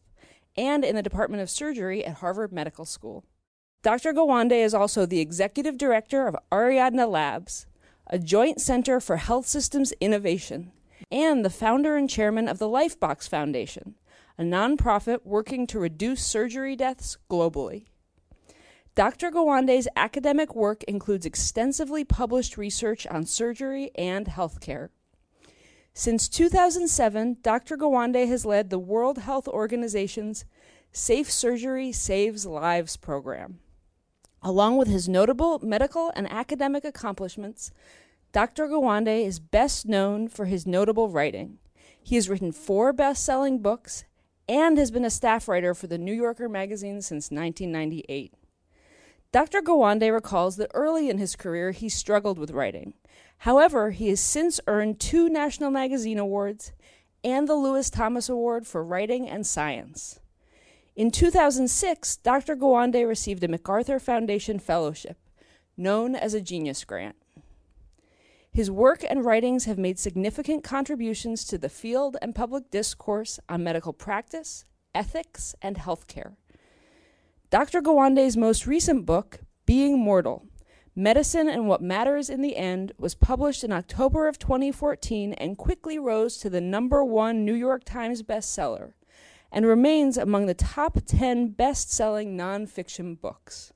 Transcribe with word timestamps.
and 0.57 0.83
in 0.83 0.97
the 0.97 1.03
Department 1.03 1.43
of 1.43 1.51
Surgery 1.51 2.03
at 2.03 2.17
Harvard 2.17 2.53
Medical 2.53 2.87
School. 2.87 3.27
Dr. 3.83 4.15
Gawande 4.15 4.65
is 4.65 4.73
also 4.73 5.05
the 5.05 5.21
executive 5.21 5.77
director 5.77 6.27
of 6.27 6.37
Ariadne 6.51 7.07
Labs, 7.07 7.67
a 8.07 8.19
joint 8.19 8.63
center 8.63 8.99
for 8.99 9.19
health 9.19 9.47
systems 9.47 9.93
innovation, 10.01 10.73
and 11.11 11.45
the 11.45 11.51
founder 11.51 11.97
and 11.97 12.09
chairman 12.09 12.49
of 12.49 12.59
the 12.59 12.69
Lifebox 12.69 13.29
Foundation, 13.29 13.95
a 14.39 14.43
nonprofit 14.43 15.19
working 15.25 15.67
to 15.67 15.79
reduce 15.79 16.25
surgery 16.25 16.77
deaths 16.77 17.19
globally. 17.29 17.89
Dr. 18.95 19.31
Gawande's 19.31 19.89
academic 19.97 20.55
work 20.55 20.83
includes 20.85 21.25
extensively 21.25 22.05
published 22.05 22.59
research 22.59 23.07
on 23.07 23.25
surgery 23.25 23.91
and 23.95 24.27
healthcare. 24.27 24.91
Since 25.95 26.29
2007, 26.29 27.39
Dr. 27.41 27.79
Gawande 27.79 28.29
has 28.29 28.45
led 28.45 28.69
the 28.69 28.79
World 28.79 29.19
Health 29.19 29.49
Organization's 29.49 30.45
Safe 30.93 31.31
Surgery 31.31 31.91
Saves 31.91 32.45
Lives 32.45 32.99
program. 32.99 33.61
Along 34.43 34.77
with 34.77 34.89
his 34.89 35.09
notable 35.09 35.59
medical 35.61 36.13
and 36.15 36.31
academic 36.31 36.85
accomplishments, 36.85 37.71
Dr. 38.33 38.67
Gawande 38.69 39.25
is 39.25 39.41
best 39.41 39.87
known 39.87 40.29
for 40.29 40.45
his 40.45 40.67
notable 40.67 41.09
writing. 41.09 41.57
He 42.03 42.17
has 42.17 42.29
written 42.29 42.53
four 42.53 42.93
best 42.93 43.25
selling 43.25 43.61
books 43.63 44.05
and 44.47 44.77
has 44.77 44.91
been 44.91 45.05
a 45.07 45.11
staff 45.11 45.49
writer 45.49 45.73
for 45.75 45.87
the 45.87 45.97
New 45.97 46.13
Yorker 46.13 46.49
magazine 46.49 47.01
since 47.01 47.31
1998. 47.31 48.35
Dr. 49.33 49.63
Gawande 49.63 50.13
recalls 50.13 50.57
that 50.57 50.71
early 50.75 51.09
in 51.09 51.17
his 51.17 51.37
career 51.37 51.71
he 51.71 51.89
struggled 51.89 52.39
with 52.39 52.51
writing. 52.51 52.93
However, 53.39 53.91
he 53.91 54.11
has 54.11 54.21
since 54.21 54.61
earned 54.67 55.01
two 55.01 55.31
National 55.31 55.71
Magazine 55.71 56.19
Awards 56.19 56.73
and 57.25 57.49
the 57.49 57.55
Lewis 57.55 57.89
Thomas 57.89 58.29
Award 58.29 58.67
for 58.67 58.85
Writing 58.85 59.27
and 59.27 59.47
Science. 59.47 60.21
In 60.95 61.11
2006, 61.11 62.17
Dr. 62.19 62.55
Gawande 62.55 63.09
received 63.09 63.43
a 63.43 63.49
MacArthur 63.49 63.99
Foundation 63.99 64.59
Fellowship, 64.59 65.17
known 65.79 66.15
as 66.15 66.35
a 66.35 66.43
Genius 66.43 66.85
Grant. 66.85 67.17
His 68.51 68.71
work 68.71 69.03
and 69.09 69.25
writings 69.25 69.65
have 69.65 69.79
made 69.79 69.99
significant 69.99 70.63
contributions 70.63 71.47
to 71.47 71.57
the 71.57 71.71
field 71.71 72.19
and 72.21 72.35
public 72.35 72.71
discourse 72.71 73.41
on 73.49 73.65
medical 73.65 73.95
practice, 73.95 74.67
ethics, 74.95 75.55
and 75.63 75.77
healthcare. 75.77 76.35
Dr. 77.53 77.83
Gawande's 77.83 78.35
most 78.35 78.67
recent 78.67 79.05
book, 79.05 79.41
Being 79.67 79.99
Mortal 79.99 80.47
Medicine 80.97 81.51
and 81.51 81.69
What 81.69 81.83
Matters 81.83 82.31
in 82.31 82.41
the 82.41 82.57
End, 82.57 82.93
was 82.97 83.15
published 83.15 83.63
in 83.63 83.71
October 83.71 84.27
of 84.27 84.39
2014 84.39 85.35
and 85.35 85.59
quickly 85.59 85.99
rose 85.99 86.39
to 86.39 86.49
the 86.49 86.63
number 86.63 87.05
one 87.05 87.45
New 87.45 87.53
York 87.53 87.85
Times 87.85 88.23
bestseller 88.23 88.95
and 89.53 89.67
remains 89.67 90.17
among 90.17 90.47
the 90.47 90.55
top 90.55 91.01
10 91.05 91.49
best 91.49 91.93
selling 91.93 92.39
nonfiction 92.39 93.21
books. 93.21 93.75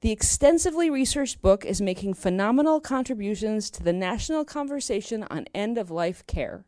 The 0.00 0.12
extensively 0.12 0.88
researched 0.88 1.42
book 1.42 1.64
is 1.64 1.80
making 1.80 2.14
phenomenal 2.14 2.78
contributions 2.78 3.68
to 3.70 3.82
the 3.82 3.92
national 3.92 4.44
conversation 4.44 5.24
on 5.24 5.46
end 5.52 5.76
of 5.76 5.90
life 5.90 6.24
care. 6.28 6.64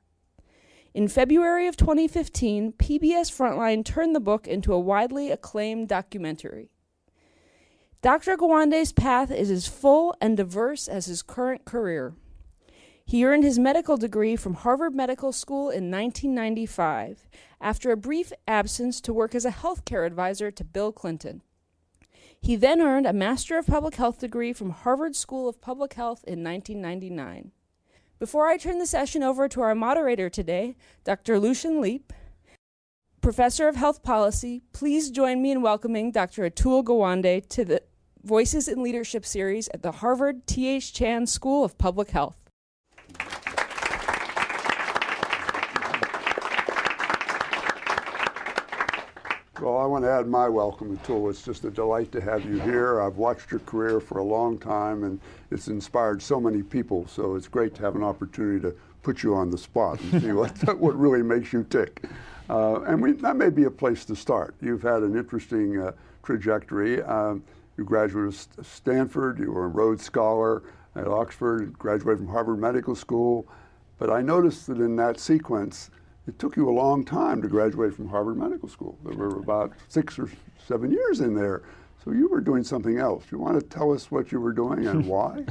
In 0.98 1.06
February 1.06 1.68
of 1.68 1.76
2015, 1.76 2.72
PBS 2.72 3.30
Frontline 3.30 3.84
turned 3.84 4.16
the 4.16 4.20
book 4.20 4.48
into 4.48 4.72
a 4.72 4.80
widely 4.80 5.30
acclaimed 5.30 5.86
documentary. 5.86 6.72
Dr. 8.02 8.36
Gawande's 8.36 8.90
path 8.90 9.30
is 9.30 9.48
as 9.48 9.68
full 9.68 10.12
and 10.20 10.36
diverse 10.36 10.88
as 10.88 11.06
his 11.06 11.22
current 11.22 11.64
career. 11.64 12.14
He 13.04 13.24
earned 13.24 13.44
his 13.44 13.60
medical 13.60 13.96
degree 13.96 14.34
from 14.34 14.54
Harvard 14.54 14.92
Medical 14.92 15.30
School 15.30 15.70
in 15.70 15.88
1995 15.88 17.28
after 17.60 17.92
a 17.92 17.96
brief 17.96 18.32
absence 18.48 19.00
to 19.02 19.12
work 19.12 19.36
as 19.36 19.44
a 19.44 19.52
healthcare 19.52 20.04
advisor 20.04 20.50
to 20.50 20.64
Bill 20.64 20.90
Clinton. 20.90 21.42
He 22.40 22.56
then 22.56 22.80
earned 22.80 23.06
a 23.06 23.12
Master 23.12 23.56
of 23.56 23.68
Public 23.68 23.94
Health 23.94 24.18
degree 24.18 24.52
from 24.52 24.70
Harvard 24.70 25.14
School 25.14 25.48
of 25.48 25.60
Public 25.60 25.94
Health 25.94 26.24
in 26.24 26.42
1999. 26.42 27.52
Before 28.18 28.48
I 28.48 28.56
turn 28.56 28.78
the 28.78 28.86
session 28.86 29.22
over 29.22 29.46
to 29.46 29.60
our 29.60 29.76
moderator 29.76 30.28
today, 30.28 30.74
Dr. 31.04 31.38
Lucian 31.38 31.80
Leape, 31.80 32.12
Professor 33.20 33.68
of 33.68 33.76
Health 33.76 34.02
Policy, 34.02 34.62
please 34.72 35.10
join 35.10 35.40
me 35.40 35.52
in 35.52 35.62
welcoming 35.62 36.10
Dr. 36.10 36.50
Atul 36.50 36.82
Gawande 36.82 37.48
to 37.48 37.64
the 37.64 37.80
Voices 38.24 38.66
in 38.66 38.82
Leadership 38.82 39.24
series 39.24 39.68
at 39.68 39.82
the 39.82 39.92
Harvard 39.92 40.48
T.H. 40.48 40.92
Chan 40.92 41.28
School 41.28 41.62
of 41.64 41.78
Public 41.78 42.10
Health. 42.10 42.47
Well, 49.60 49.76
I 49.76 49.86
want 49.86 50.04
to 50.04 50.10
add 50.10 50.28
my 50.28 50.48
welcome, 50.48 50.96
Atul. 50.96 51.30
It's 51.30 51.42
just 51.42 51.64
a 51.64 51.70
delight 51.70 52.12
to 52.12 52.20
have 52.20 52.44
you 52.44 52.60
here. 52.60 53.00
I've 53.00 53.16
watched 53.16 53.50
your 53.50 53.58
career 53.60 53.98
for 53.98 54.18
a 54.18 54.22
long 54.22 54.56
time, 54.56 55.02
and 55.02 55.18
it's 55.50 55.66
inspired 55.66 56.22
so 56.22 56.40
many 56.40 56.62
people. 56.62 57.08
So 57.08 57.34
it's 57.34 57.48
great 57.48 57.74
to 57.74 57.82
have 57.82 57.96
an 57.96 58.04
opportunity 58.04 58.60
to 58.60 58.76
put 59.02 59.24
you 59.24 59.34
on 59.34 59.50
the 59.50 59.58
spot 59.58 60.00
and 60.00 60.22
see 60.22 60.30
what, 60.30 60.56
what 60.78 60.96
really 60.96 61.24
makes 61.24 61.52
you 61.52 61.64
tick. 61.64 62.04
Uh, 62.48 62.82
and 62.82 63.02
we, 63.02 63.12
that 63.12 63.34
may 63.34 63.50
be 63.50 63.64
a 63.64 63.70
place 63.70 64.04
to 64.04 64.14
start. 64.14 64.54
You've 64.60 64.82
had 64.82 65.02
an 65.02 65.16
interesting 65.16 65.80
uh, 65.80 65.92
trajectory. 66.22 67.02
Um, 67.02 67.42
you 67.76 67.82
graduated 67.82 68.34
from 68.36 68.62
Stanford, 68.62 69.40
you 69.40 69.50
were 69.50 69.64
a 69.64 69.68
Rhodes 69.68 70.04
Scholar 70.04 70.62
at 70.94 71.08
Oxford, 71.08 71.76
graduated 71.76 72.18
from 72.18 72.28
Harvard 72.28 72.60
Medical 72.60 72.94
School. 72.94 73.48
But 73.98 74.08
I 74.08 74.22
noticed 74.22 74.68
that 74.68 74.78
in 74.78 74.94
that 74.96 75.18
sequence, 75.18 75.90
it 76.28 76.38
took 76.38 76.56
you 76.56 76.68
a 76.68 76.70
long 76.70 77.04
time 77.04 77.40
to 77.40 77.48
graduate 77.48 77.94
from 77.94 78.06
Harvard 78.06 78.36
Medical 78.36 78.68
School. 78.68 78.98
There 79.02 79.16
were 79.16 79.38
about 79.38 79.72
six 79.88 80.18
or 80.18 80.28
seven 80.66 80.90
years 80.90 81.20
in 81.20 81.34
there. 81.34 81.62
So 82.04 82.12
you 82.12 82.28
were 82.28 82.42
doing 82.42 82.62
something 82.62 82.98
else. 82.98 83.24
Do 83.24 83.36
you 83.36 83.38
want 83.38 83.58
to 83.58 83.66
tell 83.66 83.92
us 83.92 84.10
what 84.10 84.30
you 84.30 84.38
were 84.38 84.52
doing 84.52 84.86
and 84.86 85.06
why? 85.08 85.44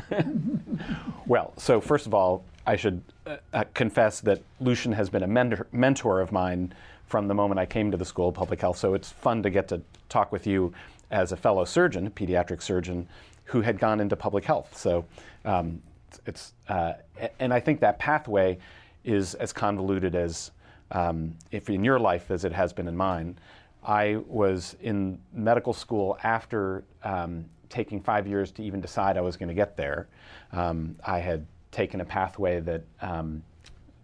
well, 1.25 1.53
so 1.57 1.81
first 1.81 2.05
of 2.05 2.13
all, 2.13 2.45
I 2.67 2.75
should 2.75 3.01
uh, 3.25 3.63
confess 3.73 4.21
that 4.21 4.41
Lucian 4.61 4.91
has 4.91 5.09
been 5.09 5.23
a 5.23 5.27
mentor, 5.27 5.67
mentor 5.71 6.21
of 6.21 6.31
mine 6.31 6.73
from 7.07 7.27
the 7.27 7.33
moment 7.33 7.59
I 7.59 7.65
came 7.65 7.89
to 7.91 7.97
the 7.97 8.05
School 8.05 8.29
of 8.29 8.35
Public 8.35 8.61
Health. 8.61 8.77
So 8.77 8.93
it's 8.93 9.11
fun 9.11 9.41
to 9.43 9.49
get 9.49 9.67
to 9.69 9.81
talk 10.09 10.31
with 10.31 10.45
you 10.45 10.73
as 11.09 11.31
a 11.31 11.37
fellow 11.37 11.65
surgeon, 11.65 12.05
a 12.05 12.11
pediatric 12.11 12.61
surgeon, 12.61 13.07
who 13.45 13.61
had 13.61 13.79
gone 13.79 13.99
into 13.99 14.15
public 14.15 14.45
health. 14.45 14.77
So 14.77 15.05
um, 15.43 15.81
it's, 16.25 16.53
uh, 16.69 16.93
and 17.39 17.53
I 17.53 17.61
think 17.61 17.79
that 17.79 17.97
pathway 17.97 18.59
is 19.05 19.33
as 19.35 19.53
convoluted 19.53 20.13
as 20.13 20.51
um, 20.91 21.35
if 21.51 21.69
in 21.69 21.83
your 21.83 21.99
life 21.99 22.31
as 22.31 22.45
it 22.45 22.53
has 22.53 22.73
been 22.73 22.87
in 22.87 22.95
mine. 22.95 23.37
I 23.83 24.17
was 24.27 24.75
in 24.81 25.19
medical 25.33 25.73
school 25.73 26.17
after 26.23 26.83
um, 27.03 27.45
taking 27.69 28.01
five 28.01 28.27
years 28.27 28.51
to 28.51 28.63
even 28.63 28.81
decide 28.81 29.17
I 29.17 29.21
was 29.21 29.37
going 29.37 29.49
to 29.49 29.55
get 29.55 29.77
there. 29.77 30.07
Um, 30.51 30.95
I 31.05 31.19
had 31.19 31.45
taken 31.71 32.01
a 32.01 32.05
pathway 32.05 32.59
that 32.61 32.83
um, 33.01 33.43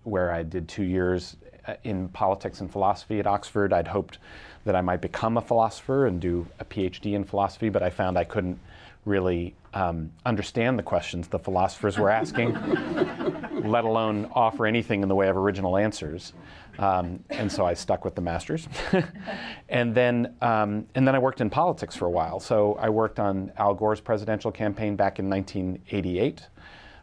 where 0.04 0.32
I 0.32 0.44
did 0.44 0.68
two 0.68 0.84
years 0.84 1.38
uh, 1.68 1.76
in 1.84 2.10
politics 2.10 2.62
and 2.62 2.72
philosophy 2.72 3.20
at 3.20 3.28
Oxford. 3.28 3.74
I'd 3.74 3.88
hoped 3.88 4.20
that 4.66 4.76
I 4.76 4.82
might 4.82 5.02
become 5.02 5.38
a 5.38 5.42
philosopher 5.42 6.08
and 6.08 6.20
do 6.20 6.46
a 6.60 6.66
PhD 6.66 7.14
in 7.14 7.24
philosophy, 7.24 7.70
but 7.70 7.84
I 7.84 7.90
found 7.90 8.18
I 8.18 8.24
couldn't 8.24 8.60
really 9.06 9.56
um, 9.74 10.12
understand 10.26 10.78
the 10.80 10.84
questions 10.84 11.28
the 11.28 11.40
philosophers 11.40 11.98
were 11.98 12.10
asking, 12.10 12.54
let 13.64 13.84
alone 13.84 14.30
offer 14.34 14.66
anything 14.66 15.02
in 15.04 15.10
the 15.10 15.16
way 15.16 15.28
of 15.30 15.38
original 15.38 15.78
answers. 15.78 16.34
Um, 16.80 17.24
and 17.30 17.52
so 17.52 17.66
I 17.66 17.76
stuck 17.76 18.04
with 18.04 18.16
the 18.16 18.22
masters, 18.22 18.68
and 19.70 19.94
then 19.94 20.36
um, 20.42 20.88
and 20.96 21.08
then 21.08 21.14
I 21.14 21.20
worked 21.20 21.40
in 21.40 21.50
politics 21.50 21.96
for 21.96 22.06
a 22.06 22.10
while. 22.10 22.40
So 22.40 22.74
I 22.80 22.90
worked 22.90 23.20
on 23.20 23.52
Al 23.58 23.76
Gore's 23.76 24.02
presidential 24.02 24.52
campaign 24.52 24.96
back 24.96 25.20
in 25.20 25.30
1988. 25.30 26.48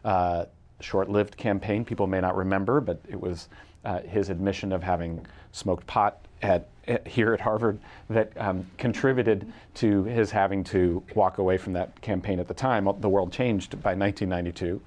Uh, 0.03 0.45
short-lived 0.81 1.37
campaign. 1.37 1.85
People 1.85 2.07
may 2.07 2.19
not 2.19 2.35
remember, 2.35 2.81
but 2.81 2.99
it 3.07 3.19
was 3.19 3.49
uh, 3.85 3.99
his 4.01 4.29
admission 4.29 4.71
of 4.71 4.83
having 4.83 5.25
smoked 5.51 5.85
pot 5.87 6.25
at, 6.41 6.69
at, 6.87 7.07
here 7.07 7.33
at 7.33 7.39
Harvard 7.39 7.79
that 8.09 8.31
um, 8.37 8.65
contributed 8.77 9.51
to 9.75 10.03
his 10.03 10.31
having 10.31 10.63
to 10.65 11.03
walk 11.15 11.37
away 11.37 11.57
from 11.57 11.73
that 11.73 11.99
campaign 12.01 12.39
at 12.39 12.47
the 12.47 12.53
time. 12.53 12.87
The 12.99 13.09
world 13.09 13.31
changed 13.31 13.71
by 13.81 13.95
1992. 13.95 14.81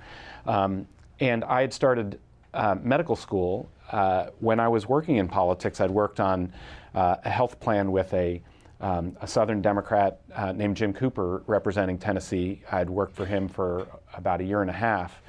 And 1.25 1.43
I 1.43 1.62
had 1.62 1.73
started 1.73 2.21
uh, 2.53 2.76
medical 2.82 3.17
school 3.17 3.71
uh, 3.91 4.26
when 4.41 4.61
I 4.61 4.69
was 4.69 4.87
working 4.87 5.17
in 5.17 5.26
politics. 5.26 5.81
I'd 5.81 5.91
worked 5.91 6.21
on 6.21 6.53
uh, 6.94 7.17
a 7.25 7.31
health 7.31 7.59
plan 7.61 7.93
with 7.93 8.12
a, 8.12 8.43
um, 8.82 9.17
a 9.23 9.26
Southern 9.26 9.62
Democrat 9.62 10.21
uh, 10.35 10.53
named 10.53 10.76
Jim 10.76 10.93
Cooper 10.93 11.43
representing 11.47 11.97
Tennessee. 11.97 12.61
I'd 12.71 12.91
worked 12.91 13.17
for 13.17 13.25
him 13.25 13.49
for 13.49 13.87
about 14.12 14.43
a 14.43 14.44
year 14.44 14.61
and 14.61 14.69
a 14.69 14.75
half. 14.75 15.23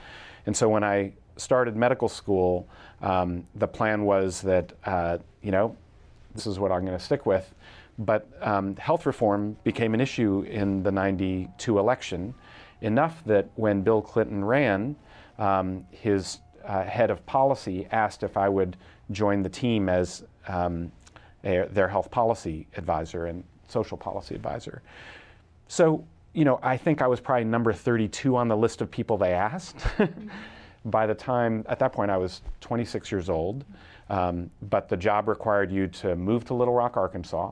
And 0.45 0.55
so 0.55 0.67
when 0.67 0.83
I 0.83 1.13
started 1.37 1.77
medical 1.77 2.09
school, 2.09 2.67
um, 3.01 3.47
the 3.55 3.67
plan 3.67 4.03
was 4.03 4.41
that, 4.41 4.73
uh, 4.85 5.19
you 5.41 5.51
know, 5.51 5.77
this 6.33 6.45
is 6.45 6.59
what 6.59 6.73
I'm 6.73 6.85
going 6.85 6.97
to 6.97 7.03
stick 7.03 7.25
with. 7.25 7.55
But 7.97 8.27
um, 8.41 8.75
health 8.75 9.05
reform 9.05 9.55
became 9.63 9.93
an 9.93 10.01
issue 10.01 10.41
in 10.41 10.83
the 10.83 10.91
92 10.91 11.79
election, 11.79 12.33
enough 12.81 13.23
that 13.27 13.49
when 13.55 13.81
Bill 13.81 14.01
Clinton 14.01 14.43
ran, 14.43 14.97
um, 15.37 15.85
his 15.91 16.39
uh, 16.65 16.83
head 16.83 17.09
of 17.11 17.25
policy 17.25 17.87
asked 17.91 18.23
if 18.23 18.37
I 18.37 18.49
would 18.49 18.77
join 19.11 19.41
the 19.41 19.49
team 19.49 19.89
as 19.89 20.23
um, 20.47 20.91
a, 21.43 21.67
their 21.71 21.87
health 21.87 22.09
policy 22.11 22.67
advisor 22.75 23.25
and 23.25 23.43
social 23.67 23.97
policy 23.97 24.35
advisor. 24.35 24.81
So, 25.67 26.05
you 26.33 26.45
know, 26.45 26.59
I 26.61 26.77
think 26.77 27.01
I 27.01 27.07
was 27.07 27.19
probably 27.19 27.45
number 27.45 27.73
32 27.73 28.35
on 28.35 28.47
the 28.47 28.57
list 28.57 28.81
of 28.81 28.91
people 28.91 29.17
they 29.17 29.33
asked. 29.33 29.77
By 30.85 31.07
the 31.07 31.15
time, 31.15 31.65
at 31.67 31.79
that 31.79 31.93
point, 31.93 32.11
I 32.11 32.17
was 32.17 32.41
26 32.61 33.11
years 33.11 33.29
old, 33.29 33.65
um, 34.09 34.51
but 34.61 34.87
the 34.87 34.97
job 34.97 35.27
required 35.27 35.71
you 35.71 35.87
to 35.87 36.15
move 36.15 36.45
to 36.45 36.53
Little 36.53 36.75
Rock, 36.75 36.95
Arkansas. 36.95 37.51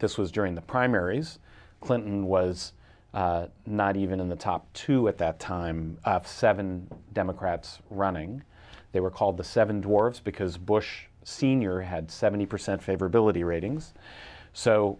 This 0.00 0.18
was 0.18 0.32
during 0.32 0.56
the 0.56 0.60
primaries. 0.60 1.38
Clinton 1.80 2.26
was 2.26 2.72
uh, 3.14 3.46
not 3.64 3.96
even 3.96 4.18
in 4.18 4.28
the 4.28 4.36
top 4.36 4.70
two 4.72 5.06
at 5.06 5.16
that 5.18 5.38
time 5.38 5.96
of 6.04 6.26
seven 6.26 6.88
Democrats 7.12 7.78
running. 7.88 8.42
They 8.90 8.98
were 9.00 9.10
called 9.10 9.36
the 9.36 9.44
Seven 9.44 9.80
Dwarfs 9.80 10.18
because 10.18 10.58
Bush 10.58 11.04
Sr. 11.22 11.80
had 11.80 12.08
70% 12.08 12.48
favorability 12.82 13.46
ratings. 13.46 13.94
So, 14.52 14.98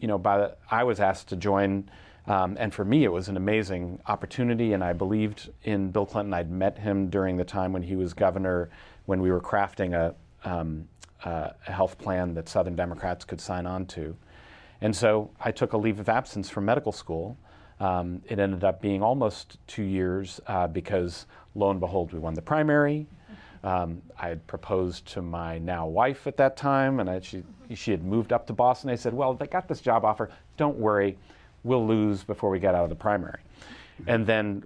you 0.00 0.08
know, 0.08 0.18
by 0.18 0.38
the, 0.38 0.56
I 0.70 0.82
was 0.82 0.98
asked 0.98 1.28
to 1.28 1.36
join, 1.36 1.88
um, 2.26 2.56
and 2.58 2.74
for 2.74 2.84
me, 2.84 3.04
it 3.04 3.12
was 3.12 3.28
an 3.28 3.36
amazing 3.36 4.00
opportunity. 4.06 4.72
And 4.72 4.82
I 4.82 4.92
believed 4.92 5.50
in 5.62 5.92
Bill 5.92 6.06
Clinton. 6.06 6.34
I'd 6.34 6.50
met 6.50 6.78
him 6.78 7.08
during 7.08 7.36
the 7.36 7.44
time 7.44 7.72
when 7.72 7.82
he 7.82 7.94
was 7.94 8.12
governor, 8.12 8.70
when 9.06 9.20
we 9.20 9.30
were 9.30 9.40
crafting 9.40 9.94
a, 9.94 10.14
um, 10.48 10.88
uh, 11.24 11.50
a 11.66 11.72
health 11.72 11.96
plan 11.96 12.34
that 12.34 12.48
Southern 12.48 12.74
Democrats 12.74 13.24
could 13.24 13.40
sign 13.40 13.66
on 13.66 13.86
to. 13.86 14.16
And 14.80 14.94
so 14.94 15.30
I 15.40 15.50
took 15.52 15.72
a 15.72 15.76
leave 15.76 16.00
of 16.00 16.08
absence 16.08 16.48
from 16.48 16.64
medical 16.64 16.92
school. 16.92 17.36
Um, 17.80 18.22
it 18.26 18.38
ended 18.38 18.64
up 18.64 18.80
being 18.80 19.02
almost 19.02 19.58
two 19.66 19.82
years 19.82 20.40
uh, 20.46 20.66
because, 20.66 21.26
lo 21.54 21.70
and 21.70 21.80
behold, 21.80 22.12
we 22.12 22.18
won 22.18 22.34
the 22.34 22.42
primary. 22.42 23.06
Um, 23.64 24.00
I 24.18 24.28
had 24.28 24.46
proposed 24.46 25.06
to 25.14 25.22
my 25.22 25.58
now 25.58 25.86
wife 25.86 26.26
at 26.26 26.36
that 26.36 26.56
time, 26.56 27.00
and 27.00 27.10
I, 27.10 27.20
she, 27.20 27.42
she 27.74 27.90
had 27.90 28.04
moved 28.04 28.32
up 28.32 28.46
to 28.46 28.52
Boston. 28.52 28.90
I 28.90 28.94
said, 28.94 29.12
Well, 29.12 29.34
they 29.34 29.46
got 29.46 29.66
this 29.66 29.80
job 29.80 30.04
offer. 30.04 30.30
Don't 30.56 30.78
worry, 30.78 31.18
we'll 31.64 31.86
lose 31.86 32.22
before 32.22 32.48
we 32.48 32.60
get 32.60 32.74
out 32.74 32.84
of 32.84 32.90
the 32.90 32.96
primary. 32.96 33.40
And 34.06 34.26
then 34.26 34.62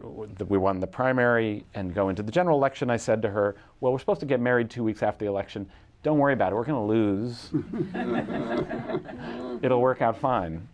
we 0.49 0.59
won 0.59 0.81
the 0.81 0.87
primary 0.87 1.65
and 1.75 1.95
go 1.95 2.09
into 2.09 2.23
the 2.23 2.33
general 2.33 2.59
election. 2.59 2.91
I 2.91 2.97
said 2.97 3.23
to 3.23 3.31
her, 3.31 3.57
Well, 3.81 3.93
we're 3.93 3.99
supposed 4.01 4.21
to 4.21 4.27
get 4.27 4.41
married 4.41 4.71
two 4.71 4.85
weeks 4.85 5.03
after 5.03 5.25
the 5.25 5.31
election. 5.31 5.69
Don't 6.03 6.19
worry 6.19 6.33
about 6.33 6.53
it. 6.53 6.55
We're 6.55 6.65
going 6.65 6.81
to 6.81 6.93
lose. 6.95 7.51
It'll 9.63 9.81
work 9.81 10.01
out 10.01 10.17
fine. 10.17 10.67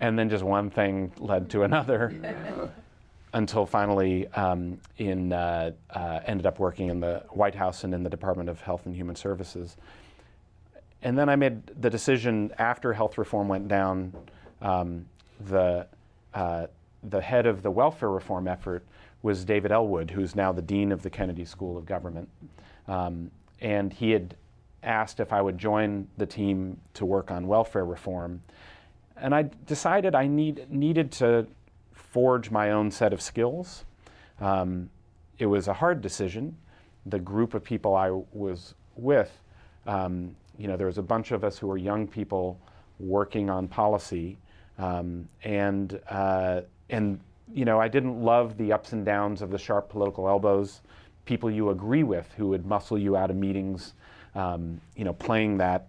And 0.00 0.18
then 0.18 0.28
just 0.28 0.42
one 0.42 0.68
thing 0.68 1.12
led 1.18 1.48
to 1.50 1.62
another 1.62 2.72
until 3.32 3.66
finally 3.66 4.26
um, 4.28 4.80
in, 4.98 5.32
uh, 5.32 5.72
uh, 5.90 6.20
ended 6.26 6.46
up 6.46 6.58
working 6.58 6.88
in 6.88 6.98
the 6.98 7.22
White 7.30 7.54
House 7.54 7.84
and 7.84 7.94
in 7.94 8.02
the 8.02 8.10
Department 8.10 8.48
of 8.48 8.60
Health 8.60 8.86
and 8.86 8.94
Human 8.94 9.14
Services. 9.14 9.76
And 11.02 11.16
then 11.16 11.28
I 11.28 11.36
made 11.36 11.66
the 11.80 11.90
decision 11.90 12.52
after 12.58 12.92
health 12.92 13.16
reform 13.16 13.46
went 13.46 13.68
down, 13.68 14.12
um, 14.60 15.06
the, 15.48 15.86
uh, 16.32 16.66
the 17.02 17.20
head 17.20 17.46
of 17.46 17.62
the 17.62 17.70
welfare 17.70 18.10
reform 18.10 18.48
effort 18.48 18.82
was 19.22 19.44
David 19.44 19.70
Ellwood, 19.70 20.10
who's 20.10 20.34
now 20.34 20.50
the 20.50 20.62
dean 20.62 20.90
of 20.90 21.02
the 21.02 21.10
Kennedy 21.10 21.44
School 21.44 21.78
of 21.78 21.86
Government. 21.86 22.28
Um, 22.88 23.30
and 23.60 23.92
he 23.92 24.10
had 24.10 24.34
asked 24.84 25.20
if 25.20 25.32
I 25.32 25.40
would 25.40 25.58
join 25.58 26.08
the 26.16 26.26
team 26.26 26.80
to 26.94 27.04
work 27.04 27.30
on 27.30 27.46
welfare 27.46 27.84
reform. 27.84 28.42
And 29.16 29.34
I 29.34 29.42
decided 29.66 30.14
I 30.14 30.26
need, 30.26 30.70
needed 30.70 31.12
to 31.12 31.46
forge 31.92 32.50
my 32.50 32.70
own 32.70 32.90
set 32.90 33.12
of 33.12 33.20
skills. 33.20 33.84
Um, 34.40 34.90
it 35.38 35.46
was 35.46 35.68
a 35.68 35.72
hard 35.72 36.00
decision. 36.00 36.56
The 37.06 37.18
group 37.18 37.54
of 37.54 37.64
people 37.64 37.94
I 37.96 38.10
was 38.32 38.74
with, 38.96 39.30
um, 39.86 40.34
you 40.58 40.68
know, 40.68 40.76
there 40.76 40.86
was 40.86 40.98
a 40.98 41.02
bunch 41.02 41.32
of 41.32 41.44
us 41.44 41.58
who 41.58 41.66
were 41.66 41.76
young 41.76 42.06
people 42.06 42.58
working 43.00 43.50
on 43.50 43.68
policy, 43.68 44.38
um, 44.78 45.28
and 45.42 46.00
uh, 46.08 46.62
and 46.90 47.18
you 47.52 47.64
know, 47.64 47.80
I 47.80 47.88
didn't 47.88 48.22
love 48.22 48.56
the 48.56 48.72
ups 48.72 48.92
and 48.92 49.04
downs 49.04 49.42
of 49.42 49.50
the 49.50 49.58
sharp 49.58 49.88
political 49.88 50.28
elbows. 50.28 50.80
People 51.24 51.50
you 51.50 51.70
agree 51.70 52.02
with 52.02 52.32
who 52.36 52.48
would 52.48 52.64
muscle 52.66 52.98
you 52.98 53.16
out 53.16 53.30
of 53.30 53.36
meetings 53.36 53.94
um, 54.34 54.80
you 54.96 55.04
know, 55.04 55.12
playing 55.12 55.58
that 55.58 55.88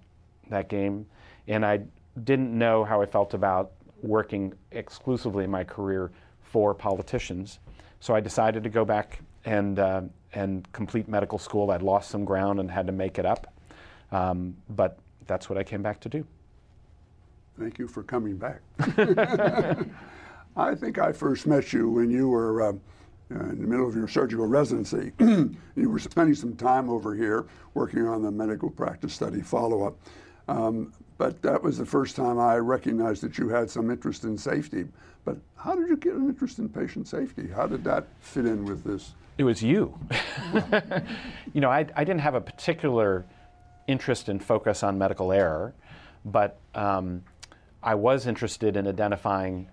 that 0.49 0.69
game, 0.69 1.05
and 1.47 1.65
I 1.65 1.81
didn't 2.23 2.57
know 2.57 2.83
how 2.83 3.01
I 3.01 3.05
felt 3.05 3.33
about 3.33 3.71
working 4.01 4.53
exclusively 4.71 5.43
in 5.43 5.51
my 5.51 5.63
career 5.63 6.11
for 6.41 6.73
politicians. 6.73 7.59
So 7.99 8.13
I 8.13 8.19
decided 8.19 8.63
to 8.63 8.69
go 8.69 8.85
back 8.85 9.19
and 9.45 9.79
uh, 9.79 10.01
and 10.33 10.71
complete 10.71 11.07
medical 11.07 11.37
school. 11.37 11.71
I'd 11.71 11.81
lost 11.81 12.09
some 12.09 12.25
ground 12.25 12.59
and 12.59 12.69
had 12.69 12.87
to 12.87 12.93
make 12.93 13.17
it 13.17 13.25
up, 13.25 13.53
um, 14.11 14.55
but 14.69 14.99
that's 15.27 15.49
what 15.49 15.57
I 15.57 15.63
came 15.63 15.81
back 15.81 15.99
to 16.01 16.09
do. 16.09 16.25
Thank 17.59 17.79
you 17.79 17.87
for 17.87 18.03
coming 18.03 18.37
back. 18.37 18.61
I 20.57 20.75
think 20.75 20.99
I 20.99 21.11
first 21.11 21.47
met 21.47 21.73
you 21.73 21.89
when 21.89 22.09
you 22.09 22.29
were. 22.29 22.61
Uh, 22.61 22.73
uh, 23.33 23.39
in 23.49 23.61
the 23.61 23.67
middle 23.67 23.87
of 23.87 23.95
your 23.95 24.07
surgical 24.07 24.45
residency. 24.45 25.11
you 25.19 25.89
were 25.89 25.99
spending 25.99 26.35
some 26.35 26.55
time 26.55 26.89
over 26.89 27.15
here 27.15 27.45
working 27.73 28.07
on 28.07 28.21
the 28.21 28.31
medical 28.31 28.69
practice 28.69 29.13
study 29.13 29.41
follow 29.41 29.85
up. 29.87 29.97
Um, 30.47 30.93
but 31.17 31.41
that 31.41 31.63
was 31.63 31.77
the 31.77 31.85
first 31.85 32.15
time 32.15 32.39
I 32.39 32.57
recognized 32.57 33.23
that 33.23 33.37
you 33.37 33.49
had 33.49 33.69
some 33.69 33.89
interest 33.89 34.25
in 34.25 34.37
safety. 34.37 34.85
But 35.23 35.37
how 35.55 35.75
did 35.75 35.87
you 35.89 35.97
get 35.97 36.13
an 36.13 36.29
interest 36.29 36.59
in 36.59 36.69
patient 36.69 37.07
safety? 37.07 37.47
How 37.47 37.65
did 37.65 37.83
that 37.85 38.05
fit 38.19 38.45
in 38.45 38.65
with 38.65 38.83
this? 38.83 39.13
It 39.37 39.43
was 39.43 39.63
you. 39.63 39.97
you 41.53 41.61
know, 41.61 41.69
I, 41.69 41.87
I, 41.95 42.03
didn't 42.03 42.21
have 42.21 42.35
a 42.35 42.41
particular 42.41 43.25
interest 43.87 44.29
and 44.29 44.41
focus 44.43 44.83
on 44.83 44.97
medical 44.97 45.31
error, 45.31 45.73
but 46.23 46.59
um, 46.73 47.23
I 47.83 47.95
was 47.95 48.27
interested 48.27 48.77
in 48.77 48.87
identifying 48.87 49.67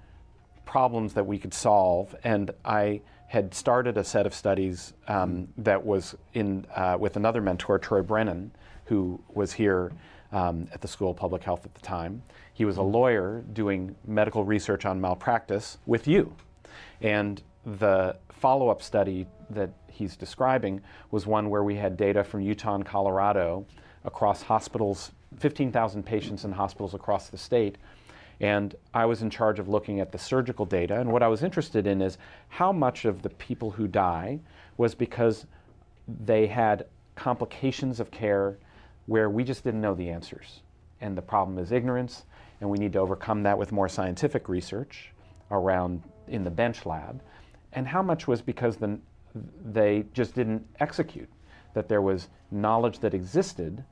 problems 0.65 1.15
that 1.15 1.27
we 1.27 1.39
could 1.39 1.55
solve, 1.55 2.15
and 2.25 2.51
I 2.65 3.03
had 3.33 3.55
started 3.55 3.97
a 3.97 4.05
set 4.05 4.27
of 4.27 4.35
studies 4.35 4.93
um, 5.09 5.49
that 5.57 5.83
was 5.83 6.15
in 6.35 6.67
uh, 6.77 6.99
with 7.01 7.17
another 7.17 7.41
mentor, 7.41 7.79
Troy 7.79 8.03
Brennan, 8.03 8.53
who 8.85 9.19
was 9.33 9.55
here 9.55 9.91
um, 10.33 10.69
at 10.75 10.83
the 10.83 10.87
School 10.87 11.13
of 11.13 11.17
Public 11.17 11.43
Health 11.43 11.65
at 11.65 11.75
the 11.75 11.81
time. 11.81 12.23
He 12.53 12.67
was 12.67 12.77
a 12.77 12.83
lawyer 12.83 13.43
doing 13.55 13.97
medical 14.07 14.45
research 14.45 14.85
on 14.85 15.01
malpractice 15.01 15.79
with 15.87 16.07
you, 16.07 16.37
and 17.01 17.43
the 17.65 18.17
follow-up 18.29 18.83
study 18.83 19.27
that 19.49 19.71
he's 19.89 20.15
describing 20.15 20.83
was 21.11 21.27
one 21.27 21.49
where 21.49 21.65
we 21.65 21.77
had 21.77 21.97
data 21.97 22.23
from 22.23 22.43
Utah 22.43 22.75
and 22.75 22.85
Colorado 22.85 23.65
across 24.05 24.43
hospitals, 24.43 25.11
15,000 25.39 26.03
patients 26.03 26.45
in 26.45 26.53
hospitals 26.53 26.93
across 26.93 27.31
the 27.31 27.39
state 27.39 27.79
and 28.43 28.75
I 28.93 29.07
was 29.07 29.23
in 29.23 29.31
charge 29.31 29.61
of 29.61 29.69
looking 29.69 30.01
at 30.01 30.11
the 30.11 30.19
surgical 30.19 30.67
data. 30.67 31.01
And 31.01 31.13
what 31.13 31.23
I 31.23 31.29
was 31.29 31.45
interested 31.45 31.87
in 31.87 32.03
is 32.03 32.19
how 32.49 32.73
much 32.73 33.05
of 33.05 33.23
the 33.23 33.31
people 33.31 33.71
who 33.71 33.87
die 33.87 34.41
was 34.77 34.97
because 34.97 35.47
they 36.09 36.49
had 36.49 36.87
complications 37.15 38.01
of 38.01 38.11
care 38.11 38.59
where 39.07 39.31
we 39.31 39.45
just 39.45 39.63
didn't 39.63 39.81
know 39.81 39.95
the 39.95 40.11
answers. 40.11 40.63
And 41.01 41.17
the 41.17 41.23
problem 41.23 41.57
is 41.59 41.71
ignorance, 41.71 42.25
and 42.61 42.69
we 42.69 42.79
need 42.79 42.93
to 42.95 42.99
overcome 42.99 43.45
that 43.45 43.57
with 43.57 43.71
more 43.71 43.89
scientific 43.89 44.49
research 44.49 45.13
around 45.53 46.03
in 46.27 46.43
the 46.43 46.51
bench 46.51 46.85
lab. 46.85 47.23
And 47.73 47.87
how 47.87 48.03
much 48.03 48.27
was 48.27 48.43
because 48.43 48.77
the, 48.77 48.99
they 49.65 50.05
just 50.15 50.35
didn't 50.35 50.67
execute, 50.81 51.29
that 51.75 51.89
there 51.89 52.03
was 52.03 52.29
knowledge 52.51 52.99
that 53.01 53.15
existed, 53.15 53.85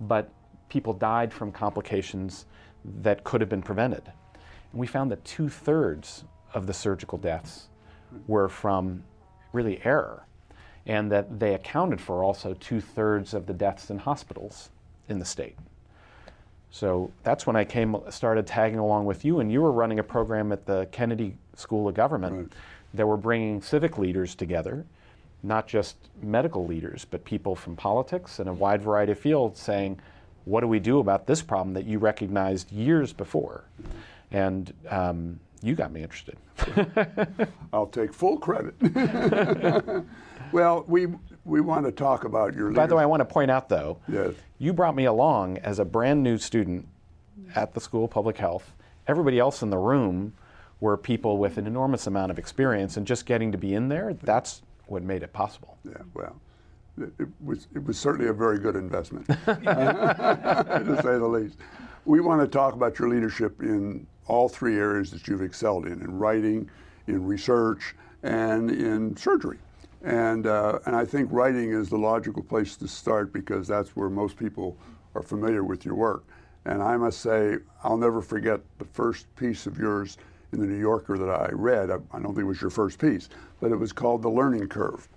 but 0.00 0.32
people 0.68 0.92
died 0.92 1.32
from 1.32 1.52
complications 1.52 2.46
that 3.02 3.24
could 3.24 3.40
have 3.40 3.50
been 3.50 3.62
prevented. 3.62 4.02
And 4.72 4.80
we 4.80 4.86
found 4.86 5.10
that 5.10 5.24
two 5.24 5.48
thirds 5.48 6.24
of 6.54 6.66
the 6.66 6.74
surgical 6.74 7.18
deaths 7.18 7.68
were 8.26 8.48
from 8.48 9.04
really 9.52 9.80
error, 9.84 10.26
and 10.86 11.10
that 11.12 11.38
they 11.38 11.54
accounted 11.54 12.00
for 12.00 12.22
also 12.24 12.54
two 12.54 12.80
thirds 12.80 13.34
of 13.34 13.46
the 13.46 13.54
deaths 13.54 13.90
in 13.90 13.98
hospitals. 13.98 14.70
in 15.08 15.18
the 15.18 15.24
state. 15.24 15.56
So 16.70 17.10
that's 17.22 17.46
when 17.46 17.56
I 17.56 17.64
came, 17.64 17.96
started 18.08 18.46
tagging 18.46 18.78
along 18.78 19.04
with 19.04 19.24
you, 19.24 19.40
and 19.40 19.52
you 19.52 19.60
were 19.60 19.72
running 19.72 19.98
a 19.98 20.02
program 20.02 20.52
at 20.52 20.64
the 20.64 20.86
Kennedy 20.90 21.36
School 21.54 21.88
of 21.88 21.94
Government 21.94 22.34
Right. 22.34 22.52
that 22.94 23.06
were 23.06 23.18
bringing 23.18 23.60
civic 23.60 23.98
leaders 23.98 24.34
together, 24.34 24.86
not 25.42 25.66
just 25.66 25.96
medical 26.22 26.64
leaders, 26.66 27.04
but 27.04 27.24
people 27.24 27.54
from 27.54 27.76
politics 27.76 28.38
and 28.38 28.48
a 28.48 28.52
wide 28.54 28.80
variety 28.80 29.12
of 29.12 29.18
fields 29.18 29.60
saying, 29.60 29.98
what 30.44 30.60
do 30.60 30.68
we 30.68 30.78
do 30.80 30.98
about 30.98 31.26
this 31.26 31.42
problem 31.42 31.74
that 31.74 31.86
you 31.86 31.98
recognized 31.98 32.70
years 32.72 33.12
before? 33.12 33.64
And 34.30 34.72
um, 34.88 35.40
you 35.62 35.74
got 35.74 35.92
me 35.92 36.02
interested. 36.02 36.36
I'll 37.72 37.86
take 37.86 38.12
full 38.12 38.38
credit. 38.38 38.74
well, 40.52 40.84
we 40.86 41.08
we 41.44 41.60
want 41.60 41.86
to 41.86 41.92
talk 41.92 42.24
about 42.24 42.54
your. 42.54 42.70
By 42.70 42.86
the 42.86 42.96
way, 42.96 43.02
I 43.02 43.06
want 43.06 43.20
to 43.20 43.24
point 43.24 43.50
out 43.50 43.68
though, 43.68 43.98
Yes. 44.08 44.34
you 44.58 44.72
brought 44.72 44.94
me 44.94 45.04
along 45.04 45.58
as 45.58 45.78
a 45.78 45.84
brand 45.84 46.22
new 46.22 46.38
student 46.38 46.86
at 47.54 47.74
the 47.74 47.80
School 47.80 48.04
of 48.04 48.10
Public 48.10 48.38
Health. 48.38 48.72
Everybody 49.06 49.38
else 49.38 49.62
in 49.62 49.70
the 49.70 49.78
room 49.78 50.34
were 50.80 50.96
people 50.96 51.38
with 51.38 51.58
an 51.58 51.66
enormous 51.66 52.06
amount 52.06 52.30
of 52.30 52.38
experience, 52.38 52.96
and 52.96 53.06
just 53.06 53.26
getting 53.26 53.52
to 53.52 53.58
be 53.58 53.74
in 53.74 53.88
there, 53.88 54.14
that's 54.22 54.62
what 54.86 55.02
made 55.02 55.22
it 55.22 55.32
possible. 55.32 55.76
Yeah, 55.84 55.98
well, 56.14 56.36
it, 56.98 57.28
was 57.44 57.68
it 57.74 57.84
was 57.84 57.98
certainly 57.98 58.28
a 58.28 58.32
very 58.32 58.58
good 58.58 58.76
investment, 58.76 59.26
to 59.26 61.00
say 61.02 61.18
the 61.18 61.26
least. 61.26 61.58
We 62.04 62.20
want 62.20 62.40
to 62.40 62.48
talk 62.48 62.74
about 62.74 62.98
your 62.98 63.08
leadership 63.08 63.62
in 63.62 64.06
all 64.26 64.48
three 64.48 64.76
areas 64.76 65.10
that 65.10 65.26
you've 65.26 65.42
excelled 65.42 65.86
in: 65.86 66.02
in 66.02 66.18
writing, 66.18 66.68
in 67.06 67.24
research, 67.24 67.94
and 68.22 68.70
in 68.70 69.16
surgery. 69.16 69.58
And 70.02 70.46
uh, 70.46 70.80
and 70.86 70.96
I 70.96 71.04
think 71.04 71.28
writing 71.32 71.72
is 71.72 71.88
the 71.88 71.98
logical 71.98 72.42
place 72.42 72.76
to 72.76 72.88
start 72.88 73.32
because 73.32 73.68
that's 73.68 73.96
where 73.96 74.10
most 74.10 74.36
people 74.36 74.76
are 75.14 75.22
familiar 75.22 75.64
with 75.64 75.84
your 75.84 75.94
work. 75.94 76.24
And 76.64 76.82
I 76.82 76.96
must 76.96 77.20
say, 77.20 77.56
I'll 77.82 77.96
never 77.96 78.20
forget 78.22 78.60
the 78.78 78.84
first 78.84 79.34
piece 79.34 79.66
of 79.66 79.78
yours 79.78 80.16
in 80.52 80.60
the 80.60 80.66
New 80.66 80.78
Yorker 80.78 81.18
that 81.18 81.28
I 81.28 81.48
read. 81.52 81.90
I, 81.90 81.96
I 82.12 82.20
don't 82.20 82.34
think 82.34 82.40
it 82.40 82.44
was 82.44 82.60
your 82.60 82.70
first 82.70 82.98
piece, 83.00 83.28
but 83.60 83.72
it 83.72 83.76
was 83.76 83.92
called 83.92 84.22
The 84.22 84.28
Learning 84.28 84.68
Curve. 84.68 85.08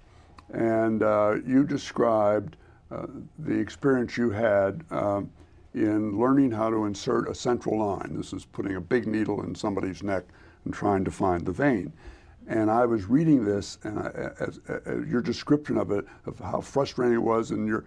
And 0.54 1.04
uh, 1.04 1.36
you 1.46 1.64
described 1.64 2.58
uh, 2.92 3.08
the 3.40 3.58
experience 3.58 4.18
you 4.18 4.30
had 4.30 4.84
um, 4.92 5.30
in 5.74 6.18
learning 6.18 6.52
how 6.52 6.70
to 6.70 6.86
insert 6.86 7.28
a 7.28 7.36
central 7.36 7.80
line. 7.80 8.16
This 8.16 8.32
is 8.32 8.46
putting 8.46 8.76
a 8.76 8.82
big 8.82 9.08
needle 9.08 9.42
in 9.44 9.56
somebody's 9.56 10.04
neck 10.04 10.24
and 10.64 10.74
trying 10.74 11.04
to 11.06 11.12
find 11.12 11.46
the 11.46 11.52
vein. 11.52 11.92
And 12.48 12.70
I 12.70 12.86
was 12.86 13.06
reading 13.06 13.44
this, 13.44 13.80
and 13.84 13.98
I, 13.98 14.32
as, 14.40 14.60
as 14.68 15.08
your 15.08 15.22
description 15.22 15.78
of 15.78 15.92
it, 15.92 16.06
of 16.28 16.38
how 16.38 16.62
frustrating 16.62 17.16
it 17.16 17.24
was, 17.24 17.50
and 17.50 17.68
you 17.68 17.84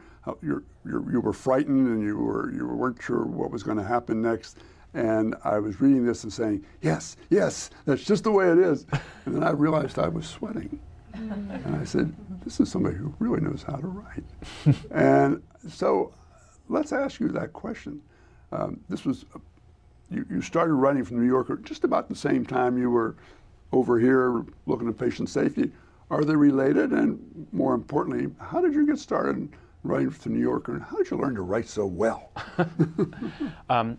were 1.21 1.33
frightened, 1.33 1.87
and 1.87 2.03
you 2.03 2.17
were 2.17 2.53
you 2.53 2.67
weren't 2.67 3.01
sure 3.01 3.25
what 3.25 3.53
was 3.53 3.63
going 3.63 3.77
to 3.77 3.85
happen 3.85 4.21
next. 4.21 4.59
And 4.95 5.37
I 5.45 5.61
was 5.61 5.81
reading 5.81 6.05
this 6.05 6.25
and 6.25 6.33
saying, 6.33 6.65
"Yes, 6.83 7.17
yes, 7.31 7.71
that's 7.85 8.03
just 8.03 8.25
the 8.25 8.33
way 8.33 8.51
it 8.51 8.59
is." 8.59 8.85
And 9.27 9.37
then 9.37 9.45
I 9.45 9.51
realized 9.51 9.99
I 9.99 10.09
was 10.09 10.27
sweating, 10.27 10.81
and 11.19 11.77
I 11.77 11.85
said, 11.85 12.15
"This 12.45 12.61
is 12.61 12.71
somebody 12.71 12.97
who 12.97 13.15
really 13.19 13.41
knows 13.41 13.63
how 13.63 13.77
to 13.77 13.87
write." 13.87 14.25
and 14.91 15.43
so, 15.69 16.13
let's 16.69 16.93
ask 16.93 17.21
you 17.21 17.29
that 17.29 17.53
question. 17.53 18.01
Um, 18.53 18.81
this 18.89 19.05
was 19.05 19.25
you, 20.11 20.25
you 20.31 20.41
started 20.41 20.75
writing 20.75 21.05
from 21.05 21.19
the 21.19 21.23
New 21.23 21.29
Yorker 21.29 21.57
just 21.57 21.85
about 21.85 22.09
the 22.09 22.17
same 22.17 22.47
time 22.47 22.79
you 22.79 22.91
were 22.91 23.15
over 23.73 23.99
here 23.99 24.45
looking 24.67 24.89
at 24.89 24.99
patient 24.99 25.29
safety. 25.29 25.71
Are 26.11 26.25
they 26.25 26.37
related? 26.37 26.93
And 26.93 27.47
more 27.53 27.75
importantly, 27.75 28.33
how 28.41 28.61
did 28.61 28.73
you 28.73 28.87
get 28.87 28.99
started 28.99 29.49
writing 29.83 30.11
for 30.11 30.23
the 30.23 30.31
New 30.31 30.41
Yorker? 30.41 30.73
And 30.75 30.83
how 30.83 30.97
did 30.97 31.11
you 31.11 31.19
learn 31.19 31.35
to 31.35 31.43
write 31.43 31.69
so 31.69 31.87
well? 31.87 32.31
Um, 33.71 33.99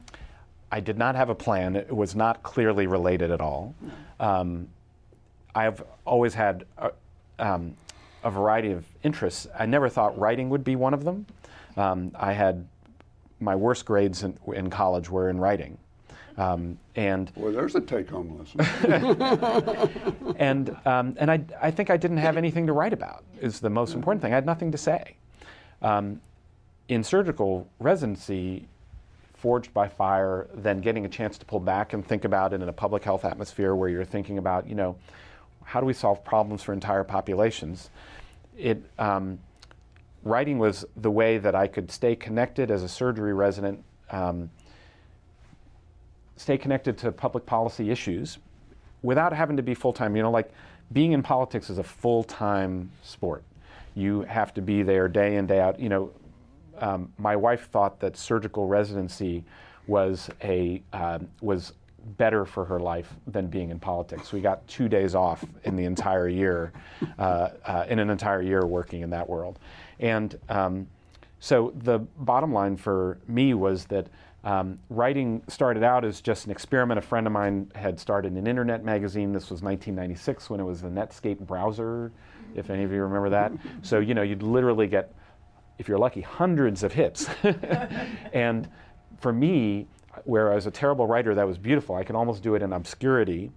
I 0.72 0.80
did 0.80 0.98
not 0.98 1.16
have 1.16 1.30
a 1.30 1.36
plan. 1.36 1.76
It 1.76 1.96
was 1.96 2.16
not 2.16 2.44
clearly 2.44 2.88
related 2.88 3.32
at 3.32 3.42
all. 3.42 3.76
Um, 4.20 4.68
I've 5.56 5.84
always 6.06 6.34
had 6.34 6.66
a, 6.78 6.92
um, 7.40 7.76
a 8.24 8.32
variety 8.32 8.72
of 8.72 8.86
interests. 9.04 9.48
I 9.58 9.66
never 9.66 9.90
thought 9.90 10.18
writing 10.18 10.50
would 10.50 10.64
be 10.64 10.76
one 10.76 10.94
of 10.94 11.04
them. 11.04 11.26
Um, 11.78 12.12
I 12.16 12.34
had 12.34 12.68
my 13.40 13.56
worst 13.56 13.86
grades 13.86 14.24
in, 14.24 14.38
in 14.54 14.70
college 14.70 15.10
were 15.10 15.30
in 15.30 15.40
writing. 15.40 15.78
Um, 16.38 16.78
and 16.96 17.32
Well, 17.36 17.52
there's 17.52 17.76
a 17.76 17.82
take-home 17.82 18.38
lesson. 18.38 18.62
and 20.38 20.76
um, 20.86 21.16
and 21.20 21.30
I, 21.30 21.42
I 21.62 21.70
think 21.70 21.90
I 21.90 21.98
didn't 21.98 22.18
have 22.18 22.38
anything 22.38 22.66
to 22.68 22.74
write 22.74 22.94
about 22.94 23.24
is 23.42 23.60
the 23.60 23.70
most 23.70 23.94
important 23.94 24.22
thing. 24.22 24.32
I 24.32 24.36
had 24.36 24.46
nothing 24.46 24.72
to 24.72 24.78
say. 24.78 25.16
Um, 25.82 26.22
in 26.88 27.04
surgical 27.04 27.68
residency, 27.80 28.68
forged 29.36 29.74
by 29.74 29.88
fire, 29.88 30.48
then 30.54 30.80
getting 30.80 31.06
a 31.06 31.10
chance 31.10 31.38
to 31.38 31.46
pull 31.46 31.60
back 31.60 31.94
and 31.94 32.06
think 32.06 32.26
about 32.26 32.54
it 32.54 32.62
in 32.62 32.70
a 32.70 32.74
public 32.74 33.04
health 33.04 33.26
atmosphere 33.26 33.76
where 33.76 33.90
you're 33.90 34.06
thinking 34.06 34.38
about, 34.38 34.68
you 34.68 34.76
know, 34.76 34.96
how 35.70 35.80
do 35.80 35.86
we 35.86 35.94
solve 35.94 36.24
problems 36.24 36.64
for 36.64 36.74
entire 36.74 37.04
populations? 37.04 37.92
It 38.58 38.82
um, 38.98 39.38
writing 40.24 40.58
was 40.58 40.84
the 40.98 41.12
way 41.12 41.38
that 41.38 41.54
I 41.54 41.68
could 41.68 41.92
stay 41.92 42.16
connected 42.16 42.72
as 42.72 42.82
a 42.82 42.90
surgery 42.90 43.36
resident. 43.36 43.84
Um, 44.10 44.50
stay 46.38 46.58
connected 46.58 46.98
to 46.98 47.12
public 47.12 47.46
policy 47.46 47.92
issues 47.92 48.40
without 49.04 49.32
having 49.32 49.58
to 49.58 49.64
be 49.64 49.76
full 49.76 49.94
time. 49.94 50.16
You 50.16 50.24
know, 50.24 50.32
like 50.32 50.50
being 50.92 51.12
in 51.12 51.22
politics 51.22 51.70
is 51.70 51.78
a 51.78 51.84
full 51.84 52.24
time 52.24 52.90
sport. 53.04 53.44
You 53.94 54.22
have 54.22 54.56
to 54.56 54.64
be 54.64 54.82
there 54.82 55.08
day 55.08 55.36
in, 55.36 55.46
day 55.46 55.60
out. 55.60 55.80
You 55.80 55.90
know, 55.90 56.12
um, 56.80 57.14
my 57.20 57.36
wife 57.36 57.70
thought 57.70 58.00
that 58.00 58.18
surgical 58.18 58.66
residency 58.66 59.44
was 59.86 60.32
a 60.44 60.82
um, 60.94 61.28
was 61.42 61.74
better 62.18 62.46
for 62.46 62.66
her 62.66 62.80
life 62.80 63.14
than 63.28 63.48
being 63.48 63.70
in 63.70 63.80
politics. 63.80 64.32
We 64.32 64.42
got 64.42 64.68
two 64.68 64.90
days 64.90 65.16
off 65.16 65.44
in 65.64 65.76
the 65.76 65.86
entire 65.86 66.28
year, 66.28 66.74
uh, 67.18 67.50
uh, 67.66 67.86
in 67.90 68.00
an 68.00 68.10
entire 68.10 68.42
year 68.42 68.66
working 68.66 69.02
in 69.02 69.10
that 69.12 69.28
world, 69.28 69.60
and 70.00 70.38
um, 70.50 70.88
so 71.40 71.74
the 71.84 72.00
bottom 72.00 72.54
line 72.54 72.76
for 72.76 73.20
me 73.28 73.54
was 73.54 73.86
that 73.86 74.08
um, 74.44 74.80
writing 74.90 75.42
started 75.48 75.84
out 75.84 76.06
as 76.06 76.22
just 76.22 76.46
an 76.46 76.52
experiment. 76.52 76.98
A 76.98 77.02
friend 77.02 77.28
of 77.28 77.34
mine 77.34 77.72
had 77.76 78.00
started 78.00 78.34
an 78.34 78.48
internet 78.48 78.84
magazine. 78.84 79.34
This 79.34 79.50
was 79.50 79.62
1996 79.62 80.50
when 80.50 80.60
it 80.60 80.64
was 80.64 80.82
the 80.82 80.88
Netscape 80.88 81.40
browser, 81.40 82.12
if 82.56 82.70
any 82.70 82.84
of 82.84 82.92
you 82.92 83.02
remember 83.02 83.30
that. 83.30 83.52
So, 83.82 84.00
you 84.00 84.14
know, 84.14 84.22
you'd 84.22 84.44
literally 84.44 84.88
get, 84.88 85.14
if 85.78 85.88
you're 85.88 85.98
lucky, 85.98 86.22
hundreds 86.22 86.84
of 86.84 86.94
hits. 86.94 87.30
and 88.34 88.70
for 89.20 89.34
me, 89.34 89.88
where 90.24 90.52
I 90.52 90.56
was 90.56 90.66
a 90.66 90.72
terrible 90.72 91.08
writer, 91.08 91.36
that 91.36 91.48
was 91.48 91.58
beautiful. 91.58 91.96
I 91.96 92.04
could 92.04 92.16
almost 92.16 92.44
do 92.44 92.56
it 92.56 92.62
in 92.62 92.74
obscurity. 92.74 93.52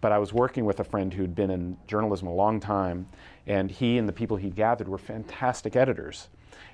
But 0.00 0.12
I 0.12 0.18
was 0.18 0.32
working 0.32 0.64
with 0.66 0.78
a 0.80 0.84
friend 0.84 1.12
who'd 1.12 1.34
been 1.34 1.50
in 1.50 1.76
journalism 1.86 2.28
a 2.28 2.34
long 2.34 2.60
time, 2.60 3.08
and 3.46 3.70
he 3.70 3.96
and 3.98 4.08
the 4.08 4.12
people 4.12 4.36
he'd 4.36 4.54
gathered 4.54 4.88
were 4.88 4.98
fantastic 4.98 5.74
editors. 5.74 6.28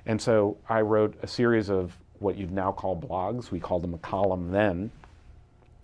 And 0.06 0.20
so 0.20 0.56
I 0.68 0.80
wrote 0.80 1.16
a 1.22 1.26
series 1.26 1.70
of 1.70 1.96
what 2.18 2.36
you'd 2.36 2.50
now 2.50 2.72
call 2.72 2.96
blogs. 3.00 3.50
We 3.50 3.60
called 3.60 3.82
them 3.82 3.94
a 3.94 3.98
column 3.98 4.50
then. 4.50 4.90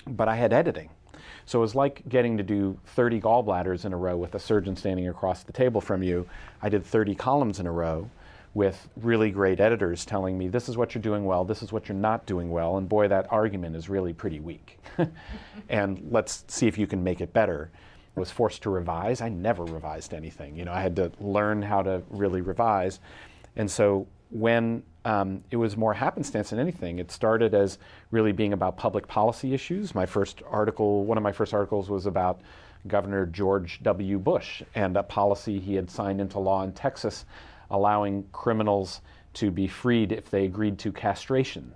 But 0.07 0.29
I 0.29 0.37
had 0.37 0.53
editing. 0.53 0.91
So 1.47 1.61
it 1.61 1.63
was 1.63 1.75
like 1.75 2.03
getting 2.09 2.37
to 2.37 2.43
do 2.43 2.79
30 2.87 3.21
gallbladders 3.21 3.85
in 3.85 3.93
a 3.93 3.97
row 3.97 4.17
with 4.17 4.35
a 4.35 4.39
surgeon 4.39 4.77
standing 4.77 5.09
across 5.09 5.43
the 5.43 5.53
table 5.53 5.81
from 5.81 6.03
you. 6.03 6.29
I 6.61 6.69
did 6.69 6.85
30 6.85 7.15
columns 7.15 7.61
in 7.61 7.67
a 7.67 7.73
row 7.73 8.11
with 8.55 8.89
really 8.97 9.31
great 9.31 9.61
editors 9.61 10.05
telling 10.05 10.37
me 10.37 10.49
this 10.49 10.69
is 10.69 10.77
what 10.77 10.95
you're 10.95 11.03
doing 11.03 11.25
well, 11.25 11.45
this 11.45 11.63
is 11.63 11.73
what 11.73 11.89
you're 11.89 11.97
not 11.97 12.27
doing 12.27 12.51
well, 12.51 12.77
and 12.77 12.89
boy, 12.89 13.09
that 13.09 13.27
argument 13.31 13.77
is 13.77 13.89
really 13.89 14.13
pretty 14.13 14.41
weak. 14.41 14.79
and 15.69 16.01
let's 16.11 16.45
see 16.49 16.67
if 16.67 16.79
you 16.79 16.87
can 16.87 17.03
make 17.03 17.21
it 17.21 17.33
better. 17.33 17.71
I 18.17 18.21
was 18.21 18.31
forced 18.31 18.63
to 18.63 18.71
revise. 18.71 19.21
I 19.21 19.29
never 19.29 19.65
revised 19.65 20.13
anything. 20.13 20.57
You 20.57 20.65
know, 20.65 20.73
I 20.73 20.81
had 20.81 20.97
to 20.97 21.13
learn 21.21 21.63
how 21.63 21.83
to 21.83 22.03
really 22.11 22.41
revise. 22.41 23.01
And 23.55 23.71
so 23.71 24.09
when 24.31 24.83
um, 25.05 25.43
it 25.51 25.57
was 25.57 25.77
more 25.77 25.95
happenstance 25.95 26.51
than 26.51 26.59
anything, 26.59 26.99
it 26.99 27.11
started 27.11 27.55
as 27.55 27.79
really 28.11 28.33
being 28.33 28.53
about 28.53 28.77
public 28.77 29.07
policy 29.07 29.55
issues. 29.55 29.95
My 29.95 30.05
first 30.05 30.43
article, 30.51 31.05
one 31.05 31.17
of 31.17 31.23
my 31.23 31.33
first 31.33 31.55
articles 31.55 31.89
was 31.89 32.07
about 32.07 32.41
Governor 32.87 33.27
George 33.27 33.81
W. 33.83 34.19
Bush 34.19 34.63
and 34.75 34.97
a 34.97 35.03
policy 35.03 35.59
he 35.59 35.75
had 35.75 35.91
signed 35.91 36.21
into 36.21 36.39
law 36.39 36.63
in 36.63 36.73
Texas 36.73 37.25
allowing 37.71 38.25
criminals 38.33 39.01
to 39.35 39.51
be 39.51 39.67
freed 39.67 40.13
if 40.13 40.31
they 40.31 40.45
agreed 40.45 40.79
to 40.79 40.93
castration, 40.93 41.73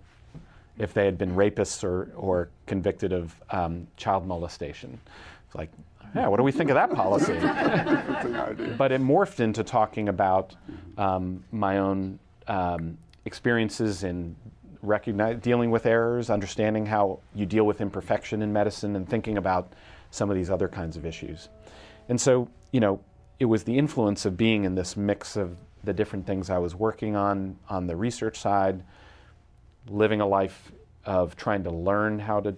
if 0.78 0.94
they 0.94 1.04
had 1.04 1.18
been 1.18 1.34
rapists 1.34 1.84
or, 1.84 2.10
or 2.16 2.48
convicted 2.66 3.12
of 3.12 3.34
um, 3.50 3.86
child 3.96 4.26
molestation. 4.26 4.98
It's 5.46 5.54
like, 5.54 5.70
yeah, 6.14 6.28
what 6.28 6.36
do 6.36 6.42
we 6.42 6.52
think 6.52 6.70
of 6.70 6.74
that 6.74 6.92
policy? 6.92 7.34
But 8.76 8.92
it 8.92 9.00
morphed 9.00 9.40
into 9.40 9.64
talking 9.64 10.08
about 10.08 10.54
um, 10.98 11.42
my 11.52 11.78
own 11.78 12.18
um, 12.48 12.98
experiences 13.24 14.04
in 14.04 14.36
recognize, 14.82 15.38
dealing 15.40 15.70
with 15.70 15.86
errors, 15.86 16.28
understanding 16.28 16.84
how 16.86 17.20
you 17.34 17.46
deal 17.46 17.64
with 17.64 17.80
imperfection 17.80 18.42
in 18.42 18.52
medicine, 18.52 18.96
and 18.96 19.08
thinking 19.08 19.38
about 19.38 19.72
some 20.10 20.28
of 20.28 20.36
these 20.36 20.50
other 20.50 20.68
kinds 20.68 20.96
of 20.96 21.06
issues. 21.06 21.48
And 22.08 22.20
so, 22.20 22.48
you 22.72 22.80
know, 22.80 23.00
it 23.38 23.46
was 23.46 23.64
the 23.64 23.78
influence 23.78 24.24
of 24.24 24.36
being 24.36 24.64
in 24.64 24.74
this 24.74 24.96
mix 24.96 25.36
of 25.36 25.56
the 25.84 25.92
different 25.92 26.26
things 26.26 26.50
I 26.50 26.58
was 26.58 26.74
working 26.74 27.16
on 27.16 27.56
on 27.68 27.86
the 27.86 27.96
research 27.96 28.38
side, 28.38 28.82
living 29.88 30.20
a 30.20 30.26
life 30.26 30.72
of 31.04 31.36
trying 31.36 31.64
to 31.64 31.70
learn 31.70 32.18
how 32.18 32.40
to 32.40 32.54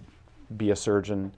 be 0.57 0.71
a 0.71 0.75
surgeon 0.75 1.33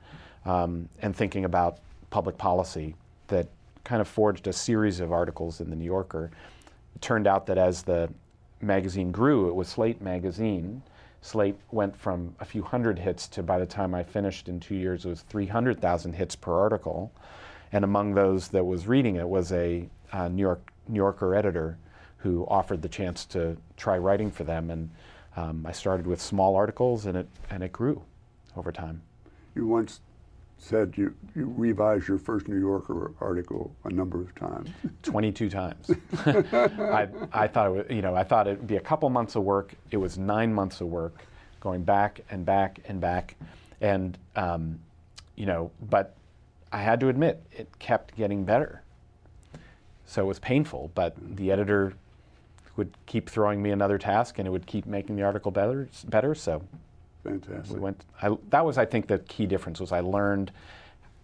um, 0.45 0.89
and 1.01 1.15
thinking 1.15 1.45
about 1.45 1.79
public 2.09 2.37
policy 2.37 2.95
that 3.27 3.47
kind 3.83 4.01
of 4.01 4.07
forged 4.07 4.47
a 4.47 4.53
series 4.53 4.99
of 4.99 5.11
articles 5.11 5.61
in 5.61 5.69
the 5.69 5.75
New 5.75 5.85
Yorker. 5.85 6.29
It 6.95 7.01
turned 7.01 7.27
out 7.27 7.45
that 7.45 7.57
as 7.57 7.83
the 7.83 8.09
magazine 8.61 9.11
grew, 9.11 9.47
it 9.47 9.55
was 9.55 9.67
Slate 9.69 10.01
magazine. 10.01 10.81
Slate 11.21 11.57
went 11.71 11.95
from 11.95 12.35
a 12.39 12.45
few 12.45 12.63
hundred 12.63 12.99
hits 12.99 13.27
to 13.29 13.43
by 13.43 13.59
the 13.59 13.65
time 13.65 13.95
I 13.95 14.03
finished 14.03 14.49
in 14.49 14.59
two 14.59 14.75
years, 14.75 15.05
it 15.05 15.09
was 15.09 15.21
300,000 15.21 16.13
hits 16.13 16.35
per 16.35 16.53
article. 16.59 17.11
And 17.71 17.83
among 17.83 18.13
those 18.13 18.47
that 18.49 18.63
was 18.63 18.87
reading 18.87 19.15
it 19.15 19.27
was 19.27 19.51
a 19.51 19.87
uh, 20.13 20.29
New, 20.29 20.41
York, 20.41 20.71
New 20.87 20.97
Yorker 20.97 21.35
editor 21.35 21.77
who 22.17 22.45
offered 22.47 22.81
the 22.81 22.89
chance 22.89 23.25
to 23.25 23.57
try 23.77 23.97
writing 23.97 24.31
for 24.31 24.43
them. 24.43 24.69
And 24.71 24.89
um, 25.35 25.65
I 25.65 25.71
started 25.71 26.07
with 26.07 26.21
small 26.21 26.55
articles 26.55 27.05
and 27.05 27.17
it, 27.17 27.27
and 27.49 27.63
it 27.63 27.71
grew 27.71 28.01
over 28.55 28.71
time. 28.71 29.01
You 29.55 29.67
once 29.67 30.01
said 30.57 30.93
you, 30.97 31.13
you 31.35 31.53
revised 31.55 32.07
your 32.07 32.17
first 32.17 32.47
New 32.47 32.59
Yorker 32.59 33.11
article 33.21 33.75
a 33.83 33.89
number 33.89 34.19
of 34.19 34.33
times. 34.35 34.69
22 35.03 35.49
times. 35.49 35.91
I, 36.25 37.07
I 37.31 37.47
thought 37.47 37.67
it 37.67 37.71
was, 37.71 37.85
you 37.89 38.01
know, 38.01 38.15
I 38.15 38.23
thought 38.23 38.47
it 38.47 38.57
would 38.57 38.67
be 38.67 38.77
a 38.77 38.81
couple 38.81 39.09
months 39.09 39.35
of 39.35 39.43
work. 39.43 39.73
It 39.91 39.97
was 39.97 40.17
nine 40.17 40.53
months 40.53 40.81
of 40.81 40.87
work, 40.87 41.21
going 41.59 41.83
back 41.83 42.21
and 42.31 42.45
back 42.45 42.79
and 42.87 42.99
back, 42.99 43.35
and 43.81 44.17
um, 44.35 44.79
you 45.35 45.45
know, 45.45 45.71
but 45.89 46.15
I 46.71 46.81
had 46.81 46.99
to 47.01 47.09
admit 47.09 47.43
it 47.51 47.67
kept 47.79 48.15
getting 48.15 48.43
better. 48.43 48.81
So 50.07 50.23
it 50.23 50.25
was 50.25 50.39
painful, 50.39 50.89
but 50.95 51.15
the 51.35 51.51
editor 51.51 51.93
would 52.77 52.91
keep 53.05 53.29
throwing 53.29 53.61
me 53.61 53.71
another 53.71 53.97
task, 53.97 54.39
and 54.39 54.47
it 54.47 54.51
would 54.51 54.65
keep 54.65 54.85
making 54.85 55.17
the 55.17 55.23
article 55.23 55.51
better. 55.51 55.89
Better, 56.07 56.33
so 56.33 56.63
Fantastic. 57.23 57.75
we 57.75 57.81
went. 57.81 58.03
I, 58.21 58.35
that 58.49 58.65
was, 58.65 58.77
I 58.77 58.85
think, 58.85 59.07
the 59.07 59.19
key 59.19 59.45
difference 59.45 59.79
was 59.79 59.91
I 59.91 59.99
learned 59.99 60.51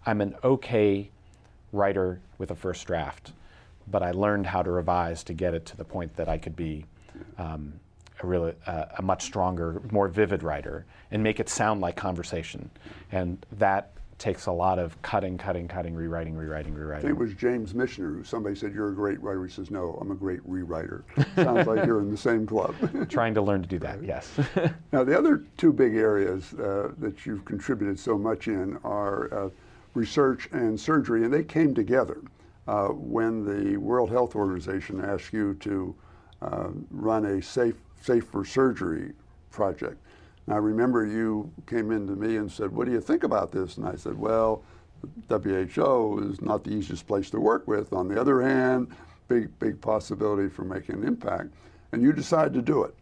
I'm 0.04 0.20
an 0.20 0.36
okay 0.44 1.10
writer 1.72 2.20
with 2.36 2.50
a 2.50 2.54
first 2.54 2.86
draft, 2.86 3.32
but 3.90 4.02
I 4.02 4.10
learned 4.10 4.46
how 4.46 4.62
to 4.62 4.70
revise 4.70 5.24
to 5.24 5.32
get 5.32 5.54
it 5.54 5.64
to 5.66 5.76
the 5.76 5.84
point 5.84 6.14
that 6.16 6.28
I 6.28 6.36
could 6.36 6.54
be 6.54 6.84
um, 7.38 7.72
a 8.22 8.26
really 8.26 8.52
uh, 8.66 8.86
a 8.98 9.02
much 9.02 9.22
stronger, 9.22 9.80
more 9.90 10.08
vivid 10.08 10.42
writer 10.42 10.84
and 11.10 11.22
make 11.22 11.40
it 11.40 11.48
sound 11.48 11.80
like 11.80 11.96
conversation, 11.96 12.70
and 13.12 13.44
that 13.52 13.93
takes 14.18 14.46
a 14.46 14.52
lot 14.52 14.78
of 14.78 15.00
cutting, 15.02 15.36
cutting, 15.38 15.68
cutting, 15.68 15.94
rewriting, 15.94 16.34
rewriting, 16.34 16.74
think 17.04 17.18
it 17.18 17.22
was 17.22 17.34
James 17.34 17.72
Michener 17.72 18.16
who 18.16 18.24
somebody 18.24 18.54
said, 18.54 18.74
You're 18.74 18.90
a 18.90 18.94
great 18.94 19.20
writer. 19.22 19.44
He 19.44 19.52
says, 19.52 19.70
No, 19.70 19.96
I'm 20.00 20.10
a 20.10 20.14
great 20.14 20.46
rewriter. 20.48 21.02
Sounds 21.36 21.66
like 21.66 21.84
you're 21.86 22.00
in 22.00 22.10
the 22.10 22.16
same 22.16 22.46
club. 22.46 22.74
Trying 23.08 23.34
to 23.34 23.42
learn 23.42 23.62
to 23.62 23.68
do 23.68 23.78
that. 23.80 24.02
Yes. 24.02 24.32
now, 24.92 25.04
the 25.04 25.16
other 25.16 25.44
two 25.56 25.72
big 25.72 25.94
areas 25.94 26.54
uh, 26.54 26.92
that 26.98 27.26
you've 27.26 27.44
contributed 27.44 27.98
so 27.98 28.16
much 28.18 28.48
in 28.48 28.78
are 28.84 29.32
uh, 29.32 29.50
research 29.94 30.48
and 30.52 30.78
surgery, 30.78 31.24
and 31.24 31.32
they 31.32 31.44
came 31.44 31.74
together 31.74 32.22
uh, 32.66 32.88
when 32.88 33.44
the 33.44 33.76
World 33.76 34.10
Health 34.10 34.34
Organization 34.34 35.04
asked 35.04 35.32
you 35.32 35.54
to 35.54 35.94
uh, 36.42 36.68
run 36.90 37.26
a 37.26 37.42
safe, 37.42 37.76
safe 38.00 38.24
for 38.26 38.44
surgery 38.44 39.12
project. 39.50 40.00
I 40.48 40.56
remember 40.56 41.06
you 41.06 41.50
came 41.66 41.90
in 41.90 42.06
to 42.06 42.14
me 42.14 42.36
and 42.36 42.50
said, 42.50 42.70
What 42.70 42.86
do 42.86 42.92
you 42.92 43.00
think 43.00 43.24
about 43.24 43.50
this? 43.50 43.78
And 43.78 43.86
I 43.86 43.94
said, 43.94 44.18
Well, 44.18 44.62
WHO 45.28 46.30
is 46.30 46.40
not 46.42 46.64
the 46.64 46.70
easiest 46.70 47.06
place 47.06 47.30
to 47.30 47.40
work 47.40 47.66
with. 47.66 47.92
On 47.92 48.08
the 48.08 48.20
other 48.20 48.42
hand, 48.42 48.88
big, 49.28 49.58
big 49.58 49.80
possibility 49.80 50.48
for 50.48 50.64
making 50.64 50.96
an 50.96 51.04
impact. 51.04 51.54
And 51.92 52.02
you 52.02 52.12
decided 52.12 52.52
to 52.54 52.62
do 52.62 52.84
it. 52.84 52.94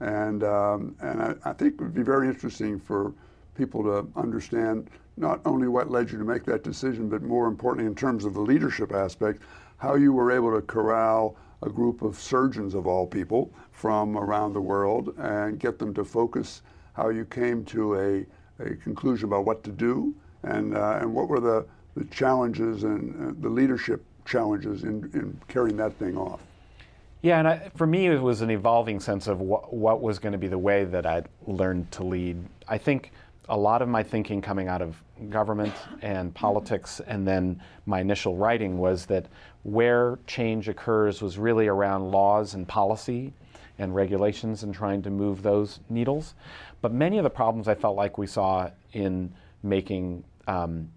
And, 0.00 0.44
um, 0.44 0.96
and 1.00 1.22
I, 1.22 1.34
I 1.44 1.52
think 1.52 1.74
it 1.74 1.80
would 1.80 1.94
be 1.94 2.02
very 2.02 2.28
interesting 2.28 2.78
for 2.78 3.12
people 3.56 3.82
to 3.84 4.06
understand 4.16 4.90
not 5.16 5.40
only 5.44 5.68
what 5.68 5.90
led 5.90 6.10
you 6.10 6.18
to 6.18 6.24
make 6.24 6.44
that 6.44 6.64
decision, 6.64 7.08
but 7.08 7.22
more 7.22 7.46
importantly, 7.46 7.86
in 7.86 7.94
terms 7.94 8.24
of 8.24 8.34
the 8.34 8.40
leadership 8.40 8.92
aspect, 8.92 9.42
how 9.78 9.94
you 9.94 10.12
were 10.12 10.30
able 10.32 10.52
to 10.52 10.62
corral 10.62 11.36
a 11.62 11.68
group 11.68 12.02
of 12.02 12.18
surgeons 12.18 12.74
of 12.74 12.86
all 12.86 13.06
people 13.06 13.52
from 13.72 14.16
around 14.16 14.52
the 14.52 14.60
world 14.60 15.14
and 15.18 15.58
get 15.58 15.78
them 15.78 15.94
to 15.94 16.04
focus 16.04 16.62
how 16.94 17.10
you 17.10 17.24
came 17.24 17.64
to 17.66 17.94
a, 17.96 18.64
a 18.64 18.74
conclusion 18.76 19.28
about 19.28 19.44
what 19.44 19.62
to 19.64 19.70
do 19.70 20.14
and, 20.42 20.76
uh, 20.76 20.98
and 21.00 21.12
what 21.12 21.28
were 21.28 21.40
the, 21.40 21.66
the 21.96 22.04
challenges 22.06 22.84
and 22.84 23.14
uh, 23.14 23.34
the 23.40 23.48
leadership 23.48 24.02
challenges 24.24 24.84
in, 24.84 25.10
in 25.12 25.38
carrying 25.48 25.76
that 25.76 25.92
thing 25.98 26.16
off. 26.16 26.40
Yeah, 27.22 27.38
and 27.38 27.48
I, 27.48 27.70
for 27.76 27.86
me, 27.86 28.06
it 28.06 28.20
was 28.20 28.42
an 28.42 28.50
evolving 28.50 29.00
sense 29.00 29.26
of 29.26 29.40
what, 29.40 29.72
what 29.72 30.02
was 30.02 30.18
going 30.18 30.32
to 30.32 30.38
be 30.38 30.48
the 30.48 30.58
way 30.58 30.84
that 30.84 31.06
I'd 31.06 31.26
learned 31.46 31.90
to 31.92 32.04
lead. 32.04 32.36
I 32.68 32.78
think 32.78 33.12
a 33.48 33.56
lot 33.56 33.82
of 33.82 33.88
my 33.88 34.02
thinking 34.02 34.40
coming 34.40 34.68
out 34.68 34.82
of 34.82 35.02
government 35.30 35.74
and 36.02 36.34
politics, 36.34 37.00
and 37.06 37.26
then 37.26 37.60
my 37.86 38.00
initial 38.00 38.36
writing 38.36 38.78
was 38.78 39.06
that 39.06 39.26
where 39.62 40.18
change 40.26 40.68
occurs 40.68 41.22
was 41.22 41.38
really 41.38 41.66
around 41.66 42.10
laws 42.10 42.54
and 42.54 42.68
policy 42.68 43.32
and 43.78 43.94
regulations 43.94 44.62
and 44.62 44.74
trying 44.74 45.02
to 45.02 45.10
move 45.10 45.42
those 45.42 45.80
needles. 45.88 46.34
But 46.80 46.92
many 46.92 47.18
of 47.18 47.24
the 47.24 47.30
problems 47.30 47.68
I 47.68 47.74
felt 47.74 47.96
like 47.96 48.18
we 48.18 48.26
saw 48.26 48.70
in 48.92 49.32
making 49.62 50.24
um, 50.46 50.90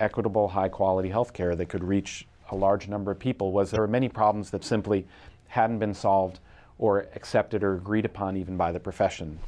equitable, 0.00 0.48
high 0.48 0.68
quality 0.68 1.08
healthcare 1.08 1.56
that 1.56 1.68
could 1.68 1.84
reach 1.84 2.26
a 2.50 2.56
large 2.56 2.88
number 2.88 3.10
of 3.10 3.18
people 3.18 3.52
was 3.52 3.70
there 3.70 3.80
were 3.80 3.88
many 3.88 4.08
problems 4.08 4.50
that 4.50 4.64
simply 4.64 5.06
hadn't 5.48 5.78
been 5.78 5.94
solved 5.94 6.40
or 6.78 7.08
accepted 7.14 7.62
or 7.62 7.74
agreed 7.74 8.04
upon 8.04 8.36
even 8.36 8.56
by 8.56 8.70
the 8.70 8.80
profession. 8.80 9.38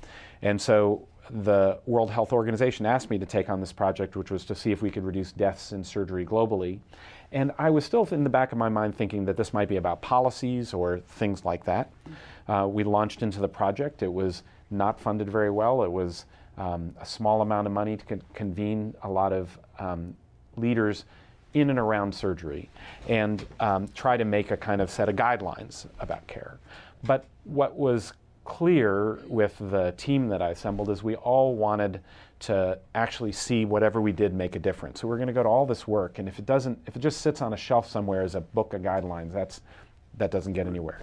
And 0.42 0.61
so 0.61 1.06
the 1.30 1.78
World 1.87 2.11
Health 2.11 2.32
Organization 2.32 2.87
asked 2.87 3.11
me 3.11 3.18
to 3.18 3.26
take 3.26 3.50
on 3.50 3.61
this 3.61 3.72
project, 3.72 4.16
which 4.16 4.30
was 4.30 4.44
to 4.46 4.54
see 4.54 4.72
if 4.72 4.80
we 4.80 4.90
could 4.90 5.04
reduce 5.04 5.32
deaths 5.32 5.72
in 5.72 5.84
surgery 5.84 6.24
globally. 6.24 6.78
And 7.32 7.52
I 7.58 7.68
was 7.68 7.84
still 7.84 8.08
in 8.11 8.24
the 8.24 8.30
back 8.30 8.52
of 8.52 8.58
my 8.58 8.70
mind 8.70 8.96
thinking 8.96 9.26
that 9.26 9.37
this 9.37 9.52
might 9.52 9.68
be 9.68 9.76
about 9.76 10.00
policies 10.00 10.72
or 10.72 11.00
things 11.00 11.44
like 11.44 11.64
that. 11.66 11.90
Uh, 12.48 12.66
we 12.70 12.84
launched 12.84 13.22
into 13.22 13.40
the 13.40 13.48
project. 13.48 14.02
It 14.02 14.12
was 14.12 14.42
not 14.70 15.00
funded 15.00 15.28
very 15.30 15.50
well. 15.50 15.82
It 15.82 15.92
was 15.92 16.24
um, 16.56 16.94
a 17.00 17.06
small 17.06 17.42
amount 17.42 17.66
of 17.66 17.72
money 17.72 17.96
to 17.96 18.04
con- 18.04 18.22
convene 18.34 18.94
a 19.02 19.08
lot 19.11 19.32
of 19.32 19.58
um, 19.78 20.16
leaders 20.56 21.04
in 21.54 21.70
and 21.70 21.78
around 21.78 22.14
surgery 22.14 22.68
and 23.08 23.46
um, 23.61 23.88
try 23.94 24.16
to 24.16 24.24
make 24.24 24.50
a 24.50 24.56
kind 24.56 24.80
of 24.80 24.90
set 24.90 25.08
of 25.08 25.16
guidelines 25.16 25.87
about 26.00 26.26
care. 26.26 26.58
But 27.04 27.24
what 27.44 27.76
was 27.76 28.12
clear 28.44 29.18
with 29.28 29.56
the 29.58 29.92
team 29.96 30.28
that 30.28 30.42
I 30.42 30.50
assembled 30.50 30.88
is 30.88 31.02
we 31.02 31.16
all 31.16 31.54
wanted 31.54 32.00
to 32.40 32.78
actually 32.94 33.32
see 33.32 33.64
whatever 33.64 34.00
we 34.00 34.12
did 34.12 34.32
make 34.32 34.56
a 34.56 34.58
difference. 34.58 35.00
So 35.00 35.08
we're 35.08 35.16
going 35.16 35.28
to 35.28 35.32
go 35.32 35.42
to 35.42 35.48
all 35.48 35.66
this 35.66 35.87
work, 35.88 36.18
and 36.18 36.28
if 36.28 36.38
it 36.38 36.46
doesn't, 36.46 36.78
if 36.87 36.96
it 36.96 37.00
just 37.00 37.20
sits 37.20 37.42
on 37.42 37.52
a 37.52 37.56
shelf 37.56 37.88
somewhere 37.88 38.22
as 38.22 38.34
a 38.34 38.40
book 38.40 38.74
of 38.74 38.82
guidelines, 38.82 39.32
that's 39.32 39.61
that 40.18 40.31
doesn't 40.31 40.52
get 40.52 40.66
anywhere. 40.66 41.00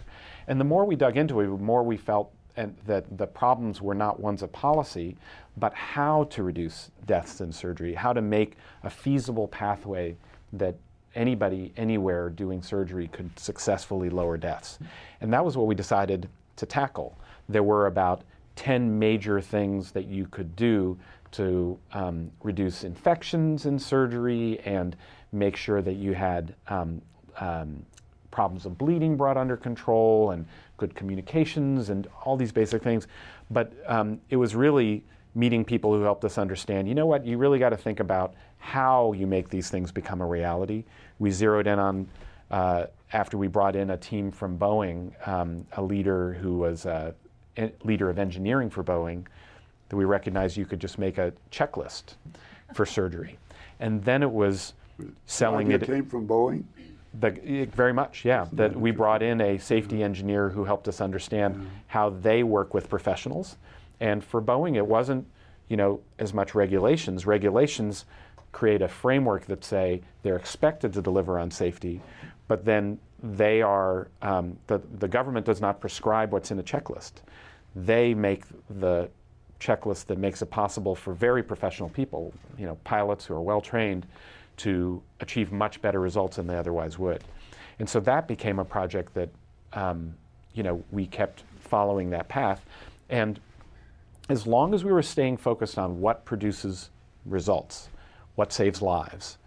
And 0.47 0.59
the 0.59 0.65
more 0.65 0.85
we 0.85 0.95
dug 0.95 1.17
into 1.17 1.39
it, 1.39 1.45
the 1.45 1.51
more 1.51 1.83
we 1.83 1.97
felt 1.97 2.31
and 2.57 2.75
that 2.85 3.17
the 3.17 3.27
problems 3.27 3.81
were 3.81 3.95
not 3.95 4.19
ones 4.19 4.41
of 4.41 4.51
policy, 4.51 5.17
but 5.57 5.73
how 5.73 6.23
to 6.25 6.43
reduce 6.43 6.89
deaths 7.05 7.41
in 7.41 7.51
surgery, 7.51 7.93
how 7.93 8.13
to 8.13 8.21
make 8.21 8.55
a 8.83 8.89
feasible 8.89 9.47
pathway 9.47 10.15
that 10.53 10.75
anybody 11.15 11.73
anywhere 11.77 12.29
doing 12.29 12.61
surgery 12.61 13.07
could 13.07 13.37
successfully 13.37 14.09
lower 14.09 14.37
deaths. 14.37 14.79
And 15.21 15.31
that 15.33 15.43
was 15.43 15.57
what 15.57 15.67
we 15.67 15.75
decided 15.75 16.29
to 16.57 16.65
tackle. 16.65 17.17
There 17.49 17.63
were 17.63 17.87
about 17.87 18.23
10 18.55 18.97
major 18.97 19.41
things 19.41 19.91
that 19.91 20.05
you 20.05 20.27
could 20.27 20.55
do 20.55 20.97
to 21.31 21.77
um, 21.91 22.31
reduce 22.43 22.83
infections 22.83 23.65
in 23.65 23.77
surgery 23.77 24.59
and 24.65 24.95
make 25.31 25.57
sure 25.57 25.81
that 25.81 25.95
you 25.95 26.13
had 26.13 26.55
um, 26.69 27.01
um, 27.39 27.85
problems 28.35 28.65
of 28.65 28.77
bleeding 28.77 29.15
brought 29.15 29.37
under 29.37 29.55
control 29.55 30.31
and 30.31 30.45
good 30.75 30.93
communications 30.93 31.89
and 31.89 32.05
all 32.25 32.35
these 32.35 32.51
basic 32.51 32.83
things. 32.83 33.07
But 33.49 33.71
um, 33.87 34.19
it 34.29 34.35
was 34.35 34.55
really 34.55 35.05
meeting 35.35 35.63
people 35.63 35.93
who 35.93 36.01
helped 36.01 36.25
us 36.25 36.37
understand 36.37 36.87
you 36.87 36.95
know 36.95 37.05
what, 37.05 37.25
you 37.25 37.37
really 37.37 37.59
got 37.59 37.69
to 37.69 37.77
think 37.77 38.01
about 38.01 38.35
how 38.57 39.13
you 39.13 39.25
make 39.25 39.49
these 39.49 39.69
things 39.69 39.91
become 39.91 40.19
a 40.21 40.25
reality. 40.25 40.83
We 41.17 41.31
zeroed 41.31 41.65
in 41.65 41.79
on, 41.79 42.07
uh, 42.51 42.85
after 43.13 43.37
we 43.37 43.47
brought 43.47 43.75
in 43.75 43.91
a 43.91 43.97
team 43.97 44.31
from 44.31 44.57
Boeing, 44.59 45.27
um, 45.27 45.65
a 45.77 45.81
leader 45.81 46.33
who 46.33 46.57
was 46.57 46.85
a 46.85 47.15
leader 47.85 48.09
of 48.09 48.19
engineering 48.19 48.69
for 48.69 48.83
Boeing, 48.83 49.25
that 49.87 49.95
we 49.95 50.03
recognized 50.03 50.57
you 50.57 50.65
could 50.65 50.81
just 50.81 50.97
make 50.99 51.17
a 51.17 51.31
checklist 51.51 52.15
for 52.73 52.85
surgery. 52.85 53.37
And 53.79 54.03
then 54.03 54.23
it 54.23 54.31
was 54.31 54.73
selling 55.25 55.69
The 55.69 55.75
it. 55.75 55.83
came 55.83 56.05
from 56.05 56.27
Boeing. 56.27 56.63
The, 57.19 57.67
very 57.73 57.93
much, 57.93 58.25
yeah. 58.25 58.47
That 58.53 58.75
we 58.75 58.91
brought 58.91 59.21
in 59.21 59.41
a 59.41 59.57
safety 59.57 60.03
engineer 60.03 60.49
who 60.49 60.65
helped 60.65 60.87
us 60.87 60.99
understand 61.01 61.69
how 61.87 62.09
they 62.09 62.43
work 62.43 62.73
with 62.73 62.89
professionals. 62.89 63.57
And 63.99 64.23
for 64.23 64.41
Boeing, 64.41 64.75
it 64.75 64.85
wasn't, 64.85 65.25
you 65.69 65.77
know, 65.77 66.01
as 66.19 66.33
much 66.33 66.53
regulations. 66.55 67.25
Regulations 67.25 68.05
create 68.51 68.81
a 68.81 68.87
framework 68.87 69.45
that 69.45 69.63
say 69.63 70.01
they're 70.23 70.35
expected 70.35 70.93
to 70.93 71.01
deliver 71.01 71.39
on 71.39 71.51
safety, 71.51 72.01
but 72.47 72.65
then 72.65 72.99
they 73.23 73.61
are 73.61 74.07
um, 74.21 74.57
the 74.67 74.81
the 74.99 75.07
government 75.07 75.45
does 75.45 75.61
not 75.61 75.79
prescribe 75.79 76.31
what's 76.31 76.51
in 76.51 76.59
a 76.59 76.63
checklist. 76.63 77.13
they 77.75 78.13
make 78.13 78.43
the 78.79 79.09
checklist 79.59 80.05
that 80.05 80.17
makes 80.17 80.41
it 80.41 80.49
possible 80.49 80.95
for 80.95 81.13
very 81.13 81.43
professional 81.43 81.89
people, 81.89 82.33
you 82.57 82.65
know, 82.65 82.75
pilots 82.83 83.25
who 83.25 83.33
are 83.33 83.41
well 83.41 83.61
trained, 83.61 84.05
to 84.57 85.01
achieve 85.19 85.51
much 85.51 85.81
better 85.81 85.99
results 85.99 86.37
than 86.37 86.47
they 86.47 86.57
otherwise 86.57 86.97
would. 86.97 87.23
And 87.79 87.89
so 87.89 87.99
that 88.01 88.27
became 88.27 88.59
a 88.59 88.65
project 88.65 89.13
that, 89.15 89.29
um, 89.73 90.15
you 90.53 90.63
know, 90.63 90.83
we 90.91 91.05
kept 91.05 91.43
following 91.59 92.09
that 92.11 92.27
path. 92.27 92.65
And 93.09 93.39
as 94.29 94.47
long 94.47 94.73
as 94.73 94.83
we 94.83 94.91
were 94.91 95.03
staying 95.03 95.37
focused 95.37 95.77
on 95.77 95.99
what 95.99 96.25
produces 96.25 96.89
results, 97.25 97.89
what 98.35 98.51
saves 98.51 98.81
lives, 98.81 99.37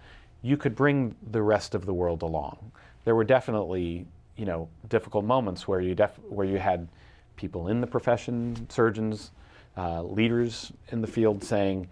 you 0.42 0.56
could 0.56 0.74
bring 0.74 1.14
the 1.30 1.42
rest 1.42 1.74
of 1.74 1.86
the 1.86 1.94
world 1.94 2.22
along. 2.22 2.70
There 3.04 3.14
were 3.14 3.24
definitely, 3.24 4.06
you 4.36 4.44
know, 4.44 4.68
difficult 4.88 5.24
moments 5.24 5.66
where 5.66 5.80
you 5.80 5.94
def- 5.94 6.20
where 6.28 6.46
you 6.46 6.58
had 6.58 6.86
people 7.36 7.68
in 7.68 7.80
the 7.80 7.86
profession, 7.86 8.68
surgeons, 8.68 9.30
uh, 9.76 10.02
leaders 10.02 10.72
in 10.92 11.00
the 11.00 11.06
field 11.06 11.42
saying, 11.42 11.88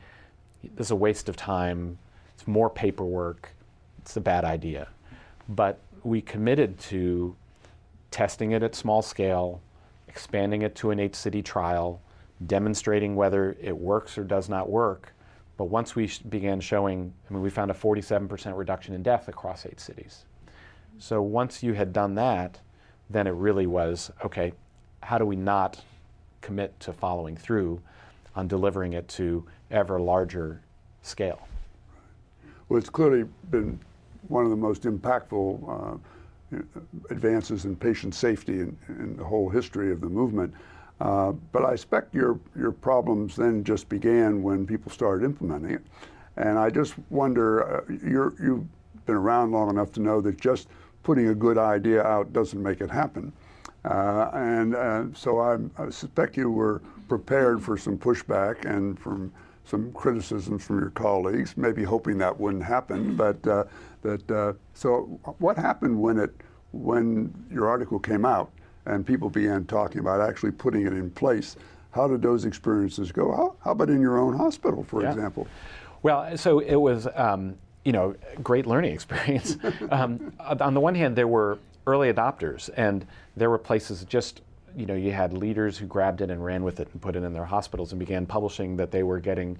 "This 0.63 0.89
is 0.89 0.91
a 0.91 0.97
waste 0.97 1.29
of 1.29 1.37
time. 1.37 1.99
It's 2.37 2.47
more 2.47 2.71
paperwork. 2.71 3.51
It's 3.99 4.17
a 4.17 4.21
bad 4.21 4.45
idea." 4.45 4.89
But 5.49 5.81
we 6.05 6.21
committed 6.21 6.79
to 6.81 7.35
testing 8.11 8.53
it 8.53 8.63
at 8.63 8.75
small 8.75 9.03
scale, 9.03 9.61
expanding 10.09 10.63
it 10.63 10.75
to 10.77 10.91
an 10.91 11.01
eight 11.01 11.15
city 11.15 11.43
trial, 11.43 12.01
demonstrating 12.47 13.17
whether 13.17 13.57
it 13.61 13.77
works 13.77 14.17
or 14.17 14.25
does 14.25 14.49
not 14.49 14.69
work. 14.69 15.13
But 15.57 15.65
once 15.65 15.97
we 15.97 16.07
sh- 16.07 16.19
began 16.19 16.61
showing, 16.61 17.13
I 17.29 17.33
mean, 17.33 17.43
we 17.43 17.51
found 17.51 17.71
a 17.71 17.75
47% 17.75 18.57
reduction 18.57 18.95
in 18.95 19.03
death 19.03 19.29
across 19.29 19.67
eight 19.67 19.81
cities. 19.81 20.25
So 20.99 21.23
once 21.23 21.63
you 21.63 21.75
had 21.75 21.93
done 21.93 22.15
that, 22.15 22.61
then 23.11 23.27
it 23.27 23.33
really 23.33 23.67
was 23.67 24.11
okay, 24.25 24.53
how 25.03 25.19
do 25.19 25.25
we 25.25 25.37
not 25.37 25.83
commit 26.41 26.79
to 26.81 26.93
following 26.93 27.37
through 27.37 27.81
on 28.35 28.49
delivering 28.49 28.93
it 28.93 29.09
to 29.09 29.47
ever 29.71 30.01
larger 30.01 30.61
scale? 31.03 31.47
Well, 32.69 32.79
it's 32.79 32.91
clearly 32.91 33.25
been 33.51 33.79
one 34.29 34.45
of 34.45 34.51
the 34.51 34.57
most 34.57 34.83
impactful 34.83 36.01
uh, 36.53 36.59
advances 37.11 37.65
in 37.65 37.77
patient 37.77 38.15
safety 38.15 38.61
in, 38.61 38.77
in, 38.89 39.17
the 39.17 39.25
whole 39.25 39.49
history 39.49 39.93
of 39.93 40.01
the 40.01 40.09
movement. 40.09 40.53
Uh, 41.01 41.33
but 41.53 41.65
I 41.65 41.73
expect 41.73 42.15
your, 42.15 42.41
your 42.57 42.73
problems 42.73 43.37
then 43.37 43.63
just 43.63 43.89
began 43.89 44.43
when 44.43 44.67
people 44.67 44.91
started 44.91 45.25
implementing 45.25 45.73
it. 45.73 45.83
And 46.37 46.59
I 46.59 46.71
just 46.71 46.95
wonder, 47.11 47.79
uh, 47.79 47.95
you're, 48.05 48.35
you've 48.43 48.65
been 49.07 49.15
around 49.15 49.53
long 49.53 49.71
enough 49.71 49.93
to 49.93 50.01
know 50.01 50.21
that 50.23 50.41
just 50.41 50.69
putting 51.03 51.29
a 51.29 51.35
good 51.35 51.59
idea 51.59 52.03
out 52.03 52.33
doesn't 52.33 52.61
make 52.61 52.81
it 52.81 52.91
happen. 52.91 53.33
Uh, 53.85 54.31
and 54.33 54.75
uh, 54.75 55.05
so 55.15 55.39
I, 55.39 55.59
I, 55.79 55.91
suspect 55.91 56.37
you 56.37 56.51
were 56.51 56.83
prepared 57.09 57.63
for 57.63 57.79
some 57.79 57.97
pushback 57.97 58.65
and 58.65 58.99
from 58.99 59.33
some 59.67 59.93
criticisms 59.93 60.65
from 60.65 60.79
your 60.79 60.91
colleagues, 60.91 61.57
maybe 61.57 61.83
hoping 61.83 62.19
that 62.19 62.39
wouldn't 62.39 62.65
happen. 62.65 63.17
But 63.17 63.47
uh, 63.47 63.65
that 64.03 64.31
uh, 64.31 64.53
so 64.75 65.21
what 65.39 65.59
happened 65.59 66.01
when 66.01 66.19
it 66.19 66.33
when 66.73 67.33
your 67.51 67.69
article 67.69 67.99
came 67.99 68.25
out 68.25 68.51
and 68.87 69.05
people 69.05 69.29
began 69.29 69.65
talking 69.65 69.99
about 69.99 70.21
actually 70.21 70.53
putting 70.53 70.87
it 70.87 70.93
in 70.93 71.11
place? 71.11 71.57
How 71.91 72.07
did 72.07 72.23
those 72.23 72.45
experiences 72.45 73.11
go? 73.11 73.33
How, 73.33 73.57
how 73.65 73.71
about 73.73 73.89
in 73.89 74.01
your 74.01 74.19
own 74.19 74.37
hospital, 74.37 74.85
for 74.85 75.03
yeah. 75.03 75.11
example? 75.11 75.47
Well, 76.03 76.37
so 76.39 76.61
it 76.61 76.77
was. 76.77 77.09
Um, 77.15 77.57
you 77.85 77.93
know, 77.93 78.17
great 78.43 78.67
learning 78.67 78.93
experience. 78.93 79.57
um, 79.93 80.33
on 80.41 80.75
the 80.75 80.81
one 80.81 80.97
hand, 80.97 81.15
there 81.15 81.29
were 81.29 81.57
early 81.87 82.13
adopters, 82.13 82.69
and 82.77 83.07
there 83.37 83.49
were 83.49 83.59
places 83.59 84.05
just 84.07 84.41
you 84.77 84.87
know 84.87 84.95
you 84.95 85.11
had 85.11 85.33
leaders 85.33 85.79
who 85.79 85.87
grabbed 85.87 86.21
it 86.21 86.31
and 86.31 86.45
ran 86.45 86.63
with 86.63 86.79
it 86.81 86.89
and 86.93 87.01
put 87.01 87.17
it 87.17 87.25
in 87.25 87.33
their 87.33 87.45
hospitals 87.45 87.93
and 87.93 87.99
began 87.99 88.27
publishing 88.27 88.77
that 88.77 88.91
they 88.91 89.03
were 89.03 89.19
getting 89.19 89.59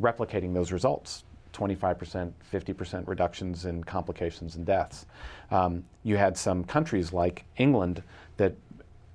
replicating 0.00 0.54
those 0.54 0.72
results 0.72 1.24
25%, 1.54 2.32
50% 2.52 3.06
reductions 3.06 3.64
in 3.64 3.84
complications 3.84 4.56
and 4.56 4.66
deaths. 4.66 5.06
Um, 5.50 5.84
you 6.02 6.16
had 6.16 6.36
some 6.36 6.64
countries 6.64 7.12
like 7.12 7.44
England 7.56 8.02
that 8.36 8.54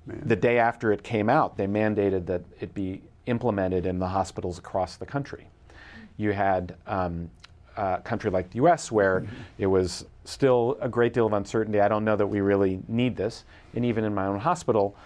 Man. 0.06 0.22
the 0.24 0.36
day 0.36 0.58
after 0.58 0.90
it 0.90 1.02
came 1.02 1.28
out, 1.28 1.56
they 1.56 1.66
mandated 1.66 2.26
that 2.26 2.42
it 2.58 2.74
be 2.74 3.02
implemented 3.26 3.86
in 3.86 3.98
the 3.98 4.08
hospitals 4.08 4.58
across 4.58 4.96
the 4.96 5.06
country. 5.06 5.48
You 6.16 6.32
had 6.32 6.76
um, 6.86 7.30
uh, 7.76 7.98
country 7.98 8.30
like 8.30 8.50
the 8.50 8.56
US 8.56 8.90
where 8.90 9.20
mm-hmm. 9.20 9.34
it 9.58 9.66
was 9.66 10.06
still 10.24 10.78
a 10.80 10.88
great 10.88 11.12
deal 11.12 11.26
of 11.26 11.32
uncertainty. 11.34 11.80
I 11.80 11.88
don't 11.88 12.04
know 12.04 12.16
that 12.16 12.26
we 12.26 12.40
really 12.40 12.80
need 12.88 13.16
this. 13.16 13.44
And 13.74 13.84
even 13.84 14.04
in 14.04 14.14
my 14.14 14.26
own 14.26 14.38
hospital, 14.38 14.96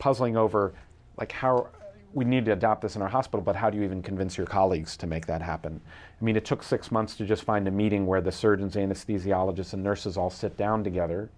puzzling 0.00 0.36
over 0.36 0.74
like 1.16 1.30
how 1.30 1.68
we 2.12 2.24
need 2.24 2.44
to 2.46 2.52
adopt 2.52 2.82
this 2.82 2.96
in 2.96 3.02
our 3.02 3.08
hospital, 3.08 3.40
but 3.40 3.54
how 3.54 3.70
do 3.70 3.78
you 3.78 3.84
even 3.84 4.02
convince 4.02 4.36
your 4.36 4.46
colleagues 4.46 4.96
to 4.96 5.06
make 5.06 5.26
that 5.26 5.40
happen? 5.40 5.80
I 6.20 6.24
mean, 6.24 6.34
it 6.34 6.44
took 6.44 6.64
six 6.64 6.90
months 6.90 7.14
to 7.16 7.24
just 7.24 7.44
find 7.44 7.68
a 7.68 7.70
meeting 7.70 8.04
where 8.06 8.20
the 8.20 8.32
surgeons, 8.32 8.74
anesthesiologists, 8.74 9.74
and 9.74 9.84
nurses 9.84 10.16
all 10.16 10.30
sit 10.30 10.56
down 10.56 10.82
together 10.82 11.30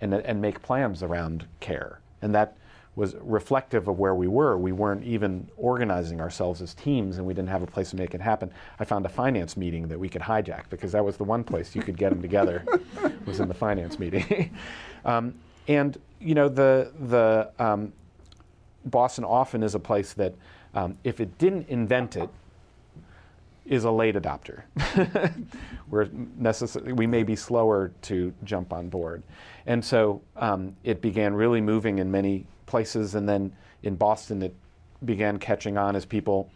and, 0.00 0.12
and 0.12 0.42
make 0.42 0.60
plans 0.62 1.04
around 1.04 1.46
care. 1.60 2.00
And 2.22 2.34
that 2.34 2.56
was 2.96 3.14
reflective 3.20 3.88
of 3.88 3.98
where 3.98 4.14
we 4.14 4.28
were. 4.28 4.56
We 4.56 4.72
weren't 4.72 5.04
even 5.04 5.48
organizing 5.56 6.20
ourselves 6.20 6.62
as 6.62 6.74
teams, 6.74 7.18
and 7.18 7.26
we 7.26 7.34
didn't 7.34 7.48
have 7.48 7.62
a 7.62 7.66
place 7.66 7.90
to 7.90 7.96
make 7.96 8.14
it 8.14 8.20
happen. 8.20 8.50
I 8.78 8.84
found 8.84 9.04
a 9.06 9.08
finance 9.08 9.56
meeting 9.56 9.88
that 9.88 9.98
we 9.98 10.08
could 10.08 10.22
hijack 10.22 10.64
because 10.70 10.92
that 10.92 11.04
was 11.04 11.16
the 11.16 11.24
one 11.24 11.44
place 11.44 11.74
you 11.74 11.82
could 11.82 11.96
get 11.96 12.10
them 12.10 12.22
together 12.22 12.64
was 13.26 13.40
in 13.40 13.48
the 13.48 13.54
finance 13.54 13.98
meeting. 13.98 14.56
um, 15.04 15.34
and 15.68 15.98
you 16.20 16.34
know 16.34 16.48
the 16.48 16.92
the 16.98 17.50
um, 17.58 17.92
Boston 18.84 19.24
often 19.24 19.62
is 19.62 19.74
a 19.74 19.80
place 19.80 20.12
that 20.14 20.34
um, 20.74 20.98
if 21.04 21.20
it 21.20 21.38
didn't 21.38 21.68
invent 21.68 22.16
it, 22.16 22.28
is 23.66 23.84
a 23.84 23.90
late 23.90 24.14
adopter. 24.14 24.62
We're 25.90 26.08
necessarily 26.36 26.92
we 26.92 27.06
may 27.06 27.22
be 27.22 27.36
slower 27.36 27.92
to 28.02 28.32
jump 28.44 28.72
on 28.72 28.88
board, 28.88 29.22
and 29.66 29.84
so 29.84 30.20
um, 30.36 30.76
it 30.84 31.00
began 31.00 31.34
really 31.34 31.60
moving 31.60 31.98
in 31.98 32.10
many 32.10 32.46
places, 32.66 33.14
and 33.14 33.28
then 33.28 33.52
in 33.82 33.96
Boston, 33.96 34.42
it 34.42 34.54
began 35.04 35.38
catching 35.38 35.76
on 35.76 35.96
as 35.96 36.04
people 36.04 36.50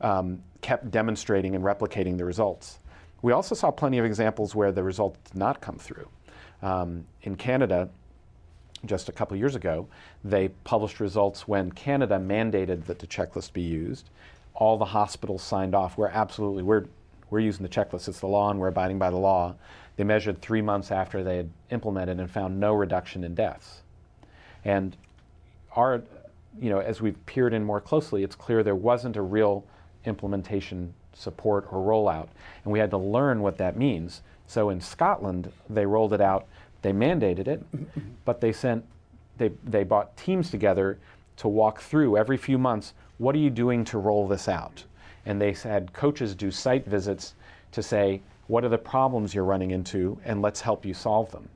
um, 0.00 0.42
kept 0.60 0.90
demonstrating 0.90 1.54
and 1.54 1.64
replicating 1.64 2.16
the 2.16 2.24
results. 2.24 2.78
We 3.22 3.32
also 3.32 3.54
saw 3.54 3.70
plenty 3.70 3.98
of 3.98 4.04
examples 4.04 4.54
where 4.54 4.70
the 4.70 4.82
results 4.82 5.18
did 5.30 5.38
not 5.38 5.60
come 5.60 5.78
through. 5.78 6.08
Um, 6.62 7.06
in 7.22 7.36
Canada, 7.36 7.88
just 8.86 9.08
a 9.08 9.12
couple 9.12 9.36
years 9.36 9.54
ago, 9.54 9.86
they 10.22 10.48
published 10.48 11.00
results 11.00 11.46
when 11.48 11.72
Canada 11.72 12.16
mandated 12.18 12.86
that 12.86 12.98
the 12.98 13.06
checklist 13.06 13.52
be 13.52 13.62
used. 13.62 14.10
All 14.54 14.76
the 14.76 14.84
hospitals 14.84 15.42
signed 15.42 15.74
off. 15.74 15.98
We're 15.98 16.08
absolutely 16.08 16.62
we're 16.62 16.84
we're 17.30 17.40
using 17.40 17.62
the 17.62 17.68
checklist. 17.68 18.08
It's 18.08 18.20
the 18.20 18.28
law, 18.28 18.50
and 18.50 18.60
we're 18.60 18.68
abiding 18.68 18.98
by 18.98 19.10
the 19.10 19.16
law. 19.16 19.54
They 19.96 20.04
measured 20.04 20.40
three 20.40 20.62
months 20.62 20.90
after 20.90 21.24
they 21.24 21.36
had 21.36 21.50
implemented 21.70 22.20
and 22.20 22.30
found 22.30 22.60
no 22.60 22.74
reduction 22.74 23.24
in 23.24 23.34
deaths. 23.34 23.82
And 24.64 24.96
our, 25.74 26.02
you 26.60 26.70
know, 26.70 26.78
as 26.78 27.00
we've 27.00 27.24
peered 27.26 27.54
in 27.54 27.64
more 27.64 27.80
closely, 27.80 28.22
it's 28.22 28.34
clear 28.34 28.62
there 28.62 28.74
wasn't 28.74 29.16
a 29.16 29.22
real 29.22 29.64
implementation 30.04 30.94
support 31.12 31.66
or 31.70 31.78
rollout. 31.78 32.28
And 32.64 32.72
we 32.72 32.78
had 32.78 32.90
to 32.90 32.98
learn 32.98 33.40
what 33.40 33.58
that 33.58 33.76
means. 33.76 34.22
So 34.46 34.70
in 34.70 34.80
Scotland, 34.80 35.50
they 35.70 35.86
rolled 35.86 36.12
it 36.12 36.20
out, 36.20 36.46
they 36.84 36.92
mandated 36.92 37.48
it, 37.48 37.64
but 38.24 38.40
they 38.40 38.52
sent, 38.52 38.84
they, 39.38 39.50
they 39.64 39.82
brought 39.82 40.16
teams 40.16 40.50
together 40.50 40.98
to 41.38 41.48
walk 41.48 41.80
through 41.80 42.16
every 42.16 42.36
few 42.36 42.58
months 42.58 42.94
what 43.18 43.34
are 43.34 43.38
you 43.38 43.50
doing 43.50 43.84
to 43.84 43.98
roll 43.98 44.28
this 44.28 44.48
out? 44.48 44.84
And 45.26 45.40
they 45.40 45.52
had 45.52 45.92
coaches 45.92 46.34
do 46.34 46.50
site 46.50 46.84
visits 46.84 47.34
to 47.72 47.82
say, 47.82 48.20
what 48.48 48.64
are 48.64 48.68
the 48.68 48.78
problems 48.78 49.34
you're 49.34 49.44
running 49.44 49.70
into, 49.70 50.18
and 50.24 50.42
let's 50.42 50.60
help 50.60 50.84
you 50.84 50.94
solve 50.94 51.30
them 51.30 51.48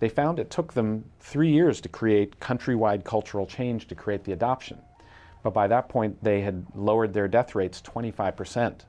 they 0.00 0.08
found 0.08 0.38
it 0.38 0.50
took 0.50 0.72
them 0.72 1.04
three 1.20 1.52
years 1.52 1.80
to 1.82 1.88
create 1.88 2.40
countrywide 2.40 3.04
cultural 3.04 3.46
change 3.46 3.86
to 3.88 3.94
create 3.94 4.24
the 4.24 4.32
adoption. 4.32 4.78
But 5.42 5.54
by 5.54 5.68
that 5.68 5.88
point, 5.88 6.22
they 6.22 6.40
had 6.40 6.66
lowered 6.74 7.12
their 7.12 7.28
death 7.28 7.54
rates 7.54 7.80
25%, 7.82 8.80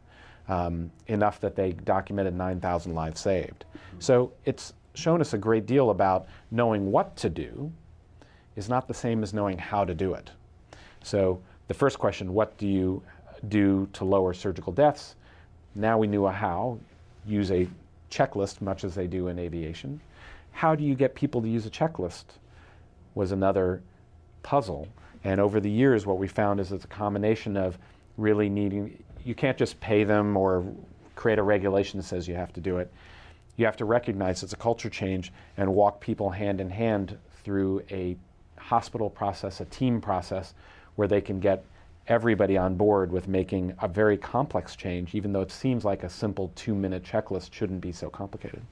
um, 0.48 0.92
enough 1.08 1.40
that 1.42 1.56
they 1.56 1.74
documented 1.74 2.34
9,000 2.34 2.96
lives 2.96 3.22
saved. 3.22 3.66
So 4.00 4.32
it's 4.46 4.74
shown 4.94 5.22
us 5.22 5.34
a 5.34 5.38
great 5.38 5.66
deal 5.66 5.90
about 5.90 6.28
knowing 6.50 6.92
what 6.92 7.16
to 7.18 7.30
do 7.30 7.72
is 8.56 8.68
not 8.68 8.88
the 8.88 8.94
same 8.94 9.24
as 9.24 9.34
knowing 9.34 9.58
how 9.58 9.86
to 9.86 9.94
do 9.94 10.14
it. 10.14 10.30
So 11.04 11.42
the 11.68 11.74
first 11.74 12.00
question, 12.00 12.34
what 12.34 12.58
do 12.58 12.68
you 12.68 13.02
do 13.48 13.88
to 13.94 14.06
lower 14.06 14.34
surgical 14.34 14.74
deaths? 14.74 15.16
Now 15.76 15.98
we 15.98 16.08
knew 16.08 16.26
a 16.26 16.32
how, 16.32 16.80
use 17.26 17.52
a 17.52 17.68
checklist, 18.10 18.62
much 18.62 18.84
as 18.84 18.94
they 18.94 19.08
do 19.08 19.30
in 19.30 19.40
aviation 19.40 20.02
how 20.52 20.76
do 20.76 20.84
you 20.84 20.96
get 20.96 21.16
people 21.16 21.42
to 21.42 21.48
use 21.48 21.66
a 21.66 21.70
checklist 21.70 22.26
was 23.16 23.32
another 23.32 23.82
puzzle. 24.44 24.88
And 25.24 25.40
over 25.40 25.60
the 25.60 25.70
years, 25.70 26.06
what 26.06 26.18
we 26.18 26.28
found 26.28 26.60
is 26.60 26.72
it's 26.72 26.86
a 26.86 26.88
combination 26.88 27.58
of 27.58 27.78
really 28.18 28.50
needing, 28.50 29.02
you 29.24 29.36
can't 29.36 29.58
just 29.58 29.80
pay 29.80 30.04
them 30.04 30.36
or 30.36 30.66
create 31.16 31.40
a 31.40 31.44
regulation 31.44 32.00
that 32.00 32.06
says 32.06 32.28
you 32.28 32.36
have 32.36 32.54
to 32.54 32.62
do 32.62 32.78
it. 32.78 32.92
You 33.62 33.68
have 33.68 33.78
to 33.78 33.86
recognize 33.86 34.42
it's 34.42 34.54
a 34.54 34.58
culture 34.58 34.90
change 34.90 35.32
and 35.56 35.72
walk 35.76 36.02
people 36.02 36.32
hand 36.32 36.60
in 36.60 36.72
hand 36.72 37.16
through 37.44 37.84
a 37.92 38.18
hospital 38.58 39.08
process, 39.08 39.62
a 39.62 39.66
team 39.66 40.02
process, 40.02 40.56
where 40.96 41.08
they 41.08 41.22
can 41.22 41.40
get 41.40 41.64
everybody 42.08 42.58
on 42.58 42.74
board 42.74 43.12
with 43.12 43.28
making 43.28 43.76
a 43.80 43.88
very 43.88 44.18
complex 44.18 44.76
change, 44.76 45.14
even 45.14 45.32
though 45.32 45.42
it 45.42 45.52
seems 45.52 45.86
like 45.86 46.02
a 46.02 46.10
simple 46.10 46.52
two 46.56 46.74
minute 46.74 47.04
checklist 47.04 47.54
shouldn't 47.54 47.82
be 47.82 47.92
so 47.92 48.10
complicated. 48.10 48.64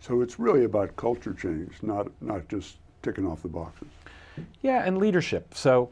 So 0.00 0.22
it's 0.22 0.38
really 0.38 0.64
about 0.64 0.96
culture 0.96 1.34
change, 1.34 1.74
not, 1.82 2.10
not 2.22 2.48
just 2.48 2.76
ticking 3.02 3.26
off 3.26 3.42
the 3.42 3.48
boxes. 3.48 3.88
Yeah, 4.62 4.82
and 4.86 4.96
leadership. 4.96 5.52
So, 5.52 5.90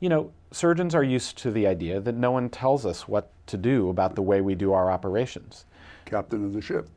you 0.00 0.08
know, 0.08 0.32
surgeons 0.50 0.94
are 0.94 1.04
used 1.04 1.36
to 1.42 1.50
the 1.50 1.66
idea 1.66 2.00
that 2.00 2.14
no 2.14 2.30
one 2.30 2.48
tells 2.48 2.86
us 2.86 3.06
what 3.06 3.30
to 3.48 3.58
do 3.58 3.90
about 3.90 4.14
the 4.14 4.22
way 4.22 4.40
we 4.40 4.54
do 4.54 4.72
our 4.72 4.90
operations. 4.90 5.66
Captain 6.06 6.42
of 6.42 6.54
the 6.54 6.62
ship. 6.62 6.88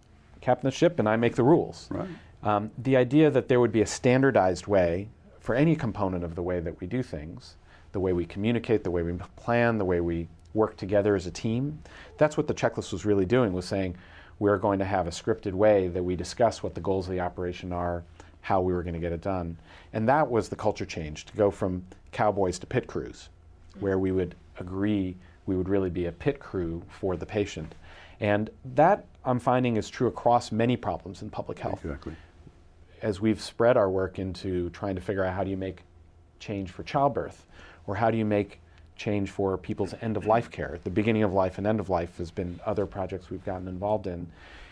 Captain 0.46 0.68
the 0.68 0.72
ship, 0.72 1.00
and 1.00 1.10
I 1.10 1.16
make 1.16 1.36
the 1.36 1.44
rules. 1.44 1.88
Right. 1.90 2.08
Um, 2.44 2.70
the 2.78 2.96
idea 2.98 3.32
that 3.32 3.48
there 3.48 3.60
would 3.60 3.72
be 3.72 3.82
a 3.82 3.88
standardized 3.88 4.68
way 4.68 5.10
for 5.40 5.56
any 5.56 5.76
component 5.76 6.24
of 6.24 6.36
the 6.36 6.44
way 6.44 6.60
that 6.60 6.80
we 6.80 6.86
do 6.86 7.02
things, 7.02 7.56
the 7.94 8.00
way 8.00 8.14
we 8.14 8.26
communicate, 8.26 8.84
the 8.84 8.92
way 8.92 9.02
we 9.02 9.14
plan, 9.36 9.80
the 9.80 9.86
way 9.86 10.02
we 10.02 10.28
work 10.54 10.78
together 10.78 11.16
as 11.16 11.26
a 11.26 11.32
team, 11.32 11.80
that's 12.20 12.38
what 12.38 12.46
the 12.46 12.54
checklist 12.54 12.94
was 12.94 13.06
really 13.06 13.26
doing, 13.26 13.54
was 13.54 13.66
saying 13.66 13.98
we're 14.38 14.60
going 14.60 14.78
to 14.78 14.86
have 14.86 15.08
a 15.08 15.10
scripted 15.10 15.54
way 15.54 15.88
that 15.88 16.04
we 16.04 16.16
discuss 16.16 16.62
what 16.62 16.76
the 16.76 16.82
goals 16.82 17.08
of 17.08 17.14
the 17.14 17.20
operation 17.20 17.74
are, 17.74 18.04
how 18.42 18.62
we 18.62 18.72
were 18.72 18.84
going 18.84 18.94
to 18.94 19.00
get 19.00 19.12
it 19.12 19.22
done. 19.22 19.58
And 19.94 20.08
that 20.08 20.30
was 20.30 20.48
the 20.48 20.56
culture 20.56 20.86
change, 20.86 21.26
to 21.26 21.36
go 21.36 21.50
from 21.50 21.84
cowboys 22.12 22.60
to 22.60 22.68
pit 22.68 22.86
crews, 22.86 23.30
where 23.80 23.98
we 23.98 24.12
would 24.12 24.36
agree 24.60 25.16
we 25.48 25.56
would 25.56 25.70
really 25.70 25.90
be 25.90 26.06
a 26.06 26.12
pit 26.12 26.40
crew 26.40 26.84
for 26.88 27.18
the 27.18 27.26
patient. 27.26 27.74
And 28.20 28.52
that 28.76 29.06
I'm 29.26 29.40
finding 29.40 29.78
is 29.78 29.90
true 29.90 30.08
across 30.08 30.52
many 30.52 30.78
problems 30.78 31.22
in 31.22 31.30
public 31.30 31.60
health. 31.60 31.84
Exactly. 31.84 32.16
As 33.02 33.20
we've 33.20 33.42
spread 33.42 33.76
our 33.78 33.90
work 33.90 34.20
into 34.20 34.70
trying 34.70 34.96
to 34.96 35.02
figure 35.02 35.24
out 35.24 35.34
how 35.34 35.44
do 35.44 35.50
you 35.50 35.58
make 35.58 35.82
change 36.40 36.72
for 36.72 36.84
childbirth, 36.84 37.46
or 37.88 37.96
how 37.96 38.12
do 38.12 38.18
you 38.18 38.26
make 38.26 38.60
change 38.96 39.30
for 39.30 39.58
people's 39.58 39.94
end 40.02 40.18
of 40.18 40.26
life 40.26 40.50
care. 40.50 40.80
The 40.84 40.90
beginning 40.90 41.24
of 41.24 41.34
life 41.34 41.58
and 41.58 41.68
end 41.68 41.80
of 41.80 41.90
life 41.90 42.18
has 42.18 42.32
been 42.32 42.60
other 42.66 42.86
projects 42.86 43.30
we've 43.30 43.44
gotten 43.44 43.68
involved 43.68 44.08
in. 44.08 44.28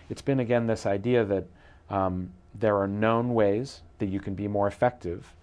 It's 0.09 0.21
been 0.21 0.39
again 0.39 0.67
this 0.67 0.85
idea 0.85 1.25
that 1.25 1.45
um, 1.89 2.31
there 2.55 2.77
are 2.77 2.87
known 2.87 3.33
ways 3.33 3.81
that 3.99 4.07
you 4.07 4.19
can 4.19 4.35
be 4.35 4.47
more 4.47 4.67
effective, 4.67 5.33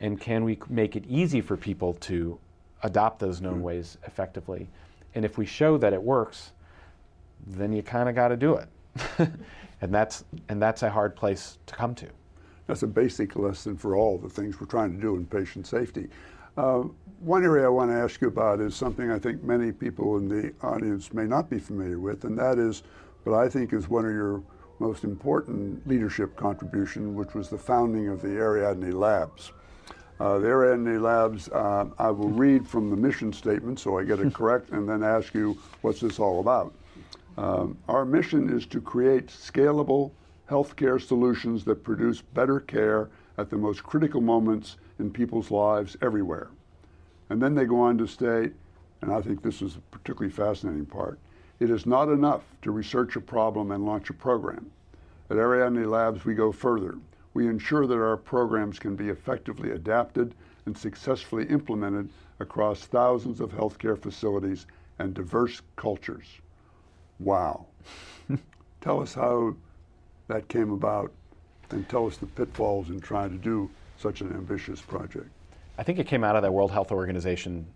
and 0.00 0.20
can 0.20 0.44
we 0.44 0.58
make 0.68 0.96
it 0.96 1.04
easy 1.08 1.40
for 1.40 1.56
people 1.56 1.94
to 1.94 2.38
adopt 2.82 3.18
those 3.18 3.40
known 3.40 3.54
mm-hmm. 3.54 3.62
ways 3.62 3.98
effectively? 4.06 4.68
And 5.14 5.24
if 5.24 5.36
we 5.36 5.46
show 5.46 5.76
that 5.78 5.92
it 5.92 6.02
works, 6.02 6.52
then 7.46 7.72
you 7.72 7.82
kind 7.82 8.08
of 8.08 8.14
got 8.14 8.28
to 8.28 8.36
do 8.36 8.56
it. 8.56 8.68
and 9.80 9.92
that's 9.92 10.24
and 10.48 10.60
that's 10.60 10.82
a 10.82 10.90
hard 10.90 11.16
place 11.16 11.58
to 11.66 11.74
come 11.74 11.94
to. 11.96 12.06
That's 12.66 12.82
a 12.82 12.86
basic 12.86 13.36
lesson 13.36 13.76
for 13.76 13.96
all 13.96 14.18
the 14.18 14.28
things 14.28 14.60
we're 14.60 14.66
trying 14.66 14.94
to 14.94 15.00
do 15.00 15.16
in 15.16 15.26
patient 15.26 15.66
safety. 15.66 16.08
Uh, 16.56 16.84
one 17.20 17.44
area 17.44 17.66
I 17.66 17.68
want 17.68 17.90
to 17.90 17.96
ask 17.96 18.20
you 18.20 18.28
about 18.28 18.60
is 18.60 18.74
something 18.74 19.10
I 19.10 19.18
think 19.18 19.42
many 19.42 19.72
people 19.72 20.16
in 20.18 20.28
the 20.28 20.52
audience 20.62 21.12
may 21.12 21.24
not 21.24 21.48
be 21.48 21.58
familiar 21.58 21.98
with, 21.98 22.24
and 22.24 22.38
that 22.38 22.58
is 22.58 22.82
what 23.24 23.38
I 23.38 23.48
think 23.48 23.72
is 23.72 23.88
one 23.88 24.04
of 24.04 24.12
your 24.12 24.42
most 24.78 25.04
important 25.04 25.86
leadership 25.86 26.36
contribution, 26.36 27.14
which 27.14 27.34
was 27.34 27.48
the 27.48 27.58
founding 27.58 28.08
of 28.08 28.20
the 28.20 28.36
Ariadne 28.36 28.92
Labs. 28.92 29.52
Uh, 30.20 30.38
the 30.38 30.48
Ariadne 30.48 31.00
Labs, 31.00 31.48
uh, 31.48 31.86
I 31.98 32.10
will 32.10 32.28
read 32.28 32.66
from 32.66 32.90
the 32.90 32.96
mission 32.96 33.32
statement 33.32 33.80
so 33.80 33.98
I 33.98 34.04
get 34.04 34.20
it 34.20 34.34
correct 34.34 34.70
and 34.70 34.88
then 34.88 35.02
ask 35.02 35.34
you 35.34 35.58
what's 35.80 36.00
this 36.00 36.18
all 36.18 36.40
about. 36.40 36.74
Um, 37.38 37.78
our 37.88 38.04
mission 38.04 38.50
is 38.50 38.66
to 38.66 38.80
create 38.80 39.28
scalable 39.28 40.10
healthcare 40.48 41.00
solutions 41.00 41.64
that 41.64 41.82
produce 41.82 42.20
better 42.20 42.60
care 42.60 43.08
at 43.38 43.48
the 43.48 43.56
most 43.56 43.82
critical 43.82 44.20
moments 44.20 44.76
in 44.98 45.10
people's 45.10 45.50
lives 45.50 45.96
everywhere. 46.02 46.50
And 47.30 47.40
then 47.40 47.54
they 47.54 47.64
go 47.64 47.80
on 47.80 47.96
to 47.98 48.06
state, 48.06 48.52
and 49.00 49.12
I 49.12 49.22
think 49.22 49.42
this 49.42 49.62
is 49.62 49.76
a 49.76 49.80
particularly 49.96 50.30
fascinating 50.30 50.86
part 50.86 51.18
it 51.62 51.70
is 51.70 51.86
not 51.86 52.08
enough 52.08 52.42
to 52.60 52.72
research 52.72 53.14
a 53.14 53.20
problem 53.20 53.70
and 53.70 53.86
launch 53.86 54.10
a 54.10 54.12
program. 54.12 54.68
At 55.30 55.36
Ariadne 55.36 55.88
Labs, 55.88 56.24
we 56.24 56.34
go 56.34 56.50
further. 56.50 56.98
We 57.34 57.46
ensure 57.46 57.86
that 57.86 57.94
our 57.94 58.16
programs 58.16 58.80
can 58.80 58.96
be 58.96 59.10
effectively 59.10 59.70
adapted 59.70 60.34
and 60.66 60.76
successfully 60.76 61.46
implemented 61.46 62.08
across 62.40 62.84
thousands 62.86 63.40
of 63.40 63.52
healthcare 63.52 63.96
facilities 63.96 64.66
and 64.98 65.14
diverse 65.14 65.62
cultures. 65.76 66.41
Wow. 67.22 67.66
tell 68.80 69.00
us 69.00 69.14
how 69.14 69.54
that 70.28 70.48
came 70.48 70.72
about 70.72 71.12
and 71.70 71.88
tell 71.88 72.06
us 72.06 72.16
the 72.16 72.26
pitfalls 72.26 72.90
in 72.90 73.00
trying 73.00 73.30
to 73.30 73.38
do 73.38 73.70
such 73.96 74.20
an 74.20 74.32
ambitious 74.32 74.80
project. 74.80 75.28
I 75.78 75.82
think 75.82 75.98
it 75.98 76.06
came 76.06 76.24
out 76.24 76.36
of 76.36 76.42
that 76.42 76.52
World 76.52 76.70
Health 76.70 76.92
Organization 76.92 77.66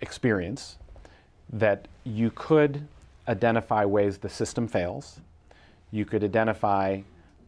experience 0.00 0.78
that 1.52 1.86
you 2.04 2.30
could 2.34 2.86
identify 3.28 3.84
ways 3.84 4.18
the 4.18 4.28
system 4.28 4.66
fails, 4.66 5.20
you 5.90 6.04
could 6.04 6.24
identify 6.24 7.00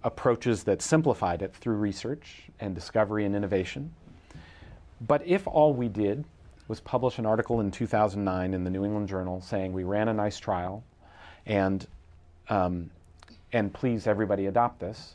approaches 0.02 0.64
that 0.64 0.82
simplified 0.82 1.40
it 1.40 1.54
through 1.54 1.76
research 1.76 2.42
and 2.60 2.74
discovery 2.74 3.24
and 3.24 3.34
innovation. 3.34 3.92
But 5.00 5.26
if 5.26 5.46
all 5.46 5.72
we 5.72 5.88
did 5.88 6.24
was 6.68 6.80
publish 6.80 7.18
an 7.18 7.26
article 7.26 7.60
in 7.60 7.70
2009 7.70 8.54
in 8.54 8.64
the 8.64 8.70
New 8.70 8.84
England 8.84 9.08
Journal 9.08 9.40
saying 9.40 9.72
we 9.72 9.84
ran 9.84 10.08
a 10.08 10.14
nice 10.14 10.38
trial 10.38 10.84
and, 11.46 11.86
um, 12.48 12.90
and 13.52 13.72
please 13.72 14.06
everybody 14.06 14.46
adopt 14.46 14.80
this, 14.80 15.14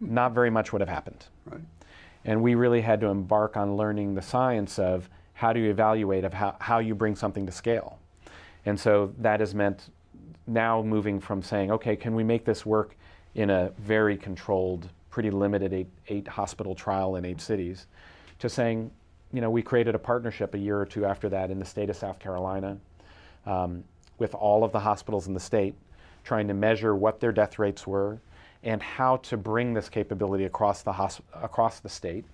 not 0.00 0.32
very 0.32 0.50
much 0.50 0.72
would 0.72 0.80
have 0.80 0.88
happened. 0.88 1.24
Right. 1.44 1.60
And 2.24 2.42
we 2.42 2.54
really 2.54 2.80
had 2.80 3.00
to 3.00 3.06
embark 3.06 3.56
on 3.56 3.76
learning 3.76 4.14
the 4.14 4.22
science 4.22 4.78
of 4.78 5.08
how 5.34 5.52
do 5.52 5.60
you 5.60 5.70
evaluate 5.70 6.24
of 6.24 6.32
how, 6.32 6.56
how 6.60 6.78
you 6.78 6.94
bring 6.94 7.14
something 7.14 7.46
to 7.46 7.52
scale. 7.52 7.98
And 8.64 8.78
so 8.78 9.12
that 9.18 9.40
has 9.40 9.54
meant 9.54 9.90
now 10.46 10.82
moving 10.82 11.20
from 11.20 11.42
saying, 11.42 11.70
okay, 11.70 11.94
can 11.94 12.14
we 12.14 12.24
make 12.24 12.44
this 12.44 12.64
work 12.64 12.96
in 13.34 13.50
a 13.50 13.70
very 13.78 14.16
controlled, 14.16 14.88
pretty 15.10 15.30
limited 15.30 15.72
eight, 15.72 15.88
eight 16.08 16.26
hospital 16.26 16.74
trial 16.74 17.16
in 17.16 17.24
eight 17.24 17.40
cities, 17.40 17.86
to 18.38 18.48
saying, 18.48 18.90
you 19.32 19.40
know, 19.40 19.50
we 19.50 19.62
created 19.62 19.94
a 19.94 19.98
partnership 19.98 20.54
a 20.54 20.58
year 20.58 20.80
or 20.80 20.86
two 20.86 21.04
after 21.04 21.28
that 21.28 21.50
in 21.50 21.58
the 21.58 21.64
state 21.64 21.90
of 21.90 21.96
South 21.96 22.18
Carolina 22.18 22.76
um, 23.44 23.84
with 24.18 24.34
all 24.34 24.64
of 24.64 24.72
the 24.72 24.80
hospitals 24.80 25.26
in 25.26 25.34
the 25.34 25.40
state, 25.40 25.74
trying 26.24 26.48
to 26.48 26.54
measure 26.54 26.94
what 26.94 27.20
their 27.20 27.32
death 27.32 27.58
rates 27.58 27.86
were 27.86 28.18
and 28.62 28.82
how 28.82 29.16
to 29.18 29.36
bring 29.36 29.74
this 29.74 29.88
capability 29.88 30.44
across 30.44 30.82
the, 30.82 30.92
hosp- 30.92 31.20
across 31.34 31.80
the 31.80 31.88
state 31.88 32.24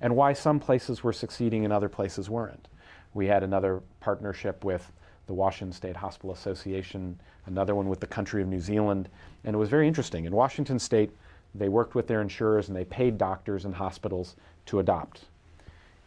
and 0.00 0.14
why 0.14 0.32
some 0.32 0.58
places 0.58 1.02
were 1.02 1.12
succeeding 1.12 1.64
and 1.64 1.72
other 1.72 1.88
places 1.88 2.30
weren't. 2.30 2.68
We 3.14 3.26
had 3.26 3.42
another 3.42 3.82
partnership 4.00 4.64
with 4.64 4.90
the 5.26 5.34
Washington 5.34 5.72
State 5.72 5.96
Hospital 5.96 6.32
Association, 6.32 7.18
another 7.46 7.74
one 7.74 7.88
with 7.88 8.00
the 8.00 8.06
country 8.06 8.42
of 8.42 8.48
New 8.48 8.60
Zealand, 8.60 9.08
and 9.44 9.54
it 9.54 9.58
was 9.58 9.68
very 9.68 9.86
interesting. 9.86 10.24
In 10.24 10.32
Washington 10.32 10.78
State, 10.78 11.10
they 11.54 11.68
worked 11.68 11.94
with 11.94 12.06
their 12.06 12.20
insurers 12.20 12.68
and 12.68 12.76
they 12.76 12.84
paid 12.84 13.18
doctors 13.18 13.64
and 13.64 13.74
hospitals 13.74 14.36
to 14.66 14.78
adopt. 14.78 15.22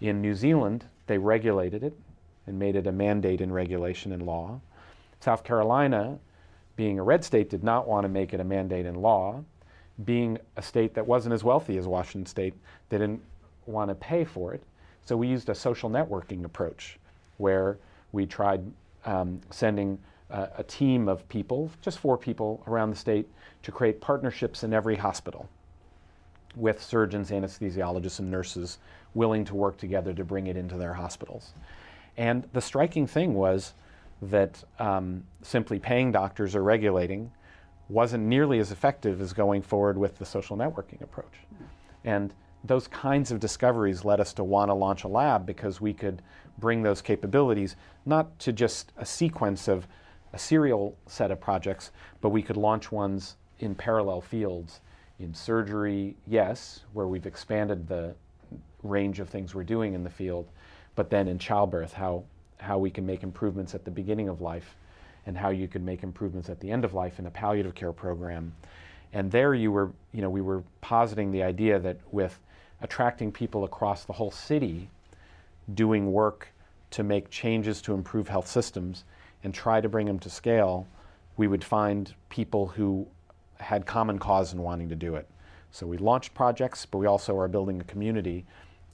In 0.02 0.22
New 0.22 0.34
Zealand, 0.34 0.86
they 1.08 1.18
regulated 1.18 1.84
it 1.84 1.94
and 2.48 2.60
made 2.60 2.76
it 2.76 2.88
a 2.88 2.92
mandate 2.92 3.42
in 3.42 3.52
regulation 3.52 4.12
and 4.12 4.24
law. 4.26 4.60
South 5.26 5.44
Carolina, 5.44 6.20
being 6.76 7.00
a 7.00 7.04
red 7.04 7.24
state, 7.24 7.50
did 7.50 7.64
not 7.64 7.88
want 7.88 8.04
to 8.04 8.10
make 8.10 8.32
it 8.36 8.40
a 8.40 8.44
mandate 8.44 8.86
in 8.86 8.94
law. 8.94 9.44
Being 10.04 10.38
a 10.56 10.62
state 10.62 10.94
that 10.94 11.08
wasn't 11.08 11.34
as 11.34 11.44
wealthy 11.44 11.80
as 11.80 11.88
Washington 11.88 12.28
State, 12.28 12.54
they 12.90 13.00
didn't 13.00 13.24
want 13.66 13.90
to 13.90 13.96
pay 13.96 14.24
for 14.24 14.54
it. 14.54 14.62
So 15.04 15.18
we 15.18 15.28
used 15.28 15.50
a 15.50 15.56
social 15.56 15.90
networking 15.90 16.46
approach 16.46 17.00
where 17.38 17.80
we 18.12 18.28
tried 18.28 18.72
um, 19.06 19.42
sending 19.50 19.98
uh, 20.30 20.46
a 20.60 20.64
team 20.64 21.08
of 21.08 21.28
people, 21.28 21.72
just 21.82 21.98
four 21.98 22.20
people 22.20 22.62
around 22.68 22.92
the 22.92 22.96
state, 22.96 23.28
to 23.64 23.72
create 23.72 24.00
partnerships 24.00 24.64
in 24.64 24.74
every 24.74 24.96
hospital 24.96 25.50
with 26.56 26.84
surgeons, 26.84 27.32
anesthesiologists, 27.32 28.20
and 28.20 28.30
nurses 28.30 28.78
willing 29.16 29.44
to 29.46 29.56
work 29.56 29.78
together 29.78 30.14
to 30.14 30.24
bring 30.24 30.46
it 30.46 30.56
into 30.56 30.78
their 30.78 30.94
hospitals. 30.94 31.54
And 32.16 32.48
the 32.54 32.62
striking 32.62 33.08
thing 33.08 33.34
was 33.34 33.74
that 34.22 34.64
um, 34.80 35.24
simply 35.42 35.80
paying 35.80 36.12
doctors 36.12 36.56
or 36.56 36.64
regulating 36.64 37.32
wasn't 37.90 38.24
nearly 38.24 38.60
as 38.60 38.72
effective 38.72 39.22
as 39.22 39.34
going 39.34 39.62
forward 39.62 39.98
with 39.98 40.18
the 40.18 40.26
social 40.26 40.58
networking 40.58 41.02
approach. 41.02 41.34
And 42.04 42.34
those 42.64 42.88
kinds 42.88 43.32
of 43.32 43.40
discoveries 43.40 44.04
led 44.04 44.20
us 44.20 44.34
to 44.34 44.44
want 44.44 44.70
to 44.70 44.74
launch 44.74 45.04
a 45.04 45.08
lab 45.08 45.46
because 45.46 45.80
we 45.80 45.94
could 45.94 46.22
bring 46.58 46.82
those 46.82 47.02
capabilities 47.02 47.76
not 48.06 48.38
to 48.40 48.52
just 48.52 48.92
a 48.98 49.06
sequence 49.06 49.68
of 49.68 49.88
a 50.34 50.40
serial 50.40 50.98
set 51.08 51.32
of 51.32 51.40
projects, 51.40 51.92
but 52.22 52.30
we 52.30 52.42
could 52.42 52.58
launch 52.58 52.92
ones 52.92 53.38
in 53.60 53.76
parallel 53.76 54.22
fields. 54.22 54.82
In 55.20 55.34
surgery, 55.34 56.18
yes, 56.28 56.82
where 56.94 57.08
we've 57.08 57.26
expanded 57.26 57.88
the 57.88 58.16
range 58.84 59.20
of 59.20 59.30
things 59.30 59.56
we're 59.56 59.64
doing 59.64 59.94
in 59.94 60.04
the 60.04 60.10
field, 60.10 60.50
but 60.96 61.10
then 61.10 61.28
in 61.28 61.40
childbirth, 61.40 61.94
how, 61.94 62.24
how 62.66 62.78
we 62.78 62.90
can 62.90 63.06
make 63.06 63.24
improvements 63.24 63.76
at 63.76 63.86
the 63.86 63.92
beginning 63.92 64.28
of 64.28 64.42
life 64.42 64.76
and 65.26 65.38
how 65.38 65.50
you 65.50 65.68
can 65.68 65.86
make 65.86 66.04
improvements 66.04 66.50
at 66.50 66.60
the 66.60 66.72
end 66.72 66.84
of 66.84 66.94
life 66.94 67.20
in 67.20 67.26
a 67.26 67.32
palliative 67.32 67.76
care 67.76 67.94
program. 67.94 68.54
And 69.14 69.32
there 69.32 69.54
you 69.54 69.72
were, 69.72 69.92
you 70.12 70.22
know, 70.22 70.30
we 70.30 70.42
were 70.42 70.64
positing 70.82 71.32
the 71.32 71.44
idea 71.44 71.80
that 71.80 71.98
with 72.12 72.40
attracting 72.82 73.32
people 73.32 73.64
across 73.64 74.06
the 74.06 74.14
whole 74.14 74.32
city 74.32 74.90
doing 75.74 76.12
work 76.12 76.50
to 76.92 77.04
make 77.04 77.30
changes 77.30 77.82
to 77.82 77.94
improve 77.94 78.28
health 78.28 78.48
systems 78.48 79.06
and 79.44 79.54
try 79.54 79.82
to 79.82 79.90
bring 79.90 80.06
them 80.06 80.20
to 80.20 80.30
scale, 80.30 80.88
we 81.38 81.48
would 81.48 81.64
find 81.64 82.14
people 82.30 82.68
who 82.68 83.08
had 83.60 83.86
common 83.86 84.20
cause 84.20 84.54
in 84.54 84.62
wanting 84.62 84.90
to 84.90 84.96
do 84.96 85.16
it. 85.16 85.28
So 85.72 85.88
we 85.88 85.98
launched 85.98 86.34
projects, 86.34 86.86
but 86.86 87.00
we 87.00 87.06
also 87.06 87.38
are 87.38 87.48
building 87.48 87.82
a 87.82 87.84
community, 87.86 88.46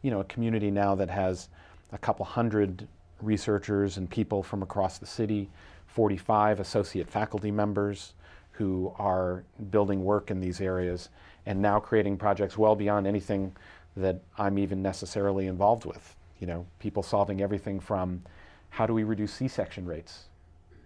you 0.01 0.11
know, 0.11 0.19
a 0.19 0.25
community 0.25 0.71
now 0.71 0.95
that 0.95 1.09
has 1.09 1.49
a 1.91 1.97
couple 1.97 2.25
hundred 2.25 2.87
researchers 3.21 3.97
and 3.97 4.09
people 4.09 4.43
from 4.43 4.63
across 4.63 4.97
the 4.97 5.05
city, 5.05 5.49
45 5.87 6.59
associate 6.59 7.09
faculty 7.09 7.51
members 7.51 8.13
who 8.51 8.93
are 8.97 9.43
building 9.69 10.03
work 10.03 10.31
in 10.31 10.39
these 10.39 10.61
areas 10.61 11.09
and 11.45 11.61
now 11.61 11.79
creating 11.79 12.17
projects 12.17 12.57
well 12.57 12.75
beyond 12.75 13.07
anything 13.07 13.55
that 13.97 14.21
I'm 14.37 14.57
even 14.57 14.81
necessarily 14.81 15.47
involved 15.47 15.85
with. 15.85 16.15
You 16.39 16.47
know, 16.47 16.65
people 16.79 17.03
solving 17.03 17.41
everything 17.41 17.79
from 17.79 18.23
how 18.69 18.85
do 18.85 18.93
we 18.93 19.03
reduce 19.03 19.33
C-section 19.33 19.85
rates 19.85 20.25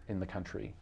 in 0.07 0.19
the 0.19 0.25
country 0.25 0.73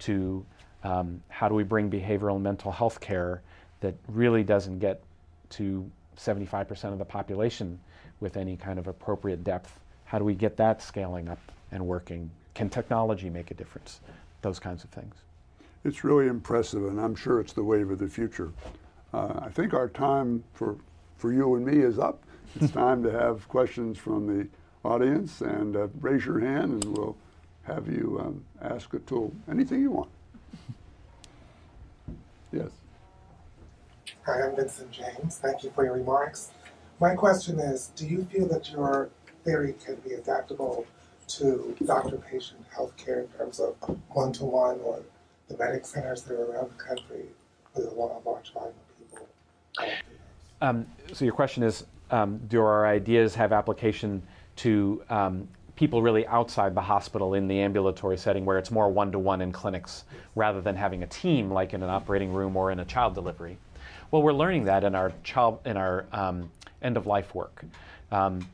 to 0.00 0.44
um, 0.84 1.22
how 1.28 1.48
do 1.48 1.54
we 1.54 1.64
bring 1.64 1.90
behavioral 1.90 2.34
and 2.34 2.44
mental 2.44 2.70
health 2.70 3.00
care 3.00 3.42
that 3.80 3.94
really 4.08 4.44
doesn't 4.44 4.78
get 4.78 5.02
to 5.50 5.90
75% 6.16 6.92
of 6.92 6.98
the 6.98 7.04
population 7.04 7.78
with 8.20 8.36
any 8.36 8.56
kind 8.56 8.78
of 8.78 8.86
appropriate 8.86 9.44
depth. 9.44 9.80
How 10.06 10.18
do 10.18 10.24
we 10.24 10.34
get 10.34 10.56
that 10.56 10.80
scaling 10.80 11.28
up 11.28 11.40
and 11.72 11.86
working? 11.86 12.30
Can 12.54 12.70
technology 12.70 13.28
make 13.28 13.50
a 13.50 13.54
difference? 13.54 14.00
Those 14.40 14.58
kinds 14.58 14.84
of 14.84 14.90
things. 14.90 15.14
It's 15.84 16.04
really 16.04 16.28
impressive, 16.28 16.84
and 16.84 17.00
I'm 17.00 17.14
sure 17.14 17.40
it's 17.40 17.52
the 17.52 17.62
wave 17.62 17.90
of 17.90 17.98
the 17.98 18.08
future. 18.08 18.52
Uh, 19.12 19.34
I 19.42 19.48
think 19.50 19.74
our 19.74 19.88
time 19.88 20.42
for, 20.54 20.76
for 21.18 21.32
you 21.32 21.56
and 21.56 21.66
me 21.66 21.78
is 21.78 21.98
up. 21.98 22.22
It's 22.60 22.72
time 22.72 23.02
to 23.02 23.10
have 23.10 23.46
questions 23.48 23.98
from 23.98 24.26
the 24.26 24.48
audience, 24.88 25.40
and 25.40 25.76
uh, 25.76 25.88
raise 26.00 26.24
your 26.24 26.38
hand, 26.40 26.84
and 26.84 26.96
we'll 26.96 27.16
have 27.64 27.88
you 27.88 28.20
um, 28.20 28.44
ask 28.62 28.90
Atul 28.90 29.32
anything 29.50 29.82
you 29.82 29.90
want. 29.90 30.10
Yes. 32.52 32.70
Hi, 34.24 34.46
I'm 34.46 34.54
Vincent 34.54 34.90
James. 34.92 35.38
Thank 35.38 35.64
you 35.64 35.70
for 35.74 35.84
your 35.84 35.94
remarks. 35.94 36.52
My 37.00 37.14
question 37.14 37.58
is 37.58 37.88
Do 37.96 38.06
you 38.06 38.24
feel 38.24 38.46
that 38.48 38.70
your 38.70 39.10
theory 39.46 39.74
can 39.84 39.94
be 39.96 40.14
adaptable 40.14 40.84
to 41.28 41.74
doctor 41.86 42.18
patient 42.18 42.60
healthcare 42.76 43.22
in 43.22 43.28
terms 43.38 43.60
of 43.60 43.74
one 44.10 44.32
to 44.32 44.44
one 44.44 44.78
or 44.80 45.00
the 45.48 45.56
medic 45.56 45.86
centers 45.86 46.22
that 46.22 46.34
are 46.34 46.52
around 46.52 46.70
the 46.76 46.82
country 46.82 47.24
with 47.74 47.86
a 47.86 47.94
large 47.94 48.52
volume 48.52 48.74
of 48.74 49.10
people? 49.10 49.26
Um, 50.60 50.86
so, 51.12 51.24
your 51.24 51.34
question 51.34 51.62
is 51.62 51.84
um, 52.10 52.38
Do 52.48 52.60
our 52.60 52.86
ideas 52.86 53.34
have 53.34 53.52
application 53.52 54.22
to 54.56 55.02
um, 55.10 55.48
people 55.76 56.02
really 56.02 56.26
outside 56.26 56.74
the 56.74 56.80
hospital 56.80 57.34
in 57.34 57.46
the 57.46 57.60
ambulatory 57.60 58.16
setting 58.16 58.44
where 58.44 58.58
it's 58.58 58.70
more 58.70 58.88
one 58.88 59.12
to 59.12 59.18
one 59.18 59.42
in 59.42 59.52
clinics 59.52 60.04
rather 60.34 60.60
than 60.60 60.74
having 60.74 61.02
a 61.02 61.06
team 61.06 61.50
like 61.50 61.74
in 61.74 61.82
an 61.82 61.90
operating 61.90 62.32
room 62.32 62.56
or 62.56 62.72
in 62.72 62.80
a 62.80 62.84
child 62.84 63.14
delivery? 63.14 63.58
Well, 64.10 64.22
we're 64.22 64.32
learning 64.32 64.64
that 64.64 64.84
in 64.84 64.94
our 64.94 65.12
child 65.22 65.60
in 65.66 65.76
our 65.76 66.06
um, 66.12 66.50
end 66.82 66.96
of 66.96 67.06
life 67.06 67.34
work. 67.34 67.64
Um, 68.10 68.46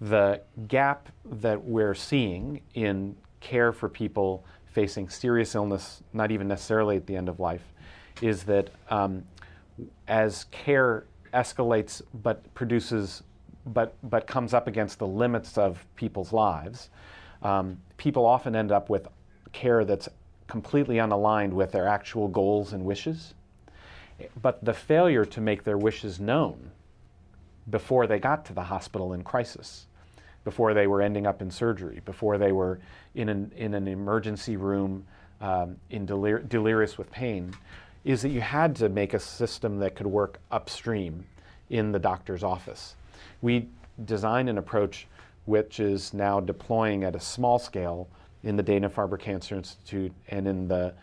the 0.00 0.40
gap 0.68 1.08
that 1.24 1.64
we're 1.64 1.94
seeing 1.94 2.60
in 2.74 3.16
care 3.40 3.72
for 3.72 3.88
people 3.88 4.44
facing 4.72 5.08
serious 5.08 5.54
illness, 5.54 6.02
not 6.12 6.30
even 6.30 6.46
necessarily 6.46 6.96
at 6.96 7.06
the 7.06 7.16
end 7.16 7.28
of 7.28 7.40
life, 7.40 7.72
is 8.22 8.44
that 8.44 8.70
um, 8.90 9.24
as 10.06 10.44
care 10.50 11.04
escalates 11.34 12.00
but 12.22 12.54
produces 12.54 13.22
but 13.66 13.94
but 14.02 14.26
comes 14.26 14.54
up 14.54 14.66
against 14.66 14.98
the 14.98 15.06
limits 15.06 15.58
of 15.58 15.84
people's 15.96 16.32
lives, 16.32 16.90
um, 17.42 17.78
people 17.96 18.24
often 18.24 18.56
end 18.56 18.72
up 18.72 18.88
with 18.88 19.08
care 19.52 19.84
that's 19.84 20.08
completely 20.46 20.96
unaligned 20.96 21.52
with 21.52 21.72
their 21.72 21.86
actual 21.86 22.28
goals 22.28 22.72
and 22.72 22.84
wishes. 22.84 23.34
But 24.40 24.64
the 24.64 24.72
failure 24.72 25.24
to 25.26 25.40
make 25.40 25.64
their 25.64 25.76
wishes 25.76 26.18
known 26.18 26.70
before 27.68 28.06
they 28.06 28.18
got 28.18 28.44
to 28.46 28.54
the 28.54 28.62
hospital 28.62 29.12
in 29.12 29.22
crisis, 29.22 29.86
before 30.48 30.72
they 30.72 30.86
were 30.86 31.02
ending 31.02 31.26
up 31.26 31.42
in 31.42 31.50
surgery, 31.50 32.00
before 32.06 32.38
they 32.38 32.52
were 32.52 32.80
in 33.14 33.28
an, 33.28 33.52
in 33.54 33.74
an 33.74 33.86
emergency 33.86 34.56
room 34.56 35.04
um, 35.42 35.76
in 35.90 36.06
delir- 36.06 36.48
delirious 36.48 36.96
with 36.96 37.10
pain, 37.10 37.52
is 38.02 38.22
that 38.22 38.30
you 38.30 38.40
had 38.40 38.74
to 38.74 38.88
make 38.88 39.12
a 39.12 39.18
system 39.18 39.78
that 39.78 39.94
could 39.94 40.06
work 40.06 40.40
upstream 40.50 41.22
in 41.68 41.92
the 41.92 41.98
doctor's 41.98 42.42
office. 42.42 42.94
We 43.42 43.68
designed 44.06 44.48
an 44.48 44.56
approach 44.56 45.06
which 45.44 45.80
is 45.80 46.14
now 46.14 46.40
deploying 46.40 47.04
at 47.04 47.14
a 47.14 47.20
small 47.20 47.58
scale 47.58 48.08
in 48.42 48.56
the 48.56 48.62
Dana 48.62 48.88
Farber 48.88 49.20
Cancer 49.20 49.54
Institute 49.54 50.12
and 50.28 50.48
in 50.48 50.66
the 50.66 50.94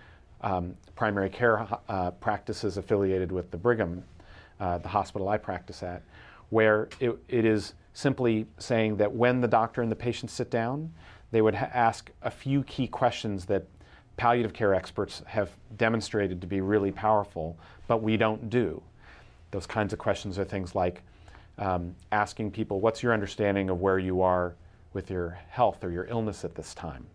um, 0.42 0.76
primary 0.96 1.30
care 1.30 1.68
uh, 1.88 2.10
practices 2.10 2.78
affiliated 2.78 3.32
with 3.32 3.52
the 3.52 3.58
Brigham, 3.58 4.04
uh, 4.60 4.80
the 4.80 4.88
hospital 4.88 5.30
I 5.30 5.38
practice 5.38 5.84
at, 5.84 6.02
where 6.50 6.90
it, 7.00 7.16
it 7.28 7.46
is 7.46 7.76
simply 7.96 8.46
saying 8.58 8.98
that 8.98 9.14
when 9.14 9.40
the 9.40 9.48
doctor 9.48 9.82
and 9.82 9.90
the 9.90 9.96
patient 9.96 10.30
sit 10.30 10.52
down, 10.52 10.94
they 11.32 11.42
would 11.42 11.56
ask 11.56 12.12
a 12.22 12.30
few 12.30 12.62
key 12.64 12.88
questions 12.88 13.46
that 13.46 13.66
palliative 14.18 14.54
care 14.54 14.76
experts 14.76 15.24
have 15.26 15.50
demonstrated 15.78 16.42
to 16.42 16.48
be 16.48 16.60
really 16.60 16.92
powerful, 16.92 17.58
but 17.88 18.04
we 18.04 18.18
don't 18.18 18.50
do. 18.50 18.84
Those 19.52 19.66
kinds 19.66 19.94
of 19.94 20.00
questions 20.00 20.38
are 20.38 20.44
things 20.44 20.76
like 20.76 21.04
um, 21.58 21.96
asking 22.12 22.52
people, 22.52 22.82
What's 22.82 23.02
your 23.02 23.14
understanding 23.14 23.70
of 23.70 23.80
where 23.80 23.98
you 23.98 24.22
are 24.22 24.56
with 24.92 25.10
your 25.10 25.40
health 25.48 25.82
or 25.82 25.90
your 25.90 26.06
illness 26.08 26.44
at 26.44 26.54
this 26.54 26.74
time? 26.74 27.06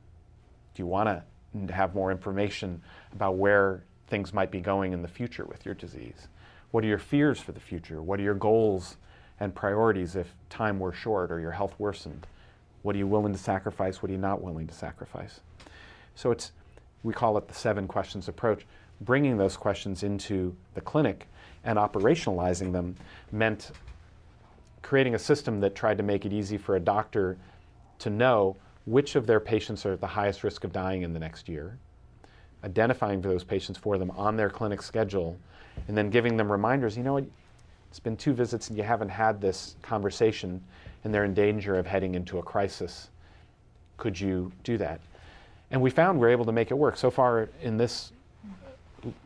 Do 0.75 0.83
you 0.83 0.87
want 0.87 1.09
to 1.11 1.75
have 1.75 1.95
more 1.95 2.11
information 2.11 2.81
about 3.12 3.37
where 3.37 3.83
things 4.07 4.33
might 4.33 4.51
be 4.51 4.61
going 4.61 4.95
in 4.95 5.03
the 5.03 5.09
future 5.09 5.45
with 5.45 5.66
your 5.66 5.75
disease? 5.75 6.29
What 6.71 6.85
are 6.85 6.88
your 6.88 6.99
fears 6.99 7.38
for 7.38 7.53
the 7.53 7.61
future? 7.61 8.01
What 8.01 8.19
are 8.19 8.23
your 8.23 8.35
goals 8.35 8.97
and 9.40 9.55
priorities 9.55 10.14
if 10.14 10.35
time 10.50 10.79
were 10.79 10.92
short 10.92 11.33
or 11.33 11.40
your 11.40 11.50
health 11.50 11.74
worsened? 11.79 12.26
What 12.83 12.94
are 12.94 12.98
you 12.98 13.07
willing 13.07 13.33
to 13.33 13.38
sacrifice? 13.38 14.03
What 14.03 14.11
are 14.11 14.12
you 14.12 14.18
not 14.18 14.42
willing 14.42 14.66
to 14.66 14.74
sacrifice? 14.74 15.40
So 16.14 16.31
it's, 16.31 16.53
we 17.03 17.12
call 17.12 17.37
it 17.38 17.48
the 17.48 17.55
seven 17.55 17.88
questions 17.88 18.29
approach. 18.29 18.66
Bringing 19.00 19.38
those 19.38 19.57
questions 19.57 20.03
into 20.03 20.55
the 20.74 20.81
clinic 20.81 21.26
and 21.64 21.79
operationalizing 21.79 22.72
them 22.72 22.96
meant 23.33 23.70
creating 24.83 25.14
a 25.14 25.18
system 25.18 25.61
that 25.61 25.74
tried 25.74 25.96
to 25.98 26.03
make 26.03 26.24
it 26.24 26.33
easy 26.33 26.59
for 26.59 26.76
a 26.76 26.81
doctor 26.81 27.37
to 27.98 28.11
know 28.11 28.57
which 28.87 29.14
of 29.14 29.26
their 29.26 29.40
patients 29.40 29.85
are 29.87 29.92
at 29.92 30.00
the 30.00 30.07
highest 30.07 30.42
risk 30.42 30.64
of 30.64 30.72
dying 30.72 31.03
in 31.03 31.12
the 31.12 31.20
next 31.20 31.48
year, 31.48 31.79
identifying 32.64 33.20
those 33.20 33.44
patients 33.44 33.79
for 33.79 33.98
them 33.98 34.11
on 34.12 34.37
their 34.37 34.50
clinic 34.50 34.83
schedule, 34.83 35.38
and 35.87 35.96
then 35.96 36.11
giving 36.11 36.37
them 36.37 36.50
reminders 36.50 36.96
you 36.96 37.03
know 37.03 37.14
what, 37.14 37.24
it's 37.90 37.98
been 37.98 38.16
two 38.16 38.33
visits 38.33 38.68
and 38.68 38.79
you 38.79 38.85
haven't 38.85 39.09
had 39.09 39.40
this 39.40 39.74
conversation, 39.83 40.62
and 41.03 41.12
they're 41.12 41.24
in 41.24 41.35
danger 41.35 41.74
of 41.74 41.87
heading 41.87 42.14
into 42.14 42.38
a 42.38 42.42
crisis. 42.42 43.11
Could 43.96 44.18
you 44.18 44.53
do 44.62 44.79
that? 44.79 45.00
And 45.72 45.83
we 45.83 45.90
found 45.90 46.20
we're 46.20 46.31
able 46.31 46.44
to 46.44 46.53
make 46.53 46.70
it 46.70 46.74
work. 46.74 46.96
So 46.96 47.11
far 47.11 47.48
in 47.61 47.76
this 47.76 48.12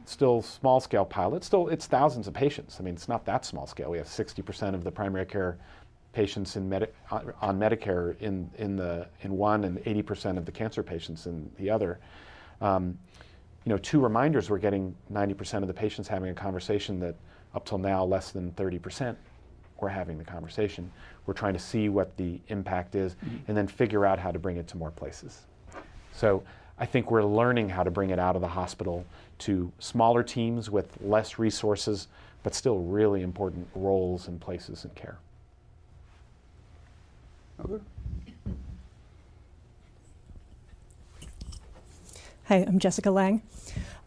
still 0.06 0.40
small 0.40 0.80
scale 0.80 1.04
pilot, 1.04 1.44
still 1.44 1.68
it's 1.68 1.86
thousands 1.86 2.26
of 2.26 2.32
patients. 2.32 2.78
I 2.80 2.84
mean, 2.84 2.94
it's 2.94 3.08
not 3.08 3.26
that 3.26 3.44
small 3.44 3.66
scale. 3.66 3.90
We 3.90 3.98
have 3.98 4.06
60% 4.06 4.74
of 4.74 4.82
the 4.82 4.90
primary 4.90 5.26
care 5.26 5.58
patients 6.14 6.56
in 6.56 6.66
Medi- 6.68 6.86
on 7.10 7.58
Medicare 7.58 8.18
in, 8.20 8.48
in, 8.56 8.76
the, 8.76 9.06
in 9.22 9.36
one 9.36 9.64
and 9.64 9.78
80% 9.78 10.38
of 10.38 10.46
the 10.46 10.52
cancer 10.52 10.82
patients 10.82 11.26
in 11.26 11.50
the 11.58 11.68
other. 11.68 11.98
Um, 12.62 12.96
you 13.64 13.70
know, 13.70 13.78
two 13.78 14.00
reminders, 14.00 14.48
we're 14.48 14.58
getting 14.58 14.94
90% 15.12 15.62
of 15.62 15.68
the 15.68 15.74
patients 15.74 16.08
having 16.08 16.30
a 16.30 16.34
conversation 16.34 17.00
that 17.00 17.16
up 17.54 17.64
till 17.64 17.78
now 17.78 18.04
less 18.04 18.30
than 18.30 18.52
30% 18.52 19.16
were 19.80 19.88
having 19.88 20.18
the 20.18 20.24
conversation. 20.24 20.90
We're 21.26 21.34
trying 21.34 21.54
to 21.54 21.60
see 21.60 21.88
what 21.88 22.16
the 22.16 22.40
impact 22.48 22.94
is 22.94 23.14
mm-hmm. 23.14 23.36
and 23.48 23.56
then 23.56 23.66
figure 23.66 24.04
out 24.04 24.18
how 24.18 24.30
to 24.30 24.38
bring 24.38 24.56
it 24.56 24.66
to 24.68 24.76
more 24.76 24.90
places. 24.90 25.42
So 26.12 26.42
I 26.78 26.86
think 26.86 27.10
we're 27.10 27.24
learning 27.24 27.68
how 27.68 27.82
to 27.82 27.90
bring 27.90 28.10
it 28.10 28.18
out 28.18 28.34
of 28.34 28.42
the 28.42 28.48
hospital 28.48 29.04
to 29.40 29.70
smaller 29.78 30.22
teams 30.22 30.70
with 30.70 30.96
less 31.00 31.38
resources, 31.38 32.08
but 32.42 32.54
still 32.54 32.80
really 32.80 33.22
important 33.22 33.68
roles 33.74 34.28
and 34.28 34.40
places 34.40 34.84
in 34.84 34.90
care. 34.90 35.18
Other? 37.62 37.80
Hi, 42.46 42.56
I'm 42.56 42.78
Jessica 42.78 43.10
Lang. 43.10 43.42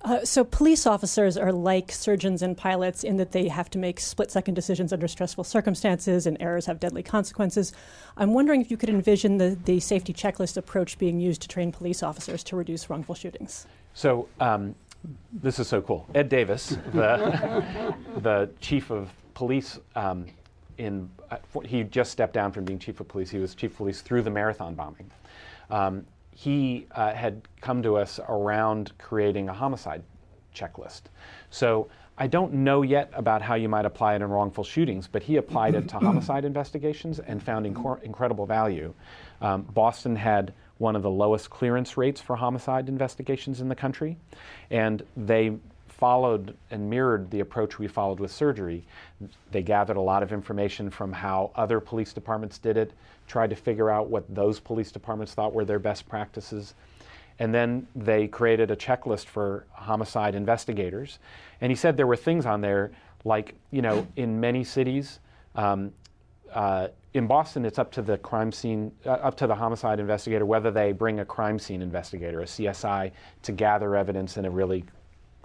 Uh, 0.04 0.24
so, 0.24 0.44
police 0.44 0.86
officers 0.86 1.38
are 1.38 1.52
like 1.52 1.92
surgeons 1.92 2.42
and 2.42 2.56
pilots 2.56 3.04
in 3.04 3.18
that 3.18 3.32
they 3.32 3.48
have 3.48 3.70
to 3.72 3.80
make 3.80 4.00
split 4.00 4.32
second 4.32 4.54
decisions 4.54 4.94
under 4.94 5.08
stressful 5.08 5.44
circumstances 5.44 6.28
and 6.28 6.38
errors 6.40 6.68
have 6.68 6.80
deadly 6.80 7.02
consequences. 7.02 7.74
I'm 8.16 8.34
wondering 8.34 8.62
if 8.62 8.70
you 8.70 8.78
could 8.78 8.90
envision 8.90 9.38
the, 9.38 9.58
the 9.66 9.80
safety 9.80 10.14
checklist 10.14 10.56
approach 10.56 10.98
being 11.00 11.20
used 11.20 11.42
to 11.42 11.48
train 11.48 11.72
police 11.72 12.04
officers 12.04 12.44
to 12.46 12.56
reduce 12.56 12.90
wrongful 12.90 13.16
shootings. 13.16 13.66
So, 13.96 14.28
um, 14.40 14.76
this 15.34 15.58
is 15.60 15.68
so 15.68 15.82
cool. 15.82 16.08
Ed 16.14 16.30
Davis, 16.30 16.78
the, 16.94 17.64
the 18.18 18.50
chief 18.60 18.92
of 18.92 19.10
police, 19.34 19.80
um, 19.96 20.26
in 20.78 21.10
uh, 21.32 21.38
he 21.66 21.84
just 21.84 22.12
stepped 22.12 22.34
down 22.34 22.52
from 22.52 22.66
being 22.66 22.80
chief 22.80 23.00
of 23.00 23.08
police. 23.08 23.30
He 23.30 23.40
was 23.40 23.56
chief 23.56 23.72
of 23.72 23.78
police 23.78 24.02
through 24.02 24.22
the 24.22 24.30
marathon 24.30 24.76
bombing. 24.76 25.10
Um, 25.70 26.06
he 26.38 26.86
uh, 26.92 27.16
had 27.16 27.42
come 27.62 27.82
to 27.82 27.98
us 27.98 28.20
around 28.30 28.96
creating 29.00 29.50
a 29.50 29.54
homicide 29.54 30.04
checklist. 30.54 31.02
So 31.50 31.88
I 32.16 32.28
don't 32.28 32.54
know 32.54 32.84
yet 32.84 33.10
about 33.16 33.42
how 33.42 33.56
you 33.56 33.68
might 33.68 33.86
apply 33.86 34.14
it 34.14 34.22
in 34.22 34.30
wrongful 34.30 34.64
shootings, 34.64 35.08
but 35.08 35.24
he 35.24 35.38
applied 35.38 35.74
it 35.74 35.90
to 35.90 35.98
homicide 36.00 36.46
investigations 36.46 37.18
and 37.18 37.42
found 37.42 37.66
inc- 37.66 38.04
incredible 38.04 38.46
value. 38.46 38.94
Um, 39.42 39.64
Boston 39.64 40.16
had 40.16 40.54
one 40.78 40.96
of 40.96 41.02
the 41.02 41.10
lowest 41.10 41.50
clearance 41.50 41.98
rates 41.98 42.22
for 42.22 42.36
homicide 42.36 42.88
investigations 42.88 43.60
in 43.60 43.68
the 43.68 43.76
country, 43.76 44.16
and 44.70 45.02
they 45.16 45.58
followed 45.98 46.56
and 46.72 46.90
mirrored 46.90 47.30
the 47.32 47.40
approach 47.40 47.80
we 47.80 47.88
followed 47.88 48.20
with 48.20 48.32
surgery. 48.32 48.86
They 49.52 49.64
gathered 49.64 49.98
a 49.98 50.02
lot 50.02 50.24
of 50.24 50.32
information 50.32 50.90
from 50.90 51.12
how 51.12 51.52
other 51.56 51.80
police 51.80 52.14
departments 52.14 52.58
did 52.58 52.78
it, 52.78 52.94
tried 53.28 53.50
to 53.50 53.56
figure 53.56 53.90
out 53.90 54.10
what 54.10 54.24
those 54.34 54.60
police 54.60 54.92
departments 54.92 55.34
thought 55.34 55.54
were 55.54 55.66
their 55.66 55.80
best 55.80 56.08
practices. 56.08 56.76
And 57.40 57.54
then 57.54 57.88
they 57.96 58.28
created 58.28 58.72
a 58.72 58.76
checklist 58.76 59.26
for 59.26 59.66
homicide 59.72 60.36
investigators. 60.36 61.20
And 61.62 61.72
he 61.72 61.76
said 61.76 61.98
there 61.98 62.08
were 62.08 62.16
things 62.16 62.46
on 62.46 62.62
there 62.62 62.92
like, 63.26 63.56
you 63.72 63.82
know, 63.82 64.08
in 64.16 64.40
many 64.40 64.64
cities, 64.64 65.20
um, 65.56 65.92
uh, 66.54 66.88
in 67.14 67.28
Boston, 67.28 67.66
it's 67.66 67.80
up 67.80 67.92
to 67.94 68.02
the 68.02 68.18
crime 68.20 68.52
scene, 68.52 68.92
uh, 69.06 69.12
up 69.12 69.36
to 69.38 69.48
the 69.48 69.56
homicide 69.56 70.00
investigator 70.00 70.46
whether 70.46 70.72
they 70.72 70.92
bring 70.92 71.20
a 71.20 71.26
crime 71.26 71.58
scene 71.58 71.82
investigator, 71.82 72.42
a 72.42 72.46
CSI, 72.46 73.12
to 73.42 73.52
gather 73.52 73.96
evidence 73.96 74.38
in 74.38 74.46
a 74.46 74.50
really 74.50 74.86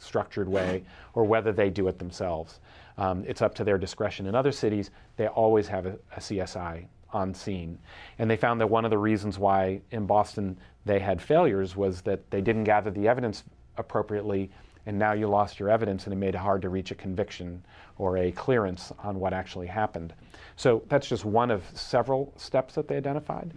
structured 0.02 0.48
way 0.48 0.84
or 1.14 1.24
whether 1.24 1.52
they 1.52 1.70
do 1.70 1.88
it 1.88 1.98
themselves. 1.98 2.60
Um, 2.98 3.24
it's 3.26 3.42
up 3.42 3.54
to 3.56 3.64
their 3.64 3.78
discretion. 3.78 4.26
In 4.26 4.34
other 4.34 4.52
cities, 4.52 4.90
they 5.16 5.26
always 5.28 5.68
have 5.68 5.86
a, 5.86 5.98
a, 6.16 6.20
CSI 6.20 6.84
on 7.12 7.32
scene. 7.34 7.78
And 8.18 8.30
they 8.30 8.36
found 8.36 8.60
that 8.60 8.66
one 8.66 8.84
of 8.84 8.90
the 8.90 8.98
reasons 8.98 9.38
why 9.38 9.80
in 9.90 10.06
Boston 10.06 10.58
they 10.84 10.98
had 10.98 11.20
failures 11.20 11.76
was 11.76 12.02
that 12.02 12.30
they 12.30 12.40
didn't 12.40 12.64
gather 12.64 12.90
the 12.90 13.08
evidence 13.08 13.44
appropriately, 13.76 14.50
and 14.86 14.98
now 14.98 15.12
you 15.12 15.28
lost 15.28 15.60
your 15.60 15.70
evidence 15.70 16.04
and 16.04 16.12
it 16.12 16.16
made 16.16 16.34
it 16.34 16.38
hard 16.38 16.60
to 16.62 16.68
reach 16.68 16.90
a 16.90 16.94
conviction 16.94 17.64
or 17.98 18.18
a 18.18 18.32
clearance 18.32 18.92
on 18.98 19.20
what 19.20 19.32
actually 19.32 19.66
happened. 19.66 20.12
So 20.56 20.82
that's 20.88 21.08
just 21.08 21.24
one 21.24 21.50
of 21.50 21.64
several 21.74 22.32
steps 22.36 22.74
that 22.74 22.88
they 22.88 22.96
identified 22.96 23.52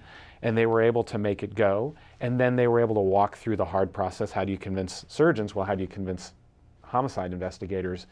and 0.46 0.56
they 0.56 0.68
were 0.68 0.80
able 0.80 1.04
to 1.04 1.18
make 1.18 1.42
it 1.42 1.56
go. 1.56 1.96
And 2.22 2.40
then 2.40 2.56
they 2.56 2.68
were 2.68 2.80
able 2.80 2.94
to 2.94 3.02
walk 3.02 3.36
through 3.36 3.56
the 3.56 3.66
hard 3.66 3.92
process. 3.92 4.32
How 4.32 4.46
do 4.46 4.52
you 4.52 4.60
convince 4.60 5.04
surgeons? 5.08 5.56
Well, 5.56 5.66
how 5.66 5.74
do 5.74 5.82
you 5.82 5.88
convince 5.88 6.34
homicide 6.84 7.34
investigators 7.34 8.06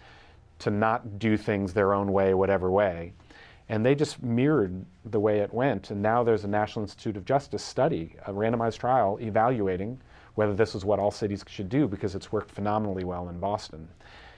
to 0.58 0.72
not 0.72 1.20
do 1.20 1.38
things 1.38 1.74
their 1.74 1.94
own 1.94 2.12
way, 2.12 2.34
whatever 2.34 2.72
way? 2.72 3.14
And 3.70 3.86
they 3.86 3.94
just 3.94 4.24
mirrored 4.24 4.84
the 5.06 5.20
way 5.20 5.42
it 5.42 5.54
went. 5.54 5.92
And 5.92 6.02
now 6.02 6.24
there's 6.24 6.44
a 6.44 6.48
National 6.48 6.82
Institute 6.82 7.18
of 7.18 7.24
Justice 7.24 7.64
study, 7.64 8.16
a 8.26 8.34
randomized 8.34 8.80
trial, 8.80 9.20
evaluating 9.22 10.00
whether 10.34 10.56
this 10.56 10.74
is 10.74 10.84
what 10.84 10.98
all 10.98 11.12
cities 11.12 11.46
should 11.48 11.70
do 11.70 11.88
because 11.88 12.16
it's 12.16 12.32
worked 12.32 12.50
phenomenally 12.50 13.04
well 13.04 13.30
in 13.30 13.40
Boston. 13.40 13.88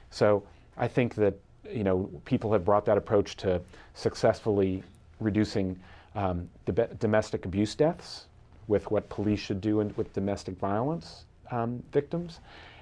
So 0.10 0.44
I 0.76 0.90
think 0.90 1.16
that 1.16 1.36
you 1.72 1.86
know 1.86 2.12
people 2.26 2.52
have 2.52 2.66
brought 2.66 2.84
that 2.88 2.98
approach 2.98 3.38
to 3.38 3.62
successfully 3.94 4.84
reducing 5.22 5.80
um, 6.16 6.50
domestic 7.00 7.46
abuse 7.46 7.76
deaths, 7.76 8.28
with 8.68 8.90
what 8.90 9.08
police 9.10 9.40
should 9.40 9.62
do 9.62 9.82
in, 9.82 9.94
with 9.96 10.12
domestic 10.14 10.58
violence 10.58 11.26
um, 11.52 11.84
victims. 11.92 12.40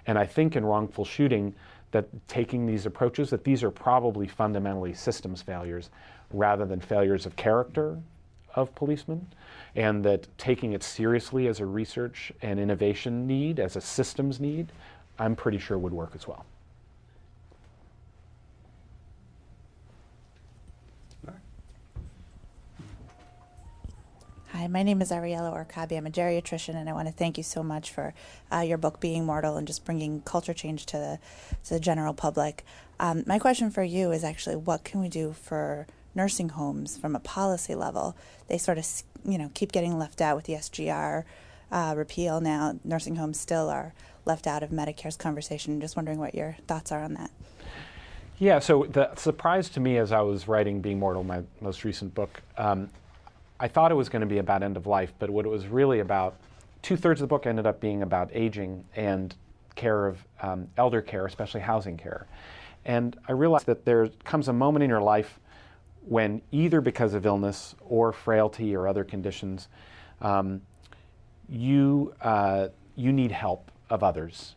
And 0.08 0.18
I 0.18 0.26
think 0.26 0.56
in 0.56 0.66
wrongful 0.66 1.06
shooting, 1.06 1.54
that 1.92 2.08
taking 2.28 2.66
these 2.66 2.86
approaches, 2.86 3.30
that 3.30 3.44
these 3.44 3.64
are 3.64 3.72
probably 3.72 4.28
fundamentally 4.28 4.94
systems 4.94 5.42
failures 5.42 5.90
rather 6.32 6.66
than 6.66 6.80
failures 6.80 7.26
of 7.26 7.36
character 7.36 8.00
of 8.56 8.74
policemen, 8.76 9.28
and 9.76 10.04
that 10.04 10.28
taking 10.38 10.74
it 10.74 10.84
seriously 10.84 11.48
as 11.48 11.60
a 11.60 11.66
research 11.66 12.32
and 12.42 12.60
innovation 12.60 13.28
need, 13.28 13.60
as 13.60 13.76
a 13.76 13.82
systems 13.82 14.40
need, 14.40 14.72
I'm 15.20 15.36
pretty 15.36 15.58
sure 15.58 15.78
would 15.78 15.94
work 15.94 16.12
as 16.16 16.28
well. 16.28 16.46
Hi, 24.64 24.68
my 24.68 24.82
name 24.82 25.02
is 25.02 25.12
Ariella 25.12 25.52
Orkabi. 25.52 25.98
I'm 25.98 26.08
a 26.08 26.10
geriatrician, 26.10 26.74
and 26.76 26.90
I 26.90 26.94
want 26.94 27.10
to 27.10 27.14
thank 27.14 27.36
you 27.38 27.44
so 27.44 27.64
much 27.64 27.92
for 27.92 28.14
uh, 28.50 28.60
your 28.60 28.78
book, 28.78 29.02
Being 29.02 29.26
Mortal, 29.26 29.58
and 29.58 29.68
just 29.68 29.84
bringing 29.84 30.22
culture 30.22 30.54
change 30.54 30.86
to 30.86 30.98
the, 30.98 31.20
to 31.66 31.74
the 31.74 31.82
general 31.82 32.14
public. 32.14 32.64
Um, 32.98 33.26
my 33.28 33.40
question 33.40 33.72
for 33.72 33.84
you 33.84 34.14
is 34.14 34.24
actually 34.24 34.56
what 34.56 34.86
can 34.86 35.02
we 35.02 35.10
do 35.10 35.34
for 35.34 35.86
nursing 36.16 36.48
homes 36.48 36.96
from 36.96 37.14
a 37.14 37.20
policy 37.20 37.76
level? 37.76 38.16
They 38.48 38.58
sort 38.58 38.78
of, 38.78 38.88
you 39.26 39.38
know, 39.38 39.52
keep 39.54 39.74
getting 39.74 40.00
left 40.00 40.22
out 40.22 40.38
with 40.38 40.46
the 40.46 40.54
SGR 40.54 41.26
uh, 41.70 41.94
repeal 41.98 42.40
now. 42.40 42.80
Nursing 42.86 43.18
homes 43.18 43.38
still 43.38 43.68
are 43.68 43.94
left 44.24 44.48
out 44.48 44.64
of 44.64 44.70
Medicare's 44.70 45.18
conversation. 45.18 45.82
Just 45.82 45.98
wondering 45.98 46.20
what 46.20 46.36
your 46.36 46.56
thoughts 46.70 46.90
are 46.90 47.04
on 47.04 47.16
that. 47.16 47.32
Yeah, 48.40 48.60
so 48.60 48.86
the 48.90 49.14
surprise 49.16 49.68
to 49.72 49.82
me 49.82 49.98
as 49.98 50.14
I 50.14 50.22
was 50.22 50.48
writing 50.48 50.80
Being 50.80 51.00
Mortal, 51.00 51.26
my 51.26 51.44
most 51.60 51.84
recent 51.84 52.16
book, 52.16 52.42
um, 52.58 52.90
I 53.60 53.68
thought 53.68 53.92
it 53.92 53.96
was 53.96 54.10
going 54.10 54.22
to 54.22 54.28
be 54.28 54.40
about 54.40 54.64
end 54.64 54.78
of 54.78 54.88
life, 54.88 55.14
but 55.20 55.30
what 55.30 55.46
it 55.46 55.50
was 55.50 55.68
really 55.68 56.00
about, 56.00 56.36
two 56.82 56.98
thirds 56.98 57.22
of 57.22 57.30
the 57.30 57.34
book 57.34 57.46
ended 57.46 57.66
up 57.66 57.80
being 57.80 58.02
about 58.02 58.30
aging 58.34 58.84
and 58.96 59.36
care 59.76 60.08
of 60.08 60.26
um, 60.42 60.68
elder 60.78 61.02
care, 61.02 61.26
especially 61.26 61.62
housing 61.62 61.98
care. 61.98 62.28
And 62.86 63.18
I 63.28 63.32
realized 63.32 63.66
that 63.68 63.86
there 63.86 64.10
comes 64.24 64.48
a 64.48 64.54
moment 64.54 64.84
in 64.84 64.90
your 64.90 65.02
life 65.02 65.40
when, 66.06 66.42
either 66.52 66.82
because 66.82 67.14
of 67.14 67.26
illness 67.26 67.76
or 67.88 68.12
frailty 68.12 68.76
or 68.76 68.88
other 68.88 69.04
conditions, 69.04 69.70
um, 70.22 70.62
you, 71.48 72.14
uh, 72.22 72.68
you 72.96 73.14
need 73.14 73.32
help 73.32 73.72
of 73.90 74.04
others. 74.04 74.56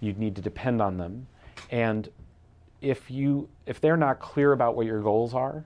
You 0.00 0.12
need 0.14 0.34
to 0.36 0.42
depend 0.42 0.82
on 0.82 0.96
them. 0.96 1.28
And 1.70 2.08
if, 2.80 3.10
you, 3.10 3.48
if 3.66 3.80
they're 3.80 3.96
not 3.96 4.18
clear 4.18 4.52
about 4.52 4.74
what 4.74 4.86
your 4.86 5.02
goals 5.02 5.34
are, 5.34 5.64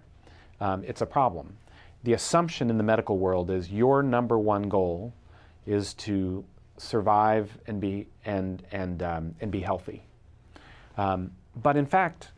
um, 0.60 0.84
it's 0.84 1.00
a 1.00 1.06
problem 1.06 1.56
the 2.04 2.14
assumption 2.14 2.70
in 2.70 2.78
the 2.78 2.84
medical 2.84 3.18
world 3.18 3.50
is 3.50 3.70
your 3.70 4.02
number 4.02 4.38
one 4.38 4.68
goal 4.68 5.12
is 5.66 5.94
to 5.94 6.44
survive 6.76 7.56
and 7.66 7.80
be 7.80 8.06
and 8.24 8.62
and 8.72 9.02
um, 9.02 9.34
and 9.40 9.50
be 9.50 9.60
healthy. 9.60 10.02
Um, 10.96 11.30
but 11.62 11.76
in 11.76 11.86
fact, 11.86 12.32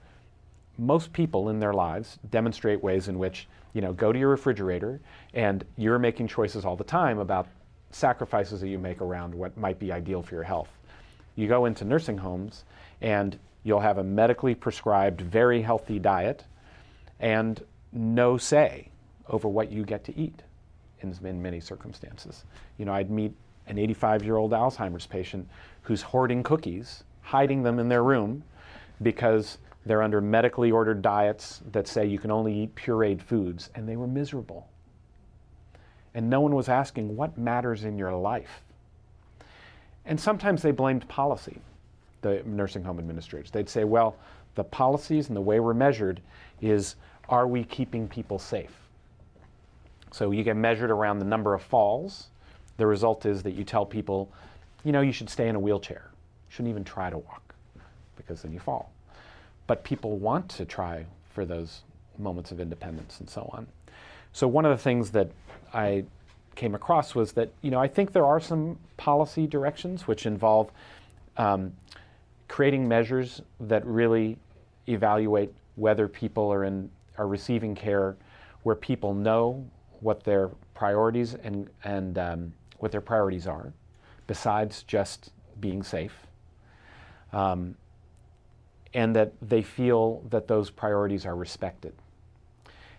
most 0.77 1.13
people 1.13 1.49
in 1.49 1.61
their 1.61 1.73
lives 1.73 2.19
demonstrate 2.31 2.83
ways 2.83 3.09
in 3.09 3.19
which 3.19 3.49
you 3.73 3.81
know 3.81 3.93
go 3.93 4.13
to 4.13 4.19
your 4.19 4.29
refrigerator 4.29 5.01
and 5.33 5.65
you're 5.77 5.99
making 5.99 6.29
choices 6.29 6.65
all 6.65 6.77
the 6.77 6.85
time 6.85 7.19
about 7.19 7.47
sacrifices 7.91 8.61
that 8.61 8.69
you 8.69 8.79
make 8.79 9.01
around 9.01 9.35
what 9.35 9.57
might 9.57 9.79
be 9.79 9.93
ideal 9.93 10.23
for 10.23 10.35
your 10.35 10.45
health. 10.45 10.69
You 11.37 11.49
go 11.49 11.65
into 11.65 11.85
nursing 11.85 12.19
homes 12.19 12.65
and 13.01 13.39
you'll 13.63 13.81
have 13.81 13.99
a 13.99 14.05
medically 14.05 14.55
prescribed, 14.55 15.21
very 15.21 15.63
healthy 15.63 15.99
diet 15.99 16.45
and 17.21 17.63
no 17.93 18.37
say 18.37 18.89
over 19.29 19.49
what 19.49 19.71
you 19.71 19.85
get 19.85 20.05
to 20.05 20.19
eat 20.19 20.43
in, 21.01 21.15
in 21.25 21.41
many 21.41 21.61
circumstances. 21.61 22.45
You 22.79 22.85
know, 22.85 22.93
I'd 22.93 23.11
meet 23.11 23.33
an 23.67 23.79
85 23.79 24.25
year 24.25 24.37
old 24.37 24.53
Alzheimer's 24.53 25.07
patient 25.07 25.49
who's 25.83 26.03
hoarding 26.03 26.43
cookies, 26.43 27.05
hiding 27.23 27.63
them 27.63 27.79
in 27.79 27.89
their 27.89 28.03
room 28.03 28.43
because 29.03 29.59
they're 29.87 30.03
under 30.03 30.21
medically 30.21 30.71
ordered 30.71 31.03
diets 31.03 31.63
that 31.73 31.87
say 31.87 32.07
you 32.07 32.19
can 32.19 32.31
only 32.31 32.55
eat 32.55 32.75
pureed 32.75 33.21
foods, 33.21 33.71
and 33.75 33.89
they 33.89 33.97
were 33.97 34.07
miserable. 34.07 34.69
And 36.15 36.31
no 36.31 36.41
one 36.41 36.55
was 36.55 36.69
asking 36.69 37.17
what 37.17 37.37
matters 37.37 37.85
in 37.85 37.99
your 37.99 38.13
life. 38.13 38.63
And 40.07 40.19
sometimes 40.19 40.63
they 40.63 40.71
blamed 40.71 41.07
policy, 41.09 41.59
the 42.23 42.43
nursing 42.47 42.85
home 42.85 42.99
administrators. 42.99 43.51
They'd 43.51 43.69
say, 43.69 43.85
well, 43.85 44.17
the 44.55 44.65
policies 44.65 45.29
and 45.29 45.37
the 45.37 45.41
way 45.41 45.61
we're 45.61 45.75
measured 45.75 46.21
is 46.61 46.97
are 47.29 47.47
we 47.47 47.65
keeping 47.65 48.07
people 48.07 48.39
safe? 48.39 48.84
So 50.15 50.31
you 50.31 50.45
get 50.45 50.55
measured 50.55 50.93
around 50.93 51.19
the 51.19 51.25
number 51.25 51.55
of 51.55 51.63
falls. 51.63 52.29
The 52.77 52.87
result 52.87 53.27
is 53.27 53.43
that 53.43 53.55
you 53.55 53.65
tell 53.65 53.85
people, 53.85 54.31
you 54.85 54.93
know, 54.93 55.01
you 55.01 55.11
should 55.11 55.29
stay 55.29 55.49
in 55.49 55.57
a 55.57 55.59
wheelchair. 55.59 56.03
You 56.13 56.55
shouldn't 56.55 56.71
even 56.71 56.85
try 56.85 57.11
to 57.11 57.19
walk 57.19 57.57
because 58.17 58.43
then 58.43 58.53
you 58.53 58.61
fall. 58.61 58.93
But 59.67 59.83
people 59.83 60.17
want 60.19 60.49
to 60.51 60.65
try 60.67 61.05
for 61.33 61.45
those 61.45 61.83
moments 62.17 62.53
of 62.53 62.61
independence 62.61 63.19
and 63.19 63.29
so 63.29 63.51
on. 63.53 63.67
So 64.33 64.47
one 64.47 64.65
of 64.65 64.71
the 64.71 64.81
things 64.81 65.11
that 65.11 65.33
I 65.73 66.05
came 66.55 66.77
across 66.77 67.17
was 67.17 67.33
that, 67.33 67.51
you 67.63 67.73
know, 67.73 67.81
I 67.81 67.89
think 67.89 68.13
there 68.13 68.25
are 68.25 68.39
some 68.39 68.79
policy 68.97 69.49
directions 69.49 70.07
which 70.07 70.27
involve 70.27 70.71
um, 71.39 71.73
creating 72.47 72.87
measures 72.87 73.43
that 73.59 73.85
really 73.85 74.39
evaluate 74.87 75.53
whether 75.75 76.07
people 76.07 76.53
are 76.53 76.63
in 76.63 76.89
are 77.19 77.27
receiving 77.27 77.75
care 77.75 78.15
where 78.63 78.77
people 78.77 79.13
know 79.13 79.65
what 80.05 80.23
their 80.25 80.51
priorities 80.75 81.35
and, 81.35 81.71
and 81.83 82.19
um, 82.19 82.53
what 82.79 82.93
their 82.93 83.01
priorities 83.01 83.47
are, 83.47 83.73
besides 84.27 84.83
just 84.83 85.31
being 85.61 85.83
safe, 85.83 86.27
um, 87.33 87.75
and 88.93 89.17
that 89.17 89.33
they 89.41 89.63
feel 89.63 90.23
that 90.29 90.47
those 90.47 90.69
priorities 90.69 91.25
are 91.25 91.35
respected. 91.35 91.95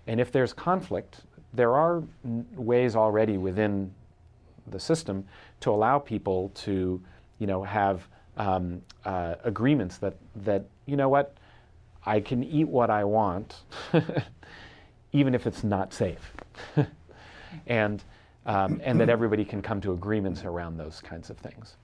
And 0.07 0.19
if 0.19 0.31
there's 0.31 0.51
conflict, 0.51 1.21
there 1.53 1.75
are 1.75 2.01
n- 2.25 2.47
ways 2.55 2.95
already 2.95 3.37
within 3.37 3.93
the 4.65 4.79
system 4.79 5.25
to 5.59 5.69
allow 5.69 5.99
people 5.99 6.51
to, 6.55 6.99
you 7.37 7.45
know, 7.45 7.61
have 7.61 8.07
um, 8.35 8.81
uh, 9.05 9.35
agreements 9.43 9.97
that 9.97 10.15
that 10.37 10.65
you 10.87 10.97
know 10.97 11.07
what, 11.07 11.37
I 12.03 12.19
can 12.19 12.43
eat 12.43 12.67
what 12.67 12.89
I 12.89 13.03
want, 13.03 13.61
even 15.16 15.34
if 15.34 15.47
it's 15.47 15.63
not 15.63 15.93
safe, 15.93 16.34
and 17.68 18.03
um, 18.45 18.82
and 18.84 18.99
that 18.99 19.09
everybody 19.09 19.45
can 19.45 19.61
come 19.61 19.82
to 19.82 19.93
agreements 19.93 20.43
around 20.43 20.78
those 20.78 21.01
kinds 21.01 21.30
of 21.30 21.38
things. 21.38 21.78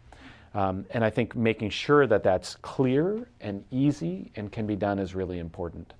Um, 0.53 0.85
and 0.91 1.03
I 1.03 1.09
think 1.09 1.35
making 1.35 1.69
sure 1.69 2.05
that 2.07 2.23
that's 2.23 2.55
clear 2.55 3.27
and 3.39 3.63
easy 3.71 4.31
and 4.35 4.51
can 4.51 4.67
be 4.67 4.75
done 4.75 4.99
is 4.99 5.15
really 5.15 5.39
important. 5.39 5.93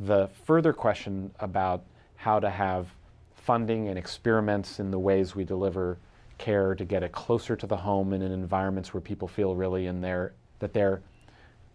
The 0.00 0.28
further 0.44 0.74
question 0.74 1.32
about 1.40 1.82
how 2.16 2.38
to 2.38 2.50
have 2.50 2.88
funding 3.34 3.88
and 3.88 3.98
experiments 3.98 4.78
in 4.78 4.90
the 4.90 4.98
ways 4.98 5.34
we 5.34 5.44
deliver 5.44 5.98
care 6.36 6.74
to 6.74 6.84
get 6.84 7.02
it 7.02 7.12
closer 7.12 7.56
to 7.56 7.66
the 7.66 7.76
home 7.76 8.12
and 8.12 8.22
in 8.22 8.30
environments 8.30 8.92
where 8.92 9.00
people 9.00 9.26
feel 9.26 9.56
really 9.56 9.86
in 9.86 10.02
their 10.02 10.34
that 10.58 10.74
they're 10.74 11.00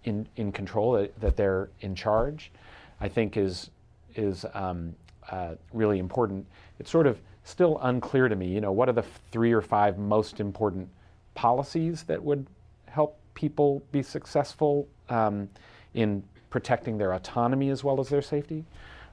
in, 0.04 0.28
in 0.36 0.52
control, 0.52 1.08
that 1.20 1.36
they're 1.36 1.70
in 1.82 1.96
charge, 1.96 2.52
I 3.00 3.10
think 3.10 3.36
is 3.36 3.72
is 4.16 4.46
um, 4.54 4.96
uh, 5.30 5.56
really 5.74 6.00
important. 6.00 6.46
It's 6.80 6.92
sort 6.92 7.08
of 7.08 7.20
still 7.44 7.80
unclear 7.82 8.28
to 8.28 8.36
me. 8.36 8.48
You 8.48 8.62
know, 8.62 8.72
what 8.72 8.90
are 8.90 8.94
the 8.94 9.06
three 9.32 9.52
or 9.52 9.62
five 9.62 9.98
most 9.98 10.40
important 10.40 10.90
policies 11.36 12.04
that 12.04 12.22
would 12.22 12.46
help 12.86 13.18
people 13.34 13.82
be 13.92 14.04
successful 14.04 14.88
um, 15.10 15.50
in 15.94 16.24
protecting 16.50 16.98
their 16.98 17.14
autonomy 17.14 17.70
as 17.70 17.84
well 17.84 18.00
as 18.00 18.10
their 18.10 18.22
safety? 18.22 18.66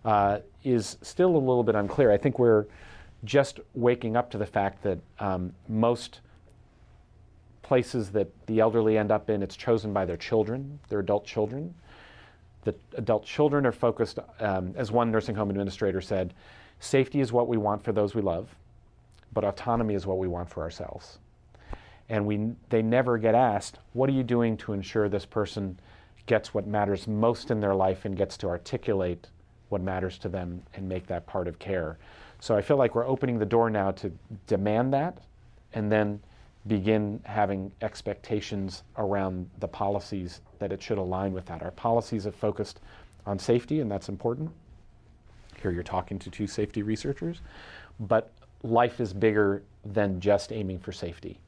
Uh, 0.04 0.38
is 0.64 0.96
still 1.02 1.30
a 1.30 1.38
little 1.38 1.64
bit 1.64 1.74
unclear. 1.74 2.10
I 2.10 2.16
think 2.16 2.38
we're 2.38 2.66
just 3.24 3.60
waking 3.74 4.16
up 4.16 4.30
to 4.30 4.38
the 4.38 4.46
fact 4.46 4.82
that 4.84 4.98
um, 5.18 5.52
most 5.68 6.20
places 7.62 8.10
that 8.10 8.28
the 8.46 8.60
elderly 8.60 8.96
end 8.96 9.10
up 9.10 9.28
in, 9.28 9.42
it's 9.42 9.56
chosen 9.56 9.92
by 9.92 10.04
their 10.04 10.16
children, 10.16 10.78
their 10.88 11.00
adult 11.00 11.26
children. 11.26 11.74
The 12.68 12.98
adult 12.98 13.24
children 13.24 13.64
are 13.64 13.72
focused, 13.72 14.18
um, 14.40 14.74
as 14.76 14.92
one 14.92 15.10
nursing 15.10 15.34
home 15.34 15.48
administrator 15.48 16.02
said, 16.02 16.34
safety 16.80 17.20
is 17.20 17.32
what 17.32 17.48
we 17.48 17.56
want 17.56 17.82
for 17.82 17.92
those 17.92 18.14
we 18.14 18.20
love, 18.20 18.54
but 19.32 19.42
autonomy 19.42 19.94
is 19.94 20.04
what 20.04 20.18
we 20.18 20.28
want 20.28 20.50
for 20.50 20.62
ourselves. 20.62 21.18
And 22.10 22.26
we, 22.26 22.50
they 22.68 22.82
never 22.82 23.16
get 23.16 23.34
asked, 23.34 23.78
what 23.94 24.10
are 24.10 24.12
you 24.12 24.22
doing 24.22 24.58
to 24.58 24.74
ensure 24.74 25.08
this 25.08 25.24
person 25.24 25.80
gets 26.26 26.52
what 26.52 26.66
matters 26.66 27.08
most 27.08 27.50
in 27.50 27.58
their 27.58 27.74
life 27.74 28.04
and 28.04 28.14
gets 28.14 28.36
to 28.36 28.48
articulate 28.48 29.28
what 29.70 29.80
matters 29.80 30.18
to 30.18 30.28
them 30.28 30.62
and 30.74 30.86
make 30.86 31.06
that 31.06 31.26
part 31.26 31.48
of 31.48 31.58
care? 31.58 31.96
So 32.38 32.54
I 32.54 32.60
feel 32.60 32.76
like 32.76 32.94
we're 32.94 33.08
opening 33.08 33.38
the 33.38 33.46
door 33.46 33.70
now 33.70 33.92
to 33.92 34.12
demand 34.46 34.92
that 34.92 35.22
and 35.72 35.90
then 35.90 36.20
begin 36.68 37.20
having 37.24 37.72
expectations 37.82 38.82
around 38.96 39.48
the 39.58 39.68
policies 39.68 40.40
that 40.58 40.70
it 40.70 40.82
should 40.82 40.98
align 40.98 41.32
with 41.32 41.46
that. 41.46 41.62
Our 41.62 41.70
policies 41.70 42.24
have 42.24 42.34
focused 42.34 42.80
on 43.26 43.38
safety, 43.38 43.80
and 43.80 43.90
that's 43.90 44.08
important. 44.08 44.50
Here 45.60 45.70
you're 45.70 45.82
talking 45.82 46.18
to 46.20 46.30
two 46.30 46.46
safety 46.46 46.82
researchers, 46.82 47.40
but 48.00 48.30
life 48.62 49.00
is 49.00 49.12
bigger 49.12 49.62
than 49.84 50.20
just 50.20 50.52
aiming 50.52 50.78
for 50.78 50.92
safety. 50.92 51.40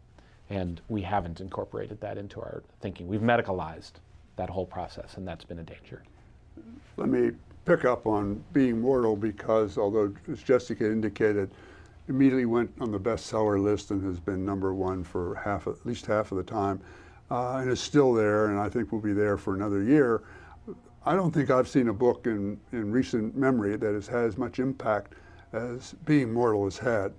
And 0.49 0.81
we 0.89 1.03
haven't 1.03 1.41
incorporated 1.41 2.01
that 2.01 2.19
into 2.19 2.41
our 2.41 2.63
thinking. 2.81 3.07
We've 3.07 3.21
medicalized 3.21 3.93
that 4.37 4.51
whole 4.51 4.67
process, 4.67 5.17
and 5.17 5.29
that's 5.29 5.45
been 5.45 5.61
a 5.61 5.63
danger. 5.63 6.03
Let 6.97 7.09
me 7.09 7.33
pick 7.65 7.85
up 7.85 8.07
on 8.07 8.43
being 8.53 8.81
mortal 8.81 9.15
because, 9.15 9.79
although 9.79 10.13
as 10.31 10.43
Jessica 10.43 10.85
indicated, 10.85 11.51
immediately 12.11 12.45
went 12.45 12.71
on 12.81 12.91
the 12.91 12.99
bestseller 12.99 13.63
list 13.63 13.93
and 13.93 14.05
has 14.05 14.21
been 14.21 14.45
number 14.45 14.75
one 14.75 15.03
for 15.03 15.37
half, 15.37 15.67
at 15.69 15.87
least 15.87 16.05
half 16.05 16.33
of 16.33 16.39
the 16.39 16.45
time, 16.45 16.81
uh, 17.31 17.57
and 17.57 17.71
is 17.71 17.81
still 17.81 18.13
there, 18.13 18.47
and 18.47 18.59
I 18.59 18.69
think 18.69 18.91
will 18.91 19.01
be 19.01 19.13
there 19.13 19.39
for 19.39 19.55
another 19.55 19.83
year. 19.83 20.23
I 21.07 21.15
don't 21.15 21.31
think 21.31 21.51
I've 21.51 21.69
seen 21.69 21.89
a 21.89 21.93
book 21.95 22.27
in, 22.27 22.61
in 22.73 22.91
recent 22.91 23.37
memory 23.37 23.77
that 23.77 23.95
has 23.95 24.07
had 24.09 24.25
as 24.25 24.37
much 24.37 24.59
impact 24.59 25.15
as 25.53 25.95
Being 26.05 26.33
Mortal 26.33 26.65
has 26.65 26.77
had. 26.77 27.13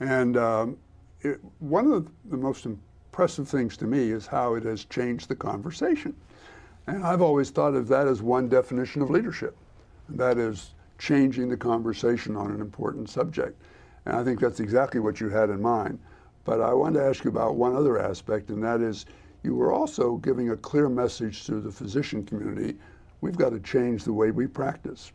And 0.00 0.36
um, 0.36 0.76
it, 1.22 1.40
one 1.60 1.90
of 1.90 2.10
the 2.28 2.36
most 2.36 2.66
impressive 2.66 3.48
things 3.48 3.76
to 3.78 3.86
me 3.86 4.10
is 4.10 4.26
how 4.26 4.54
it 4.54 4.64
has 4.64 4.84
changed 4.84 5.28
the 5.28 5.36
conversation. 5.36 6.14
And 6.88 7.04
I've 7.04 7.22
always 7.22 7.50
thought 7.50 7.74
of 7.74 7.88
that 7.88 8.08
as 8.08 8.20
one 8.20 8.48
definition 8.48 9.00
of 9.00 9.10
leadership. 9.10 9.56
That 10.08 10.36
is 10.36 10.74
changing 10.98 11.48
the 11.48 11.56
conversation 11.56 12.36
on 12.36 12.50
an 12.50 12.60
important 12.60 13.08
subject. 13.08 13.58
And 14.06 14.16
I 14.16 14.24
think 14.24 14.40
that's 14.40 14.60
exactly 14.60 15.00
what 15.00 15.20
you 15.20 15.28
had 15.28 15.50
in 15.50 15.60
mind. 15.60 15.98
But 16.44 16.60
I 16.60 16.74
wanted 16.74 17.00
to 17.00 17.06
ask 17.06 17.24
you 17.24 17.30
about 17.30 17.56
one 17.56 17.74
other 17.74 17.98
aspect, 17.98 18.50
and 18.50 18.62
that 18.62 18.80
is 18.80 19.06
you 19.42 19.54
were 19.54 19.72
also 19.72 20.16
giving 20.16 20.50
a 20.50 20.56
clear 20.56 20.88
message 20.88 21.44
to 21.46 21.60
the 21.60 21.72
physician 21.72 22.24
community 22.24 22.76
we've 23.20 23.36
got 23.36 23.50
to 23.50 23.60
change 23.60 24.04
the 24.04 24.12
way 24.12 24.30
we 24.30 24.46
practice. 24.46 25.10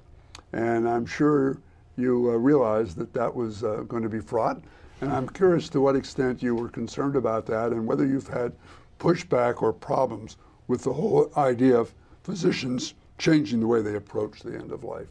And 0.53 0.89
I'm 0.89 1.05
sure 1.05 1.59
you 1.95 2.31
uh, 2.31 2.37
realized 2.37 2.97
that 2.97 3.13
that 3.13 3.33
was 3.33 3.63
uh, 3.63 3.83
going 3.87 4.01
to 4.01 4.09
be 4.09 4.19
fraught. 4.19 4.61
And 5.01 5.11
I'm 5.11 5.29
curious 5.29 5.69
to 5.69 5.81
what 5.81 5.95
extent 5.95 6.41
you 6.41 6.55
were 6.55 6.69
concerned 6.69 7.15
about 7.15 7.45
that 7.45 7.71
and 7.71 7.85
whether 7.85 8.07
you've 8.07 8.27
had 8.27 8.53
pushback 8.99 9.61
or 9.61 9.71
problems 9.71 10.37
with 10.67 10.83
the 10.83 10.91
whole 10.91 11.31
idea 11.37 11.77
of 11.77 11.93
physicians 12.23 12.95
changing 13.19 13.59
the 13.59 13.67
way 13.67 13.81
they 13.81 13.95
approach 13.95 14.41
the 14.41 14.55
end 14.55 14.71
of 14.71 14.83
life. 14.83 15.07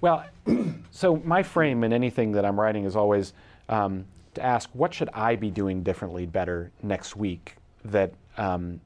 Well, 0.00 0.24
so 0.96 1.16
my 1.24 1.42
frame 1.42 1.84
in 1.84 1.92
anything 1.92 2.32
that 2.32 2.44
I'm 2.44 2.58
writing 2.58 2.84
is 2.84 2.96
always 2.96 3.34
um, 3.68 4.04
to 4.34 4.42
ask, 4.42 4.70
what 4.72 4.94
should 4.94 5.10
I 5.12 5.36
be 5.36 5.50
doing 5.50 5.82
differently, 5.82 6.26
better 6.26 6.70
next 6.82 7.16
week 7.16 7.56
that 7.84 8.12
um, 8.38 8.80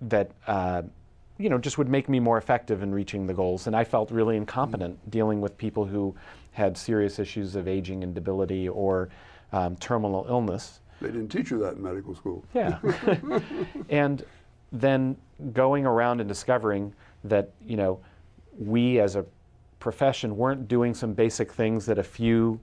that 0.00 0.30
uh, 0.46 0.82
you 1.38 1.50
know, 1.50 1.58
just 1.58 1.78
would 1.78 1.88
make 1.88 2.08
me 2.08 2.20
more 2.20 2.38
effective 2.38 2.82
in 2.82 2.94
reaching 2.94 3.26
the 3.26 3.34
goals. 3.34 3.66
And 3.66 3.76
I 3.76 3.84
felt 3.84 4.10
really 4.10 4.36
incompetent 4.36 4.98
mm-hmm. 5.00 5.10
dealing 5.10 5.40
with 5.40 5.56
people 5.58 5.84
who 5.84 6.14
had 6.52 6.76
serious 6.76 7.18
issues 7.18 7.56
of 7.56 7.68
aging 7.68 8.02
and 8.02 8.14
debility 8.14 8.68
or 8.68 9.10
um, 9.52 9.76
terminal 9.76 10.26
illness. 10.28 10.80
They 11.00 11.08
didn't 11.08 11.28
teach 11.28 11.50
you 11.50 11.58
that 11.58 11.74
in 11.74 11.82
medical 11.82 12.14
school. 12.14 12.44
Yeah. 12.54 12.78
and 13.90 14.24
then 14.72 15.16
going 15.52 15.84
around 15.84 16.20
and 16.20 16.28
discovering 16.28 16.94
that, 17.24 17.50
you 17.66 17.76
know, 17.76 18.00
we 18.58 19.00
as 19.00 19.16
a 19.16 19.26
profession 19.78 20.36
weren't 20.36 20.68
doing 20.68 20.94
some 20.94 21.12
basic 21.12 21.52
things 21.52 21.86
that 21.86 21.98
a 21.98 22.02
few 22.02 22.58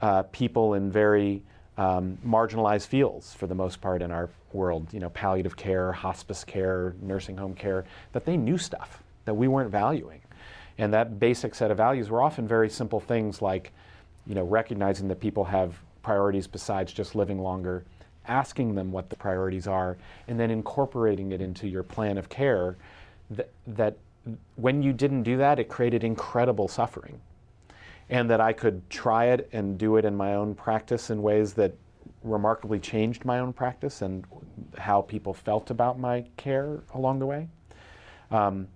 uh, 0.00 0.22
people 0.24 0.74
in 0.74 0.90
very 0.90 1.42
um, 1.78 2.18
marginalized 2.26 2.86
fields 2.86 3.34
for 3.34 3.46
the 3.46 3.54
most 3.54 3.80
part 3.80 4.02
in 4.02 4.10
our 4.10 4.28
world, 4.52 4.86
you 4.92 5.00
know, 5.00 5.10
palliative 5.10 5.56
care, 5.56 5.92
hospice 5.92 6.44
care, 6.44 6.94
nursing 7.02 7.36
home 7.36 7.54
care, 7.54 7.84
that 8.12 8.24
they 8.24 8.36
knew 8.36 8.58
stuff 8.58 9.02
that 9.24 9.34
we 9.34 9.48
weren't 9.48 9.70
valuing. 9.70 10.20
And 10.78 10.92
that 10.92 11.18
basic 11.18 11.54
set 11.54 11.70
of 11.70 11.76
values 11.76 12.10
were 12.10 12.22
often 12.22 12.46
very 12.46 12.70
simple 12.70 13.00
things 13.00 13.40
like, 13.40 13.72
you 14.26 14.34
know, 14.34 14.44
recognizing 14.44 15.08
that 15.08 15.20
people 15.20 15.44
have 15.44 15.78
priorities 16.02 16.46
besides 16.46 16.92
just 16.92 17.14
living 17.14 17.40
longer, 17.40 17.84
asking 18.26 18.74
them 18.74 18.92
what 18.92 19.10
the 19.10 19.16
priorities 19.16 19.66
are, 19.66 19.96
and 20.28 20.38
then 20.38 20.50
incorporating 20.50 21.32
it 21.32 21.40
into 21.40 21.66
your 21.66 21.82
plan 21.82 22.18
of 22.18 22.28
care 22.28 22.76
that, 23.30 23.50
that 23.66 23.96
when 24.56 24.82
you 24.82 24.92
didn't 24.92 25.22
do 25.22 25.36
that, 25.38 25.58
it 25.58 25.68
created 25.68 26.04
incredible 26.04 26.68
suffering 26.68 27.20
and 28.08 28.30
that 28.30 28.40
I 28.40 28.52
could 28.52 28.88
try 28.88 29.26
it 29.26 29.48
and 29.52 29.78
do 29.78 29.96
it 29.96 30.04
in 30.04 30.16
my 30.16 30.34
own 30.34 30.54
practice 30.54 31.10
in 31.10 31.22
ways 31.22 31.54
that 31.54 31.74
remarkably 32.22 32.78
changed 32.78 33.24
my 33.24 33.40
own 33.40 33.52
practice 33.52 34.02
and 34.02 34.24
how 34.78 35.02
people 35.02 35.34
felt 35.34 35.70
about 35.70 35.98
my 35.98 36.24
care 36.36 36.80
along 36.94 37.18
the 37.18 37.26
way. 37.26 37.48
Um, 38.30 38.68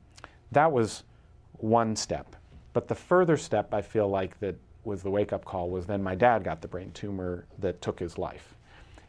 that 0.53 0.71
was 0.71 1.05
one 1.53 1.95
step. 1.95 2.37
But 2.73 2.89
the 2.89 2.95
further 2.95 3.37
step 3.37 3.73
I 3.75 3.83
feel 3.83 4.09
like 4.09 4.39
that 4.41 4.57
was 4.85 5.03
the 5.03 5.11
wake 5.11 5.33
up 5.33 5.45
call 5.45 5.71
was 5.71 5.87
then 5.87 6.03
my 6.03 6.15
dad 6.15 6.43
got 6.43 6.63
the 6.63 6.69
brain 6.69 6.91
tumor 6.93 7.45
that 7.59 7.81
took 7.83 7.99
his 7.99 8.19
life. 8.19 8.55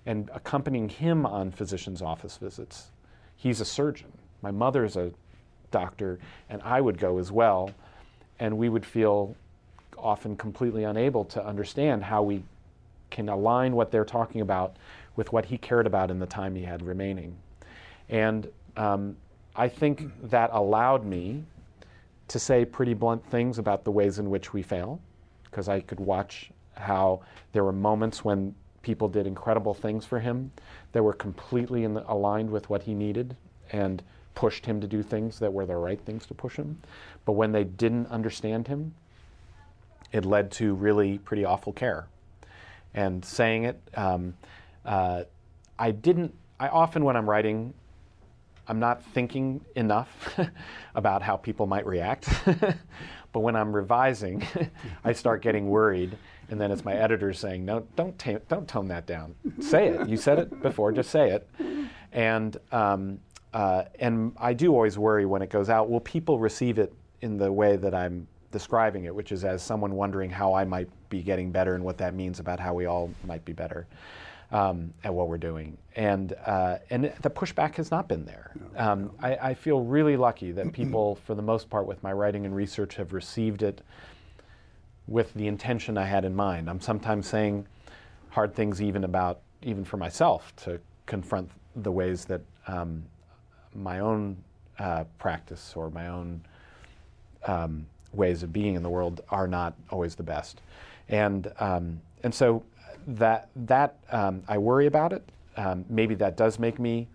And 0.05 0.29
accompanying 0.33 0.89
him 0.89 1.25
on 1.25 1.51
physician's 1.51 2.01
office 2.01 2.37
visits, 2.37 2.91
he's 3.35 3.61
a 3.61 3.65
surgeon. 3.65 4.11
My 4.41 4.51
mother's 4.51 4.97
a 4.97 5.11
doctor, 5.71 6.19
and 6.49 6.61
I 6.61 6.81
would 6.81 6.97
go 6.97 7.17
as 7.17 7.31
well. 7.31 7.71
And 8.39 8.57
we 8.57 8.69
would 8.69 8.85
feel 8.85 9.35
often 9.97 10.35
completely 10.35 10.83
unable 10.83 11.25
to 11.25 11.45
understand 11.45 12.03
how 12.03 12.23
we 12.23 12.43
can 13.09 13.29
align 13.29 13.75
what 13.75 13.91
they're 13.91 14.05
talking 14.05 14.41
about 14.41 14.77
with 15.15 15.31
what 15.33 15.45
he 15.45 15.57
cared 15.57 15.85
about 15.85 16.09
in 16.09 16.19
the 16.19 16.25
time 16.25 16.55
he 16.55 16.63
had 16.63 16.81
remaining. 16.81 17.35
And 18.09 18.49
um, 18.77 19.15
I 19.55 19.67
think 19.67 20.11
that 20.29 20.49
allowed 20.53 21.05
me 21.05 21.43
to 22.29 22.39
say 22.39 22.63
pretty 22.65 22.93
blunt 22.93 23.23
things 23.29 23.59
about 23.59 23.83
the 23.83 23.91
ways 23.91 24.17
in 24.17 24.29
which 24.29 24.53
we 24.53 24.61
fail, 24.61 24.99
because 25.43 25.67
I 25.67 25.81
could 25.81 25.99
watch 25.99 26.49
how 26.75 27.21
there 27.51 27.63
were 27.63 27.73
moments 27.73 28.23
when 28.23 28.55
people 28.81 29.07
did 29.07 29.27
incredible 29.27 29.73
things 29.73 30.05
for 30.05 30.19
him 30.19 30.51
that 30.93 31.03
were 31.03 31.13
completely 31.13 31.85
the, 31.85 32.09
aligned 32.11 32.49
with 32.49 32.69
what 32.69 32.83
he 32.83 32.93
needed 32.93 33.35
and 33.71 34.01
pushed 34.35 34.65
him 34.65 34.81
to 34.81 34.87
do 34.87 35.03
things 35.03 35.39
that 35.39 35.51
were 35.51 35.65
the 35.65 35.75
right 35.75 35.99
things 35.99 36.25
to 36.27 36.33
push 36.33 36.55
him. 36.55 36.81
But 37.25 37.33
when 37.33 37.51
they 37.51 37.63
didn't 37.63 38.07
understand 38.07 38.67
him, 38.67 38.93
it 40.11 40.25
led 40.25 40.51
to 40.51 40.73
really 40.73 41.17
pretty 41.19 41.45
awful 41.45 41.73
care. 41.73 42.07
And 42.93 43.23
saying 43.23 43.63
it, 43.63 43.81
um, 43.95 44.35
uh, 44.85 45.23
I 45.79 45.91
didn't, 45.91 46.33
I 46.59 46.67
often, 46.67 47.05
when 47.05 47.15
I'm 47.15 47.29
writing, 47.29 47.73
I'm 48.67 48.79
not 48.79 49.03
thinking 49.03 49.63
enough 49.75 50.39
about 50.95 51.21
how 51.21 51.37
people 51.37 51.65
might 51.65 51.85
react. 51.85 52.29
but 53.33 53.39
when 53.39 53.55
I'm 53.55 53.73
revising, 53.73 54.45
I 55.03 55.13
start 55.13 55.41
getting 55.41 55.69
worried. 55.69 56.17
And 56.49 56.59
then 56.59 56.69
it's 56.69 56.83
my 56.83 56.93
editor 56.93 57.31
saying, 57.31 57.63
no, 57.63 57.87
don't, 57.95 58.17
ta- 58.19 58.39
don't 58.49 58.67
tone 58.67 58.89
that 58.89 59.05
down. 59.05 59.35
Say 59.61 59.87
it. 59.87 60.09
You 60.09 60.17
said 60.17 60.37
it 60.37 60.61
before, 60.61 60.91
just 60.91 61.09
say 61.09 61.29
it. 61.29 61.49
And, 62.11 62.57
um, 62.73 63.19
uh, 63.53 63.83
and 63.99 64.33
I 64.37 64.53
do 64.53 64.73
always 64.73 64.97
worry 64.97 65.25
when 65.25 65.41
it 65.41 65.49
goes 65.49 65.69
out, 65.69 65.89
will 65.89 65.99
people 65.99 66.39
receive 66.39 66.79
it 66.79 66.93
in 67.21 67.37
the 67.37 67.51
way 67.51 67.75
that 67.75 67.93
I'm 67.93 68.27
describing 68.51 69.05
it, 69.05 69.15
which 69.15 69.31
is 69.31 69.43
as 69.43 69.61
someone 69.61 69.95
wondering 69.95 70.29
how 70.29 70.53
I 70.53 70.65
might 70.65 70.89
be 71.09 71.21
getting 71.21 71.51
better 71.51 71.75
and 71.75 71.83
what 71.83 71.97
that 71.97 72.13
means 72.13 72.39
about 72.39 72.59
how 72.59 72.73
we 72.73 72.85
all 72.85 73.11
might 73.25 73.43
be 73.45 73.53
better 73.53 73.87
um, 74.51 74.93
at 75.03 75.13
what 75.13 75.29
we're 75.29 75.37
doing. 75.37 75.77
And, 75.95 76.33
uh, 76.45 76.79
and 76.89 77.05
the 77.21 77.29
pushback 77.29 77.75
has 77.75 77.91
not 77.91 78.07
been 78.07 78.25
there. 78.25 78.51
Um, 78.75 79.11
I, 79.21 79.35
I, 79.35 79.53
feel 79.53 79.81
really 79.81 80.17
lucky 80.17 80.51
that 80.51 80.73
people, 80.73 81.15
for 81.15 81.35
the 81.35 81.41
most 81.41 81.69
part, 81.69 81.85
with 81.85 82.01
my 82.03 82.11
writing 82.11 82.45
and 82.45 82.55
research, 82.55 82.95
have 82.95 83.13
received 83.13 83.63
it 83.63 83.81
with 85.07 85.33
the 85.33 85.47
intention 85.47 85.97
I 85.97 86.05
had 86.05 86.25
in 86.25 86.35
mind. 86.35 86.69
I'm 86.69 86.81
sometimes 86.81 87.27
saying 87.27 87.65
hard 88.29 88.53
things 88.53 88.81
even 88.81 89.03
about, 89.03 89.41
even 89.61 89.85
for 89.85 89.97
myself, 89.97 90.53
to 90.57 90.79
confront 91.05 91.49
the 91.75 91.91
ways 91.91 92.25
that 92.25 92.41
um, 92.67 93.03
my 93.75 93.99
own 93.99 94.37
uh, 94.79 95.03
practice 95.19 95.73
or 95.75 95.89
my 95.89 96.07
own 96.07 96.41
um, 97.45 97.85
ways 98.13 98.43
of 98.43 98.51
being 98.51 98.75
in 98.75 98.83
the 98.83 98.89
world 98.89 99.21
are 99.29 99.47
not 99.47 99.73
always 99.89 100.15
the 100.15 100.23
best. 100.23 100.61
And, 101.09 101.51
um, 101.59 102.01
and 102.23 102.33
so 102.33 102.63
that, 103.07 103.49
that 103.55 103.97
um, 104.11 104.43
I 104.47 104.57
worry 104.57 104.85
about 104.85 105.13
it. 105.13 105.27
Um, 105.57 105.85
maybe 105.89 106.15
that 106.15 106.37
does 106.37 106.59
make 106.59 106.79
me 106.79 107.07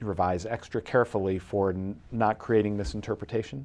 revise 0.00 0.46
extra 0.46 0.80
carefully 0.80 1.38
for 1.38 1.74
not 2.10 2.38
creating 2.38 2.76
misinterpretation. 2.76 3.64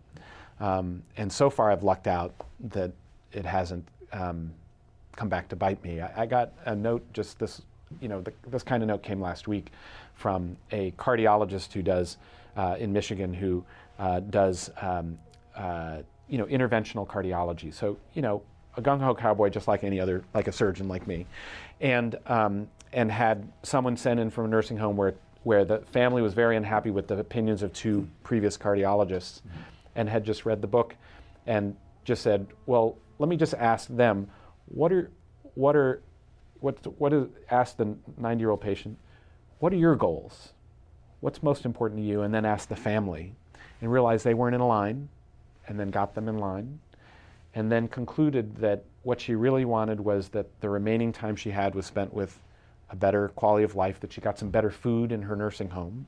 Um, 0.59 1.03
and 1.17 1.31
so 1.31 1.49
far, 1.49 1.71
I've 1.71 1.83
lucked 1.83 2.07
out 2.07 2.33
that 2.71 2.91
it 3.31 3.45
hasn't 3.45 3.87
um, 4.13 4.51
come 5.15 5.29
back 5.29 5.49
to 5.49 5.55
bite 5.55 5.83
me. 5.83 6.01
I, 6.01 6.23
I, 6.23 6.25
got 6.25 6.53
a 6.65 6.75
note 6.75 7.05
just 7.13 7.37
this, 7.37 7.61
you 8.01 8.07
know, 8.07 8.21
the, 8.21 8.33
this 8.47 8.63
kind 8.63 8.81
of 8.81 8.87
note 8.87 9.03
came 9.03 9.21
last 9.21 9.47
week 9.47 9.71
from 10.17 10.57
a 10.71 10.91
cardiologist 10.91 11.71
who 11.71 11.81
does 11.81 12.17
uh, 12.57 12.75
in 12.79 12.91
Michigan 12.91 13.33
who 13.33 13.63
uh, 13.99 14.19
does 14.19 14.69
um, 14.81 15.17
uh, 15.55 15.99
you 16.27 16.37
know 16.37 16.45
interventional 16.45 17.07
cardiology. 17.07 17.73
So 17.73 17.97
you 18.13 18.21
know 18.21 18.41
a 18.75 18.81
gung 18.81 18.99
ho 18.99 19.15
cowboy 19.15 19.49
just 19.49 19.67
like 19.67 19.83
any 19.83 19.99
other 19.99 20.23
like 20.33 20.47
a 20.47 20.51
surgeon 20.51 20.87
like 20.87 21.07
me, 21.07 21.25
and 21.79 22.17
um, 22.25 22.67
and 22.91 23.11
had 23.11 23.47
someone 23.63 23.95
sent 23.95 24.19
in 24.19 24.29
from 24.29 24.45
a 24.45 24.47
nursing 24.47 24.77
home 24.77 24.97
where 24.97 25.13
where 25.43 25.63
the 25.63 25.79
family 25.79 26.21
was 26.21 26.33
very 26.33 26.57
unhappy 26.57 26.89
with 26.89 27.07
the 27.07 27.17
opinions 27.17 27.63
of 27.63 27.71
two 27.71 28.07
previous 28.23 28.57
cardiologists, 28.57 29.41
mm-hmm. 29.41 29.59
and 29.95 30.09
had 30.09 30.25
just 30.25 30.45
read 30.45 30.61
the 30.61 30.67
book, 30.67 30.95
and 31.45 31.75
just 32.03 32.23
said, 32.23 32.47
well, 32.65 32.97
let 33.19 33.29
me 33.29 33.37
just 33.37 33.53
ask 33.53 33.87
them, 33.89 34.27
what 34.65 34.91
are 34.91 35.11
what 35.53 35.75
are 35.75 36.01
what 36.59 36.75
what 36.99 37.13
is 37.13 37.27
ask 37.51 37.77
the 37.77 37.95
90 38.17 38.41
year 38.41 38.49
old 38.49 38.61
patient, 38.61 38.97
what 39.59 39.73
are 39.73 39.77
your 39.77 39.95
goals? 39.95 40.53
What's 41.19 41.41
most 41.41 41.65
important 41.65 41.99
to 42.01 42.05
you? 42.05 42.21
And 42.21 42.33
then 42.33 42.45
ask 42.45 42.69
the 42.69 42.75
family, 42.75 43.33
and 43.81 43.91
realize 43.91 44.23
they 44.23 44.33
weren't 44.33 44.55
in 44.55 44.61
line 44.61 45.09
and 45.67 45.79
then 45.79 45.89
got 45.89 46.15
them 46.15 46.29
in 46.29 46.37
line, 46.37 46.79
and 47.53 47.71
then 47.71 47.87
concluded 47.87 48.55
that 48.57 48.83
what 49.03 49.19
she 49.19 49.35
really 49.35 49.65
wanted 49.65 49.99
was 49.99 50.29
that 50.29 50.47
the 50.61 50.69
remaining 50.69 51.11
time 51.11 51.35
she 51.35 51.51
had 51.51 51.75
was 51.75 51.85
spent 51.85 52.13
with 52.13 52.39
a 52.89 52.95
better 52.95 53.29
quality 53.29 53.63
of 53.63 53.75
life, 53.75 53.99
that 53.99 54.13
she 54.13 54.21
got 54.21 54.39
some 54.39 54.49
better 54.49 54.69
food 54.69 55.11
in 55.11 55.23
her 55.23 55.35
nursing 55.35 55.69
home, 55.69 56.07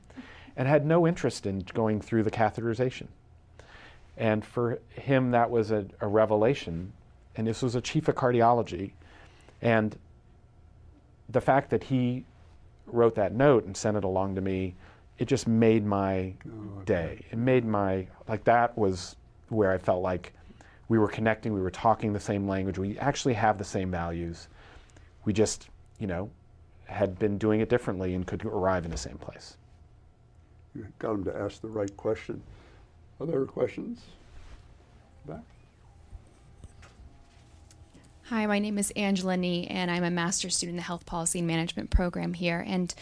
and 0.56 0.66
had 0.66 0.86
no 0.86 1.06
interest 1.06 1.44
in 1.44 1.60
going 1.74 2.00
through 2.00 2.22
the 2.22 2.30
catheterization. 2.30 3.06
And 4.16 4.44
for 4.44 4.80
him, 4.90 5.30
that 5.32 5.50
was 5.50 5.70
a, 5.70 5.86
a 6.00 6.06
revelation. 6.06 6.92
And 7.36 7.46
this 7.46 7.62
was 7.62 7.74
a 7.74 7.80
chief 7.80 8.08
of 8.08 8.14
cardiology. 8.14 8.92
And 9.62 9.96
the 11.28 11.40
fact 11.40 11.70
that 11.70 11.84
he 11.84 12.24
wrote 12.92 13.14
that 13.16 13.34
note 13.34 13.64
and 13.64 13.76
sent 13.76 13.96
it 13.96 14.04
along 14.04 14.34
to 14.36 14.40
me, 14.40 14.74
it 15.18 15.26
just 15.26 15.46
made 15.46 15.84
my 15.84 16.32
oh, 16.46 16.82
day. 16.84 17.24
It 17.30 17.38
made 17.38 17.64
my, 17.64 18.06
like, 18.28 18.44
that 18.44 18.76
was 18.76 19.16
where 19.48 19.70
I 19.70 19.78
felt 19.78 20.02
like 20.02 20.32
we 20.88 20.98
were 20.98 21.08
connecting, 21.08 21.52
we 21.52 21.60
were 21.60 21.70
talking 21.70 22.12
the 22.12 22.20
same 22.20 22.48
language, 22.48 22.78
we 22.78 22.98
actually 22.98 23.34
have 23.34 23.58
the 23.58 23.64
same 23.64 23.90
values. 23.90 24.48
We 25.24 25.32
just, 25.32 25.68
you 25.98 26.06
know, 26.06 26.30
had 26.86 27.18
been 27.18 27.38
doing 27.38 27.60
it 27.60 27.68
differently 27.68 28.14
and 28.14 28.26
could 28.26 28.44
arrive 28.44 28.84
in 28.84 28.90
the 28.90 28.96
same 28.96 29.18
place. 29.18 29.56
You 30.74 30.86
got 30.98 31.12
him 31.12 31.24
to 31.24 31.36
ask 31.36 31.60
the 31.60 31.68
right 31.68 31.94
question. 31.96 32.42
Other 33.20 33.44
questions? 33.44 34.00
Back. 35.26 35.42
Hi, 38.30 38.46
my 38.46 38.60
name 38.60 38.78
is 38.78 38.92
Angela 38.92 39.36
Nee, 39.36 39.66
and 39.66 39.90
I'm 39.90 40.04
a 40.04 40.10
master's 40.10 40.56
student 40.56 40.74
in 40.74 40.76
the 40.76 40.84
Health 40.84 41.04
Policy 41.04 41.40
and 41.40 41.48
Management 41.48 41.90
program 41.90 42.32
here. 42.32 42.64
And 42.64 42.94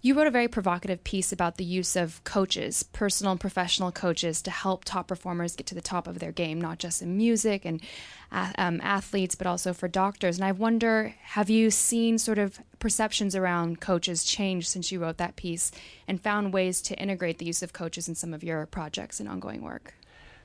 you 0.00 0.14
wrote 0.14 0.28
a 0.28 0.30
very 0.30 0.46
provocative 0.46 1.02
piece 1.02 1.32
about 1.32 1.56
the 1.56 1.64
use 1.64 1.96
of 1.96 2.22
coaches, 2.22 2.84
personal 2.84 3.32
and 3.32 3.40
professional 3.40 3.90
coaches, 3.90 4.40
to 4.42 4.52
help 4.52 4.84
top 4.84 5.08
performers 5.08 5.56
get 5.56 5.66
to 5.66 5.74
the 5.74 5.80
top 5.80 6.06
of 6.06 6.20
their 6.20 6.30
game, 6.30 6.60
not 6.60 6.78
just 6.78 7.02
in 7.02 7.16
music 7.16 7.64
and 7.64 7.82
um, 8.30 8.80
athletes, 8.80 9.34
but 9.34 9.48
also 9.48 9.72
for 9.72 9.88
doctors. 9.88 10.38
And 10.38 10.44
I 10.44 10.52
wonder 10.52 11.16
have 11.20 11.50
you 11.50 11.72
seen 11.72 12.16
sort 12.16 12.38
of 12.38 12.60
perceptions 12.78 13.34
around 13.34 13.80
coaches 13.80 14.22
change 14.22 14.68
since 14.68 14.92
you 14.92 15.00
wrote 15.00 15.16
that 15.16 15.34
piece 15.34 15.72
and 16.06 16.20
found 16.20 16.52
ways 16.52 16.80
to 16.82 16.94
integrate 16.94 17.38
the 17.38 17.44
use 17.44 17.60
of 17.60 17.72
coaches 17.72 18.06
in 18.06 18.14
some 18.14 18.32
of 18.32 18.44
your 18.44 18.66
projects 18.66 19.18
and 19.18 19.28
ongoing 19.28 19.62
work? 19.62 19.94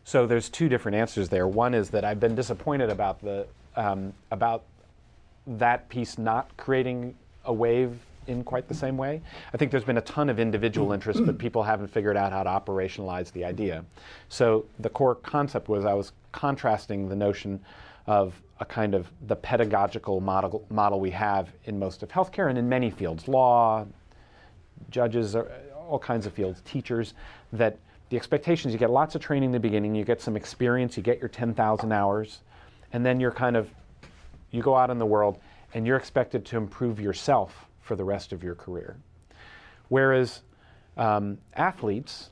So 0.04 0.26
there's 0.26 0.50
two 0.50 0.68
different 0.68 0.96
answers 0.96 1.30
there. 1.30 1.48
One 1.48 1.76
is 1.76 1.92
that 1.92 2.04
I've 2.04 2.20
been 2.20 2.34
disappointed 2.34 2.90
about 2.90 3.22
the 3.22 3.46
um, 3.76 4.14
about 4.32 4.64
that 5.48 5.90
piece 5.90 6.18
not 6.18 6.56
creating 6.58 7.16
a 7.46 7.54
wave 7.54 7.98
in 8.28 8.44
quite 8.44 8.68
the 8.68 8.74
same 8.74 8.98
way. 8.98 9.22
I 9.54 9.58
think 9.58 9.72
there's 9.72 9.84
been 9.84 9.98
a 9.98 10.02
ton 10.02 10.30
of 10.30 10.40
individual 10.40 10.94
interest, 10.94 11.26
but 11.26 11.38
people 11.38 11.64
haven't 11.64 11.88
figured 11.88 12.18
out 12.18 12.32
how 12.32 12.44
to 12.44 12.50
operationalize 12.50 13.32
the 13.32 13.44
idea. 13.44 13.84
So 14.30 14.66
the 14.80 14.90
core 14.90 15.16
concept 15.16 15.68
was 15.68 15.86
I 15.86 15.94
was 15.94 16.12
contrasting 16.32 17.10
the 17.10 17.16
notion 17.16 17.60
of 18.08 18.40
a 18.60 18.66
kind 18.66 18.94
of 18.94 19.12
the 19.28 19.36
pedagogical 19.36 20.22
model, 20.22 20.66
model 20.70 21.00
we 21.00 21.12
have 21.12 21.50
in 21.66 21.80
most 21.80 22.04
of 22.04 22.10
healthcare 22.10 22.50
and 22.50 22.58
in 22.58 22.70
many 22.70 22.92
fields, 22.92 23.28
law, 23.28 23.86
judges, 24.90 25.36
all 25.36 26.00
kinds 26.00 26.26
of 26.26 26.34
fields, 26.34 26.62
teachers, 26.62 27.14
that 27.54 27.78
the 28.10 28.18
expectations 28.18 28.74
you 28.74 28.80
get 28.80 28.92
lots 28.92 29.16
of 29.16 29.22
training 29.22 29.48
in 29.48 29.52
the 29.52 29.60
beginning, 29.60 29.96
you 29.96 30.04
get 30.04 30.22
some 30.22 30.36
experience, 30.36 30.98
you 30.98 31.04
get 31.04 31.20
your 31.20 31.30
10,000 31.30 31.92
hours, 31.92 32.40
and 32.94 33.06
then 33.06 33.20
you're 33.20 33.32
kind 33.32 33.56
of, 33.56 33.70
you 34.52 34.62
go 34.62 34.76
out 34.76 34.90
in 34.90 34.98
the 34.98 35.06
world 35.06 35.40
and 35.74 35.88
you're 35.88 35.98
expected 35.98 36.46
to 36.46 36.58
improve 36.58 37.00
yourself 37.00 37.66
for 37.82 37.96
the 37.96 38.04
rest 38.04 38.34
of 38.34 38.44
your 38.44 38.56
career. 38.56 38.98
Whereas 39.90 40.42
um, 40.98 41.38
athletes 41.56 42.30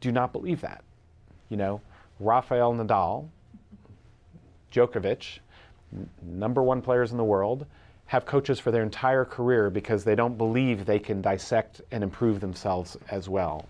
do 0.00 0.12
not 0.12 0.32
believe 0.32 0.60
that. 0.62 0.82
You 1.48 1.56
know, 1.56 1.80
Rafael 2.18 2.72
Nadal, 2.74 3.28
Djokovic, 4.72 5.40
number 6.22 6.62
one 6.62 6.80
players 6.80 7.10
in 7.10 7.16
the 7.16 7.24
world, 7.24 7.66
have 8.06 8.26
coaches 8.26 8.58
for 8.58 8.70
their 8.70 8.82
entire 8.82 9.24
career 9.24 9.70
because 9.70 10.02
they 10.02 10.14
don't 10.14 10.36
believe 10.36 10.84
they 10.84 10.98
can 10.98 11.20
dissect 11.20 11.80
and 11.92 12.02
improve 12.02 12.40
themselves 12.40 12.96
as 13.10 13.28
well. 13.28 13.68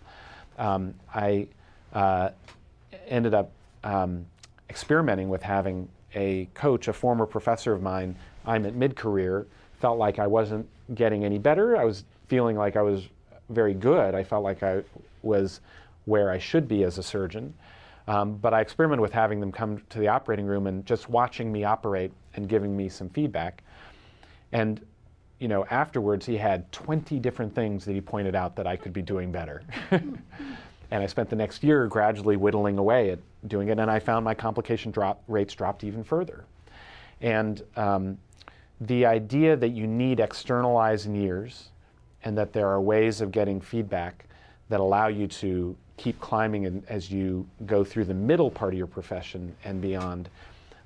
Um, 0.59 0.95
I 1.15 1.49
uh, 1.93 2.31
ended 3.07 3.35
up 3.35 3.51
um, 3.85 4.25
experimenting 4.69 5.29
with 5.29 5.43
having 5.43 5.89
a 6.15 6.49
coach, 6.55 6.89
a 6.89 6.93
former 6.93 7.27
professor 7.27 7.73
of 7.73 7.83
mine. 7.83 8.17
I'm 8.47 8.67
at 8.67 8.75
mid 8.75 8.97
career, 8.97 9.47
felt 9.81 9.99
like 9.99 10.19
I 10.19 10.27
wasn't 10.27 10.67
getting 10.95 11.25
any 11.25 11.39
better. 11.39 11.77
I 11.77 11.85
was 11.85 12.05
feeling 12.29 12.57
like 12.57 12.77
I 12.77 12.83
was 12.83 13.09
very 13.49 13.75
good. 13.75 14.15
I 14.15 14.25
felt 14.25 14.45
like 14.45 14.63
I 14.63 14.83
was 15.23 15.61
where 16.05 16.31
I 16.31 16.39
should 16.39 16.69
be 16.69 16.85
as 16.85 16.99
a 16.99 17.03
surgeon. 17.03 17.55
Um, 18.09 18.37
but 18.39 18.55
I 18.55 18.61
experimented 18.61 19.03
with 19.03 19.13
having 19.13 19.41
them 19.41 19.53
come 19.53 19.83
to 19.91 19.99
the 19.99 20.09
operating 20.09 20.47
room 20.47 20.67
and 20.67 20.85
just 20.85 21.09
watching 21.09 21.53
me 21.53 21.65
operate 21.65 22.13
and 22.35 22.49
giving 22.49 22.77
me 22.77 22.89
some 22.89 23.09
feedback. 23.11 23.63
And 24.53 24.85
you 25.39 25.49
know, 25.49 25.65
afterwards 25.71 26.27
he 26.27 26.37
had 26.37 26.71
20 26.71 27.19
different 27.19 27.55
things 27.55 27.85
that 27.85 27.95
he 27.95 28.01
pointed 28.01 28.35
out 28.35 28.57
that 28.57 28.67
I 28.67 28.77
could 28.77 28.93
be 28.93 29.03
doing 29.03 29.33
better. 29.33 29.63
and 30.91 31.03
I 31.03 31.07
spent 31.07 31.31
the 31.31 31.37
next 31.37 31.63
year 31.63 31.87
gradually 31.87 32.37
whittling 32.37 32.79
away 32.79 33.11
at 33.11 33.19
doing 33.47 33.69
it, 33.69 33.79
and 33.79 33.91
I 33.91 33.99
found 33.99 34.25
my 34.25 34.35
complication 34.35 34.91
drop 34.93 35.23
rates 35.29 35.55
dropped 35.55 35.85
even 35.85 36.05
further. 36.05 36.45
And 37.21 37.63
um, 37.77 38.19
the 38.81 39.07
idea 39.07 39.57
that 39.57 39.71
you 39.71 39.87
need 39.87 40.21
external 40.21 40.77
eyes 40.77 41.07
and 41.07 41.17
ears 41.17 41.71
and 42.25 42.37
that 42.37 42.53
there 42.53 42.69
are 42.69 42.81
ways 42.81 43.21
of 43.21 43.31
getting 43.31 43.61
feedback 43.61 44.27
that 44.69 44.81
allow 44.81 45.09
you 45.09 45.27
to 45.27 45.77
keep 45.97 46.19
climbing 46.21 46.83
as 46.89 47.11
you 47.11 47.47
go 47.67 47.85
through 47.85 48.05
the 48.05 48.15
middle 48.15 48.51
part 48.51 48.73
of 48.73 48.79
your 48.79 48.87
profession 48.87 49.55
and 49.65 49.81
beyond 49.81 50.29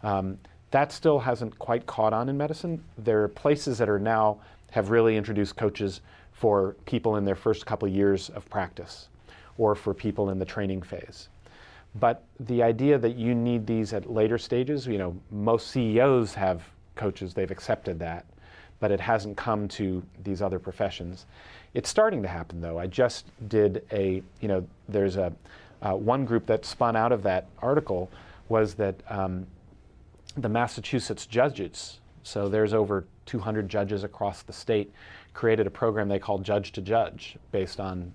Um, 0.05 0.38
that 0.70 0.92
still 0.92 1.18
hasn't 1.18 1.59
quite 1.59 1.86
caught 1.86 2.12
on 2.12 2.28
in 2.28 2.36
medicine. 2.36 2.84
There 2.98 3.22
are 3.22 3.28
places 3.28 3.78
that 3.78 3.88
are 3.88 3.98
now 3.98 4.38
have 4.70 4.90
really 4.90 5.16
introduced 5.16 5.57
coaches 5.57 6.02
for 6.32 6.76
people 6.84 7.16
in 7.16 7.24
their 7.24 7.36
first 7.36 7.64
couple 7.64 7.88
years 7.88 8.28
of 8.30 8.48
practice 8.50 9.09
or 9.59 9.74
for 9.74 9.94
people 9.94 10.30
in 10.30 10.38
the 10.38 10.44
training 10.44 10.82
phase. 10.82 11.28
But 11.94 12.24
the 12.40 12.62
idea 12.62 12.98
that 12.98 13.16
you 13.16 13.34
need 13.34 13.66
these 13.66 13.92
at 13.92 14.11
later 14.11 14.38
stages, 14.38 14.86
you 14.86 14.98
know, 14.98 15.16
most 15.30 15.68
CEOs 15.68 16.34
have 16.34 16.62
coaches, 16.96 17.34
they've 17.34 17.50
accepted 17.50 17.98
that, 18.00 18.26
but 18.80 18.90
it 18.90 19.00
hasn't 19.00 19.36
come 19.36 19.68
to 19.68 20.02
these 20.22 20.42
other 20.42 20.59
professions. 20.59 21.26
It's 21.72 21.88
starting 21.88 22.22
to 22.22 22.28
happen 22.28 22.61
though. 22.61 22.78
I 22.78 22.86
just 22.86 23.26
did 23.48 23.84
a, 23.92 24.22
you 24.40 24.48
know, 24.48 24.66
there's 24.88 25.16
a 25.16 25.32
uh, 25.82 25.92
one 25.92 26.24
group 26.24 26.46
that 26.46 26.64
spun 26.64 26.96
out 26.96 27.12
of 27.12 27.22
that 27.22 27.46
article 27.61 28.11
was 28.48 28.74
that 28.74 28.96
um, 29.09 29.46
the 30.36 30.48
Massachusetts 30.48 31.26
judges, 31.26 32.00
so 32.22 32.48
there's 32.48 32.74
over 32.74 33.05
200 33.26 33.68
judges 33.68 34.02
across 34.02 34.42
the 34.42 34.52
state, 34.52 34.92
created 35.34 35.66
a 35.66 35.70
program 35.70 36.09
they 36.09 36.18
call 36.18 36.38
Judge 36.38 36.72
to 36.72 36.80
Judge 36.80 37.36
based 37.52 37.80
on 37.80 38.12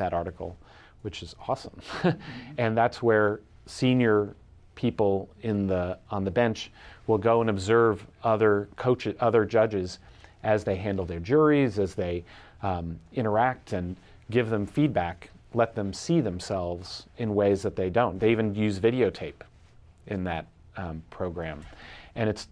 that 0.00 0.12
article, 0.12 0.56
which 1.02 1.22
is 1.22 1.34
awesome. 1.48 1.80
and 2.58 2.76
that's 2.76 3.02
where 3.02 3.40
senior 3.66 4.34
people 4.74 5.28
in 5.42 5.66
the 5.66 5.98
on 6.10 6.24
the 6.24 6.30
bench 6.30 6.70
will 7.06 7.18
go 7.18 7.40
and 7.40 7.50
observe 7.50 8.06
other 8.24 8.68
coaches, 8.76 9.14
other 9.20 9.44
judges 9.44 9.98
as 10.42 10.64
they 10.64 10.76
handle 10.76 11.04
their 11.04 11.20
juries, 11.20 11.78
as 11.78 11.94
they 11.94 12.24
um, 12.62 12.98
interact 13.12 13.72
and 13.72 13.96
give 14.30 14.48
them 14.48 14.66
feedback, 14.66 15.30
let 15.54 15.74
them 15.74 15.92
see 15.92 16.20
themselves 16.20 17.06
in 17.18 17.34
ways 17.34 17.62
that 17.62 17.76
they 17.76 17.90
don't. 17.90 18.18
They 18.18 18.30
even 18.30 18.54
use 18.54 18.78
videotape 18.78 19.42
in 20.06 20.24
that 20.24 20.46
um, 20.76 21.02
program, 21.10 21.62
and 22.14 22.30
it's 22.30 22.48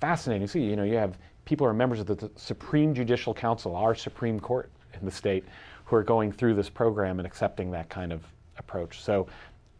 fascinating 0.00 0.46
to 0.46 0.52
see. 0.52 0.60
You 0.60 0.76
know, 0.76 0.84
you 0.84 0.96
have 0.96 1.16
people 1.44 1.66
who 1.66 1.70
are 1.70 1.74
members 1.74 2.00
of 2.00 2.06
the 2.06 2.30
Supreme 2.36 2.94
Judicial 2.94 3.32
Council, 3.32 3.74
our 3.76 3.94
Supreme 3.94 4.38
Court 4.38 4.70
in 4.98 5.04
the 5.04 5.10
state, 5.12 5.44
who 5.90 5.96
are 5.96 6.04
going 6.04 6.30
through 6.30 6.54
this 6.54 6.70
program 6.70 7.18
and 7.18 7.26
accepting 7.26 7.72
that 7.72 7.88
kind 7.88 8.12
of 8.12 8.22
approach. 8.58 9.02
So 9.02 9.26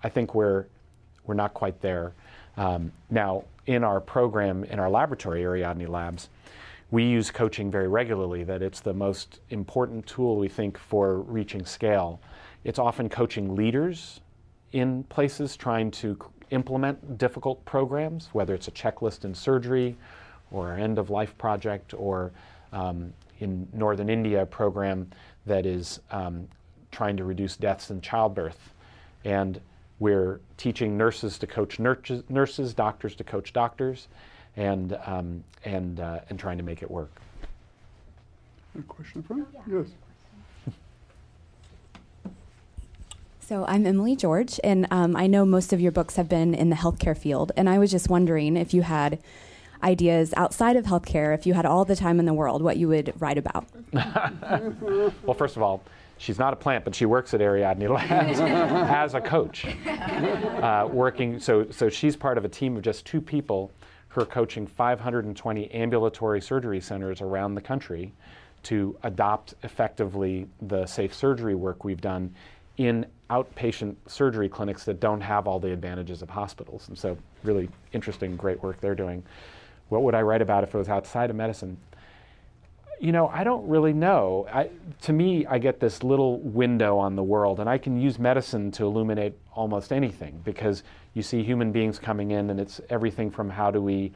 I 0.03 0.09
think 0.09 0.35
we're, 0.35 0.67
we're 1.25 1.35
not 1.35 1.55
quite 1.55 1.81
there. 1.81 2.15
Um, 2.57 2.91
now, 3.11 3.45
in 3.67 3.85
our 3.85 4.01
program, 4.01 4.65
in 4.65 4.81
our 4.81 4.91
laboratory, 4.91 5.45
Ariadne 5.45 5.87
Labs, 5.87 6.29
we 6.91 7.05
use 7.05 7.31
coaching 7.31 7.71
very 7.71 7.87
regularly, 7.87 8.43
that 8.43 8.61
it's 8.61 8.81
the 8.81 8.93
most 8.93 9.39
important 9.51 10.05
tool 10.05 10.37
we 10.37 10.49
think 10.49 10.77
for 10.77 11.21
reaching 11.21 11.65
scale. 11.65 12.21
It's 12.65 12.81
often 12.81 13.09
coaching 13.09 13.55
leaders 13.55 14.21
in 14.73 15.05
places 15.05 15.57
trying 15.57 15.93
to 15.93 16.19
implement 16.51 17.19
difficult 17.19 17.65
programs, 17.65 18.31
whether 18.33 18.53
it's 18.53 18.67
a 18.67 18.73
checklist 18.73 19.25
in 19.25 19.33
surgery 19.33 19.97
or 20.51 20.73
an 20.73 20.83
end 20.83 20.99
of 20.99 21.09
life 21.09 21.39
project 21.39 21.95
or 21.95 22.33
um, 22.73 23.13
in 23.39 23.69
northern 23.73 24.11
India, 24.11 24.45
program 24.45 25.09
that 25.47 25.67
is 25.67 26.01
um, 26.11 26.49
trying 26.91 27.17
to 27.17 27.25
reduce 27.25 27.57
deaths 27.57 27.91
in 27.91 28.01
childbirth. 28.01 28.73
And 29.25 29.61
we're 29.99 30.41
teaching 30.57 30.97
nurses 30.97 31.39
to 31.39 31.47
coach 31.47 31.79
nurses, 31.79 32.23
nurses 32.29 32.75
doctors 32.75 33.15
to 33.17 33.25
coach 33.25 33.53
doctors, 33.53 34.09
and, 34.57 34.99
um, 35.05 35.45
and, 35.65 36.01
uh, 36.01 36.21
and 36.29 36.39
trying 36.39 36.57
to 36.57 36.65
make 36.65 36.83
it 36.83 36.91
work. 36.91 37.11
A 38.79 38.83
question 38.83 39.23
from? 39.23 39.47
Yes. 39.71 39.87
So 43.41 43.65
I'm 43.67 43.85
Emily 43.85 44.15
George, 44.15 44.61
and 44.63 44.87
um, 44.93 45.17
I 45.17 45.27
know 45.27 45.45
most 45.45 45.73
of 45.73 45.81
your 45.81 45.91
books 45.91 46.15
have 46.15 46.29
been 46.29 46.55
in 46.55 46.71
the 46.71 46.77
healthcare 46.77 47.19
field. 47.19 47.51
And 47.57 47.69
I 47.69 47.81
was 47.81 47.91
just 47.91 48.09
wondering 48.09 48.57
if 48.57 48.73
you 48.73 48.83
had 48.83 49.19
ideas 49.83 50.33
outside 50.37 50.77
of 50.77 50.85
healthcare, 50.85 51.35
if 51.35 51.47
you 51.47 51.55
had 51.55 51.67
all 51.67 51.85
the 51.85 51.97
time 51.97 52.19
in 52.21 52.27
the 52.27 52.35
world, 52.35 52.63
what 52.63 52.77
you 52.77 52.89
would 52.89 53.13
write 53.19 53.39
about. 53.39 53.67
well, 53.93 55.35
first 55.35 55.57
of 55.57 55.63
all, 55.63 55.83
she's 56.19 56.39
not 56.39 56.53
a 56.53 56.57
plant, 56.57 56.85
but 56.85 56.95
she 56.95 57.07
works 57.07 57.35
at 57.35 57.41
Ariadne 57.41 57.89
Labs 57.95 58.41
as 58.41 59.15
a 59.15 59.21
coach, 59.21 59.67
uh, 59.87 60.89
working. 60.91 61.41
So, 61.41 61.71
so 61.71 61.89
she's 61.89 62.17
part 62.17 62.39
of 62.39 62.45
a 62.45 62.49
team 62.49 62.77
of 62.77 62.83
just 62.83 63.07
two 63.07 63.21
people 63.21 63.73
who 64.09 64.21
are 64.21 64.27
coaching 64.27 64.67
520 64.67 65.71
ambulatory 65.71 66.41
surgery 66.41 66.81
centers 66.81 67.21
around 67.21 67.55
the 67.55 67.61
country 67.61 68.13
to 68.65 68.97
adopt 69.05 69.55
effectively 69.63 70.47
the 70.63 70.85
safe 70.85 71.15
surgery 71.15 71.55
work 71.55 71.85
we've 71.85 72.01
done 72.01 72.35
in 72.77 73.07
outpatient 73.31 73.95
surgery 74.07 74.49
clinics 74.49 74.85
that 74.85 75.01
don't 75.01 75.21
have 75.21 75.47
all 75.47 75.61
the 75.61 75.73
advantages 75.73 76.23
of 76.23 76.29
hospitals. 76.29 76.89
And 76.89 76.99
so, 76.99 77.17
really 77.43 77.69
interesting, 77.93 78.37
great 78.37 78.63
work 78.63 78.81
they're 78.81 78.95
doing. 78.95 79.23
What 79.91 80.05
would 80.05 80.15
I 80.15 80.23
write 80.23 80.41
about 80.41 80.65
if 80.65 80.75
it 80.75 80.79
was 80.79 80.89
outside 80.89 81.31
of 81.31 81.37
medicine? 81.37 81.77
You 83.01 83.13
know, 83.13 83.29
I 83.29 83.45
don't 83.45 83.67
really 83.67 83.93
know. 83.93 84.47
I, 84.53 84.71
to 85.03 85.13
me, 85.13 85.47
I 85.47 85.59
get 85.59 85.81
this 85.81 86.03
little 86.03 86.39
window 86.41 86.97
on 86.97 87.17
the 87.17 87.23
world, 87.23 87.59
and 87.59 87.69
I 87.69 87.77
can 87.77 88.01
use 88.01 88.19
medicine 88.19 88.71
to 88.73 88.85
illuminate 88.85 89.35
almost 89.53 89.93
anything 89.93 90.41
because 90.45 90.85
you 91.15 91.23
see 91.23 91.43
human 91.43 91.73
beings 91.73 91.99
coming 91.99 92.31
in, 92.31 92.51
and 92.51 92.61
it's 92.61 92.81
everything 92.89 93.31
from 93.31 93.51
how 93.51 93.71
do 93.71 93.83
we, 93.83 94.13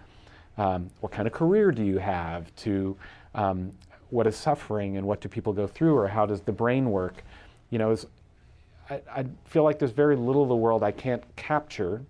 um, 0.58 0.90
what 1.00 1.12
kind 1.12 1.26
of 1.26 1.32
career 1.32 1.72
do 1.72 1.82
you 1.82 1.98
have, 1.98 2.54
to 2.56 2.96
um, 3.34 3.72
what 4.10 4.26
is 4.26 4.36
suffering 4.36 4.96
and 4.96 5.04
what 5.06 5.20
do 5.20 5.28
people 5.28 5.52
go 5.52 5.66
through, 5.66 5.96
or 5.96 6.06
how 6.06 6.24
does 6.24 6.42
the 6.42 6.52
brain 6.52 6.90
work. 6.90 7.24
You 7.70 7.78
know, 7.78 7.96
I, 8.90 9.00
I 9.10 9.24
feel 9.46 9.64
like 9.64 9.80
there's 9.80 9.92
very 9.92 10.14
little 10.14 10.42
of 10.42 10.48
the 10.48 10.56
world 10.56 10.84
I 10.84 10.92
can't 10.92 11.24
capture 11.34 12.02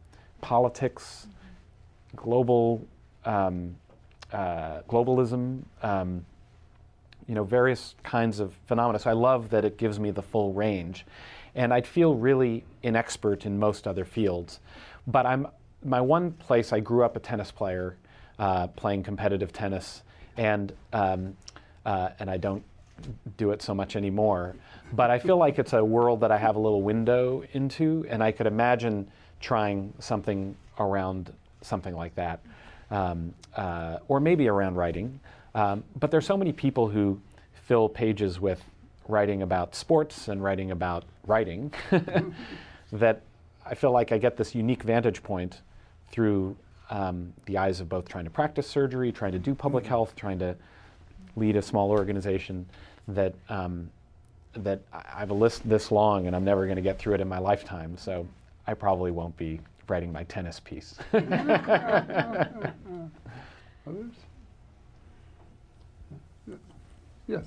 politics, 0.43 1.29
global 2.17 2.87
um, 3.25 3.77
uh, 4.33 4.83
globalism, 4.89 5.63
um, 5.83 6.25
you 7.29 7.35
know, 7.35 7.45
various 7.45 7.95
kinds 8.03 8.41
of 8.41 8.55
phenomena. 8.67 8.99
So 8.99 9.11
I 9.11 9.15
love 9.15 9.51
that 9.51 9.65
it 9.65 9.79
gives 9.79 9.99
me 9.99 10.11
the 10.11 10.23
full 10.23 10.53
range. 10.53 11.07
And 11.55 11.73
I'd 11.73 11.87
feel 11.87 12.15
really 12.15 12.65
inexpert 12.83 13.47
in 13.47 13.59
most 13.59 13.87
other 13.87 14.05
fields. 14.05 14.61
But 15.07 15.25
I'm, 15.25 15.47
my 15.85 16.01
one 16.01 16.33
place, 16.33 16.73
I 16.73 16.81
grew 16.81 17.05
up 17.05 17.17
a 17.17 17.21
tennis 17.21 17.51
player, 17.51 17.97
uh, 18.39 18.67
playing 18.69 19.05
competitive 19.05 19.53
tennis, 19.53 20.03
and, 20.37 20.73
um, 20.93 21.37
uh, 21.87 22.11
and 22.19 22.29
I 22.29 22.37
don't 22.37 22.65
do 23.37 23.51
it 23.53 23.63
so 23.63 23.75
much 23.75 23.97
anymore. 23.97 24.57
But 24.93 25.11
I 25.11 25.19
feel 25.19 25.37
like 25.37 25.59
it's 25.59 25.73
a 25.73 25.85
world 25.85 26.21
that 26.21 26.33
I 26.33 26.39
have 26.39 26.57
a 26.57 26.59
little 26.59 26.83
window 26.83 27.45
into, 27.53 28.05
and 28.09 28.23
I 28.23 28.33
could 28.33 28.47
imagine 28.47 29.09
trying 29.41 29.93
something 29.99 30.57
around 30.79 31.33
something 31.63 31.95
like 31.95 32.15
that 32.17 32.41
um, 32.95 33.35
uh, 33.57 33.99
or 34.09 34.21
maybe 34.21 34.49
around 34.49 34.77
writing. 34.77 35.19
Um, 35.55 35.83
but 35.99 36.11
there's 36.11 36.27
so 36.27 36.37
many 36.37 36.53
people 36.53 36.89
who 36.89 37.21
fill 37.67 37.89
pages 37.89 38.41
with 38.41 38.63
writing 39.09 39.43
about 39.43 39.75
sports 39.75 40.29
and 40.29 40.43
writing 40.43 40.71
about 40.71 41.05
writing 41.27 41.73
that 42.93 43.21
I 43.67 43.75
feel 43.75 43.91
like 43.91 44.13
I 44.13 44.19
get 44.19 44.37
this 44.37 44.55
unique 44.55 44.83
vantage 44.83 45.23
point 45.23 45.61
through 46.11 46.57
um, 46.91 47.33
the 47.47 47.59
eyes 47.59 47.81
of 47.81 47.89
both 47.89 48.09
trying 48.09 48.25
to 48.25 48.31
practice 48.31 48.67
surgery, 48.67 49.11
trying 49.11 49.33
to 49.33 49.39
do 49.39 49.55
public 49.55 49.85
mm-hmm. 49.85 49.91
health, 49.91 50.15
trying 50.15 50.39
to 50.39 50.55
lead 51.37 51.57
a 51.57 51.63
small 51.63 51.91
organization 51.91 52.67
that 53.09 53.35
um, 53.49 53.91
that 54.55 54.81
I 54.93 55.19
have 55.19 55.31
a 55.31 55.35
list 55.35 55.69
this 55.69 55.91
long 55.91 56.29
and 56.29 56.37
I'm 56.37 56.45
never 56.45 56.65
going 56.65 56.77
to 56.77 56.83
get 56.83 56.97
through 56.97 57.15
it 57.15 57.21
in 57.21 57.29
my 57.29 57.39
lifetime. 57.39 57.97
So 57.99 58.27
I 58.69 58.75
probably 58.75 59.11
won't 59.11 59.37
be 59.37 59.59
writing 59.89 60.13
my 60.13 60.25
tennis 60.25 60.61
piece. 60.61 60.95
Others? 61.13 61.27
Yes. 67.27 67.45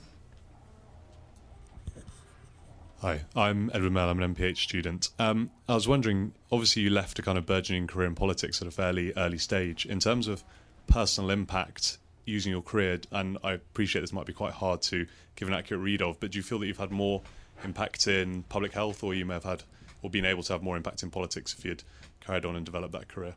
Hi, 3.02 3.22
I'm 3.36 3.70
Edward 3.76 3.92
Mell. 3.92 4.10
I'm 4.10 4.20
an 4.22 4.34
MPH 4.34 4.58
student. 4.58 5.10
Um, 5.20 5.52
I 5.70 5.76
was 5.76 5.88
wondering, 5.88 6.34
obviously, 6.52 6.82
you 6.82 6.90
left 6.90 7.20
a 7.20 7.22
kind 7.22 7.38
of 7.38 7.46
burgeoning 7.46 7.86
career 7.86 8.08
in 8.08 8.16
politics 8.16 8.60
at 8.60 8.68
a 8.68 8.72
fairly 8.72 9.14
early 9.16 9.38
stage. 9.38 9.86
In 9.86 10.00
terms 10.00 10.28
of 10.28 10.44
personal 10.88 11.30
impact 11.30 12.00
using 12.26 12.52
your 12.52 12.64
career, 12.64 13.00
and 13.12 13.38
I 13.44 13.54
appreciate 13.54 14.02
this 14.02 14.14
might 14.14 14.26
be 14.26 14.34
quite 14.34 14.54
hard 14.54 14.82
to 14.84 15.06
give 15.36 15.48
an 15.48 15.54
accurate 15.54 15.84
read 15.84 16.02
of, 16.02 16.20
but 16.20 16.32
do 16.32 16.40
you 16.40 16.44
feel 16.44 16.58
that 16.60 16.66
you've 16.66 16.80
had 16.80 16.90
more 16.90 17.22
impact 17.64 18.08
in 18.08 18.42
public 18.44 18.74
health, 18.74 19.04
or 19.04 19.14
you 19.14 19.26
may 19.26 19.36
have 19.36 19.44
had, 19.44 19.62
or 20.02 20.10
been 20.10 20.26
able 20.26 20.42
to 20.44 20.54
have 20.54 20.64
more 20.64 20.76
impact 20.76 21.04
in 21.04 21.12
politics 21.12 21.56
if 21.58 21.64
you'd 21.64 21.84
carried 22.28 22.46
on 22.46 22.56
and 22.56 22.66
developed 22.66 22.94
that 22.94 23.08
career? 23.08 23.34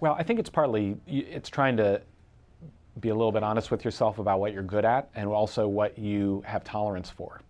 Well, 0.00 0.14
I 0.18 0.22
think 0.22 0.38
it's 0.40 0.50
partly 0.50 0.96
it's 1.06 1.48
trying 1.48 1.76
to 1.78 2.02
be 3.00 3.10
a 3.10 3.14
little 3.14 3.32
bit 3.32 3.42
honest 3.42 3.70
with 3.70 3.84
yourself 3.84 4.18
about 4.18 4.40
what 4.40 4.52
you're 4.52 4.62
good 4.62 4.84
at 4.84 5.08
and 5.14 5.28
also 5.28 5.68
what 5.68 5.98
you 5.98 6.42
have 6.46 6.64
tolerance 6.64 7.08
for. 7.10 7.40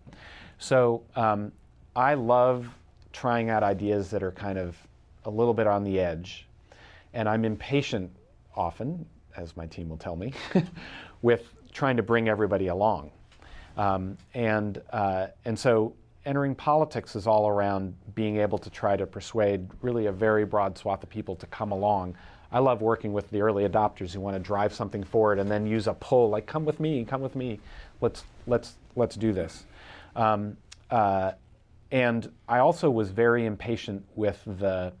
So 0.59 1.03
um, 1.15 1.51
I 1.95 2.13
love 2.13 2.67
trying 3.13 3.49
out 3.49 3.63
ideas 3.63 4.09
that 4.11 4.23
are 4.23 4.31
kind 4.31 4.57
of 4.57 4.77
a 5.25 5.29
little 5.29 5.53
bit 5.53 5.67
on 5.67 5.83
the 5.83 5.99
edge, 5.99 6.47
and 7.13 7.27
I'm 7.27 7.45
impatient 7.45 8.11
often, 8.55 9.05
as 9.35 9.55
my 9.57 9.65
team 9.65 9.89
will 9.89 9.97
tell 9.97 10.15
me, 10.15 10.33
with 11.21 11.43
trying 11.71 11.97
to 11.97 12.03
bring 12.03 12.29
everybody 12.29 12.67
along. 12.67 13.11
Um, 13.77 14.17
and 14.33 14.81
uh, 14.91 15.27
and 15.45 15.57
so 15.57 15.93
entering 16.27 16.53
politics 16.53 17.15
is 17.15 17.25
all 17.25 17.47
around 17.47 17.95
being 18.13 18.37
able 18.37 18.57
to 18.57 18.69
try 18.69 18.97
to 18.97 19.07
persuade 19.07 19.67
really 19.81 20.07
a 20.07 20.11
very 20.11 20.45
broad 20.45 20.77
swath 20.77 21.01
of 21.01 21.09
people 21.09 21.35
to 21.37 21.47
come 21.47 21.71
along. 21.71 22.15
I 22.51 22.59
love 22.59 22.81
working 22.81 23.13
with 23.13 23.29
the 23.31 23.41
early 23.41 23.67
adopters 23.67 24.11
who 24.13 24.19
want 24.19 24.35
to 24.35 24.39
drive 24.39 24.73
something 24.73 25.03
forward 25.03 25.39
and 25.39 25.49
then 25.49 25.65
use 25.65 25.87
a 25.87 25.93
pull, 25.93 26.29
like 26.29 26.45
"Come 26.45 26.65
with 26.65 26.79
me, 26.79 27.03
come 27.05 27.21
with 27.21 27.35
me, 27.35 27.59
let's 28.01 28.25
let's 28.45 28.75
let's 28.95 29.15
do 29.15 29.31
this." 29.31 29.65
Um, 30.15 30.57
uh, 30.91 31.31
and 31.91 32.29
I 32.47 32.59
also 32.59 32.89
was 32.89 33.09
very 33.09 33.45
impatient 33.45 34.05
with 34.15 34.41
the 34.45 34.93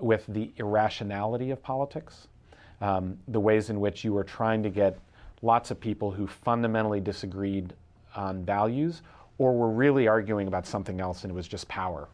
with 0.00 0.24
the 0.28 0.52
irrationality 0.56 1.50
of 1.50 1.62
politics, 1.62 2.28
um, 2.80 3.18
the 3.28 3.40
ways 3.40 3.70
in 3.70 3.80
which 3.80 4.04
you 4.04 4.12
were 4.12 4.24
trying 4.24 4.62
to 4.62 4.70
get 4.70 4.98
lots 5.42 5.70
of 5.70 5.80
people 5.80 6.10
who 6.10 6.26
fundamentally 6.26 7.00
disagreed 7.00 7.74
on 8.14 8.44
values 8.44 9.02
or 9.38 9.54
were 9.56 9.70
really 9.70 10.08
arguing 10.08 10.48
about 10.48 10.66
something 10.66 11.00
else 11.00 11.22
and 11.22 11.30
it 11.30 11.34
was 11.34 11.48
just 11.48 11.68
power. 11.68 12.08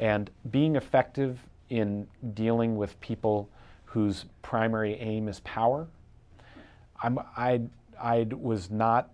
And 0.00 0.30
being 0.50 0.76
effective 0.76 1.38
in 1.70 2.06
dealing 2.34 2.76
with 2.76 2.98
people 3.00 3.48
whose 3.84 4.26
primary 4.42 4.94
aim 4.94 5.28
is 5.28 5.40
power, 5.40 5.88
I'm, 7.02 7.18
I, 7.36 7.60
I 8.00 8.26
was 8.30 8.70
not 8.70 9.10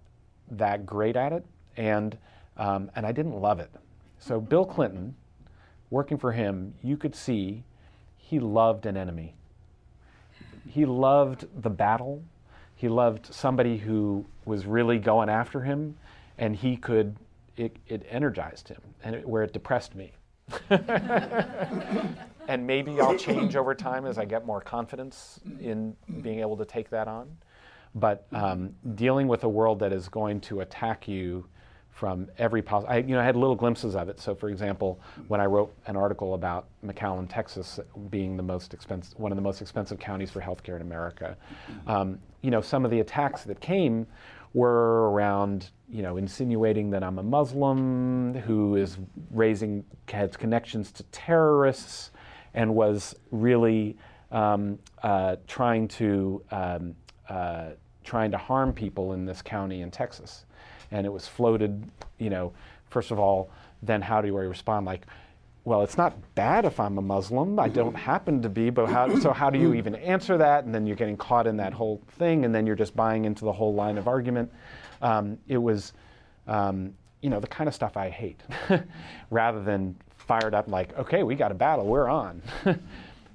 that 0.51 0.85
great 0.85 1.17
at 1.17 1.33
it, 1.33 1.45
and, 1.77 2.17
um, 2.57 2.91
and 2.95 3.07
I 3.07 3.13
didn't 3.13 3.41
love 3.41 3.61
it. 3.61 3.71
So, 4.19 4.41
Bill 4.41 4.65
Clinton, 4.65 5.15
working 5.91 6.19
for 6.19 6.33
him, 6.33 6.75
you 6.83 6.97
could 6.97 7.15
see 7.15 7.63
he 8.17 8.39
loved 8.39 8.87
an 8.87 8.97
enemy. 8.97 9.35
He 10.69 10.87
loved 10.87 11.47
the 11.63 11.71
battle. 11.71 12.23
He 12.75 12.89
loved 12.89 13.33
somebody 13.33 13.79
who 13.79 14.25
was 14.45 14.67
really 14.67 14.99
going 14.99 15.29
after 15.29 15.61
him, 15.61 15.97
and 16.39 16.57
he 16.57 16.77
could, 16.77 17.17
it, 17.57 17.77
it 17.87 18.05
energized 18.09 18.69
him, 18.69 18.81
and 19.03 19.15
it, 19.17 19.29
where 19.29 19.43
it 19.43 19.53
depressed 19.53 19.95
me. 19.95 20.13
and 22.49 22.67
maybe 22.67 23.01
I'll 23.01 23.17
change 23.17 23.57
over 23.57 23.75
time 23.75 24.05
as 24.07 24.19
I 24.19 24.25
get 24.25 24.45
more 24.45 24.61
confidence 24.61 25.41
in 25.61 25.97
being 26.21 26.41
able 26.41 26.57
to 26.59 26.65
take 26.65 26.91
that 26.91 27.09
on. 27.09 27.37
But 27.95 28.27
um, 28.33 28.75
dealing 28.95 29.29
with 29.29 29.45
a 29.45 29.49
world 29.49 29.79
that 29.79 29.93
is 29.93 30.09
going 30.09 30.41
to 30.43 30.61
attack 30.61 31.07
you 31.09 31.47
from 31.95 32.29
every 32.39 32.61
possible. 32.61 32.93
I, 32.93 32.99
you 32.99 33.15
know, 33.15 33.21
I 33.21 33.25
had 33.25 33.37
little 33.37 33.55
glimpses 33.55 33.95
of 33.95 34.09
it. 34.09 34.19
So, 34.19 34.35
for 34.35 34.51
example, 34.51 35.01
when 35.29 35.41
I 35.41 35.47
wrote 35.47 35.73
an 35.87 35.97
article 35.97 36.35
about 36.35 36.67
McAllen, 36.85 37.29
Texas, 37.29 37.79
being 38.11 38.37
the 38.37 38.43
most 38.43 38.75
expensive, 38.75 39.17
one 39.19 39.31
of 39.31 39.37
the 39.37 39.43
most 39.43 39.63
expensive 39.63 40.01
counties 40.01 40.31
for 40.31 40.41
healthcare 40.41 40.75
in 40.75 40.83
America, 40.83 41.37
um, 41.87 42.19
you 42.43 42.51
know, 42.51 42.61
some 42.61 42.85
of 42.85 42.91
the 42.91 42.99
attacks 42.99 43.45
that 43.45 43.61
came 43.61 44.09
were 44.55 45.11
around, 45.13 45.71
you 45.95 46.03
know, 46.03 46.17
insinuating 46.17 46.91
that 46.91 47.05
I'm 47.05 47.19
a 47.19 47.23
Muslim 47.23 48.35
who 48.35 48.77
is 48.77 48.99
raising 49.31 49.85
has 50.09 50.37
connections 50.37 50.91
to 50.93 51.03
terrorists, 51.05 52.11
and 52.53 52.75
was 52.75 53.15
really 53.31 53.97
um, 54.33 54.79
uh, 55.03 55.37
trying 55.47 55.89
to 55.89 56.43
um, 56.51 56.95
uh, 57.29 57.71
trying 58.03 58.31
to 58.33 58.39
harm 58.39 58.73
people 58.73 59.13
in 59.13 59.25
this 59.25 59.41
county 59.41 59.81
in 59.83 59.91
Texas 59.91 60.45
and 60.95 61.07
it 61.07 61.11
was 61.11 61.27
floated, 61.27 61.85
you 62.19 62.31
know, 62.31 62.53
first 62.89 63.11
of 63.11 63.19
all, 63.19 63.51
then 63.83 64.01
how 64.01 64.23
do 64.23 64.39
I 64.39 64.43
respond? 64.43 64.87
Like, 64.87 65.07
well, 65.65 65.83
it's 65.83 65.97
not 65.97 66.15
bad 66.35 66.65
if 66.65 66.79
I'm 66.79 66.99
a 66.99 67.03
Muslim. 67.03 67.59
I 67.59 67.69
don't 67.69 67.95
happen 67.95 68.43
to 68.43 68.49
be, 68.49 68.71
but 68.71 68.87
how, 68.87 69.19
so 69.19 69.33
how 69.33 69.51
do 69.51 69.59
you 69.59 69.75
even 69.75 69.95
answer 69.97 70.37
that? 70.39 70.65
And 70.65 70.75
then 70.75 70.87
you're 70.87 70.97
getting 70.97 71.17
caught 71.17 71.47
in 71.47 71.57
that 71.57 71.73
whole 71.73 72.03
thing, 72.13 72.45
and 72.45 72.55
then 72.55 72.67
you're 72.67 72.77
just 72.77 72.95
buying 72.95 73.25
into 73.25 73.45
the 73.45 73.53
whole 73.53 73.75
line 73.75 73.99
of 73.99 74.07
argument. 74.07 74.53
Um, 75.03 75.39
it 75.49 75.59
was, 75.59 75.93
um, 76.47 76.95
you 77.21 77.31
know, 77.31 77.41
the 77.41 77.47
kind 77.47 77.69
of 77.69 77.75
stuff 77.75 77.97
I 77.97 78.11
hate, 78.11 78.41
rather 79.31 79.63
than 79.63 79.97
fired 80.17 80.55
up 80.55 80.69
like, 80.69 80.97
okay, 80.99 81.23
we 81.23 81.35
got 81.35 81.51
a 81.53 81.55
battle, 81.55 81.87
we're 81.87 82.09
on. 82.09 82.43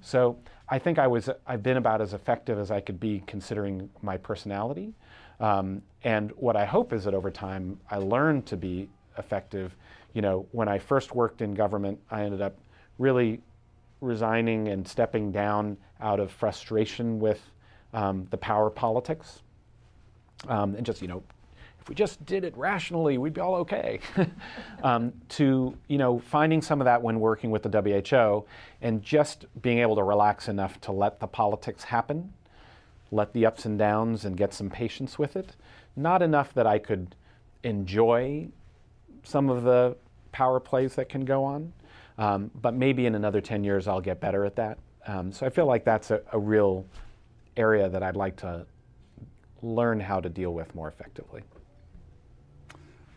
so 0.01 0.37
I 0.67 0.79
think 0.79 0.99
I 0.99 1.07
was, 1.07 1.29
I've 1.47 1.63
been 1.63 1.77
about 1.77 2.01
as 2.01 2.13
effective 2.13 2.59
as 2.59 2.71
I 2.71 2.79
could 2.79 2.99
be 2.99 3.23
considering 3.27 3.89
my 4.01 4.17
personality. 4.17 4.93
Um, 5.39 5.81
and 6.03 6.31
what 6.31 6.55
I 6.55 6.65
hope 6.65 6.93
is 6.93 7.03
that 7.05 7.13
over 7.13 7.31
time 7.31 7.79
I 7.89 7.97
learn 7.97 8.41
to 8.43 8.57
be 8.57 8.89
effective. 9.17 9.75
You 10.13 10.21
know, 10.21 10.47
when 10.51 10.67
I 10.67 10.79
first 10.79 11.15
worked 11.15 11.41
in 11.41 11.53
government, 11.53 11.99
I 12.09 12.23
ended 12.23 12.41
up 12.41 12.55
really 12.97 13.41
resigning 14.01 14.69
and 14.69 14.87
stepping 14.87 15.31
down 15.31 15.77
out 15.99 16.19
of 16.19 16.31
frustration 16.31 17.19
with 17.19 17.41
um, 17.93 18.27
the 18.31 18.37
power 18.37 18.69
politics. 18.69 19.41
Um, 20.47 20.75
and 20.75 20.85
just, 20.85 21.01
you 21.01 21.07
know, 21.07 21.23
if 21.89 21.91
we 21.91 21.95
just 21.95 22.23
did 22.25 22.43
it 22.43 22.55
rationally, 22.55 23.17
we'd 23.17 23.33
be 23.33 23.41
all 23.41 23.55
okay. 23.55 23.99
um, 24.83 25.11
to, 25.29 25.75
you 25.87 25.97
know, 25.97 26.19
finding 26.19 26.61
some 26.61 26.81
of 26.81 26.85
that 26.85 27.01
when 27.01 27.19
working 27.19 27.49
with 27.49 27.63
the 27.63 27.81
WHO 27.81 28.45
and 28.81 29.01
just 29.01 29.45
being 29.61 29.79
able 29.79 29.95
to 29.95 30.03
relax 30.03 30.47
enough 30.47 30.79
to 30.81 30.91
let 30.91 31.19
the 31.19 31.27
politics 31.27 31.83
happen 31.83 32.33
let 33.11 33.33
the 33.33 33.45
ups 33.45 33.65
and 33.65 33.77
downs 33.79 34.25
and 34.25 34.37
get 34.37 34.53
some 34.53 34.69
patience 34.69 35.17
with 35.17 35.35
it. 35.35 35.55
Not 35.95 36.21
enough 36.21 36.53
that 36.53 36.67
I 36.67 36.79
could 36.79 37.15
enjoy 37.63 38.49
some 39.23 39.49
of 39.49 39.63
the 39.63 39.97
power 40.31 40.59
plays 40.59 40.95
that 40.95 41.09
can 41.09 41.25
go 41.25 41.43
on, 41.43 41.73
um, 42.17 42.51
but 42.61 42.73
maybe 42.73 43.05
in 43.05 43.15
another 43.15 43.41
10 43.41 43.63
years 43.63 43.87
I'll 43.87 44.01
get 44.01 44.19
better 44.19 44.45
at 44.45 44.55
that. 44.57 44.77
Um, 45.07 45.31
so 45.31 45.45
I 45.45 45.49
feel 45.49 45.65
like 45.65 45.83
that's 45.83 46.11
a, 46.11 46.21
a 46.31 46.39
real 46.39 46.85
area 47.57 47.89
that 47.89 48.03
I'd 48.03 48.15
like 48.15 48.35
to 48.37 48.65
learn 49.61 49.99
how 49.99 50.19
to 50.19 50.29
deal 50.29 50.53
with 50.53 50.73
more 50.75 50.87
effectively. 50.87 51.41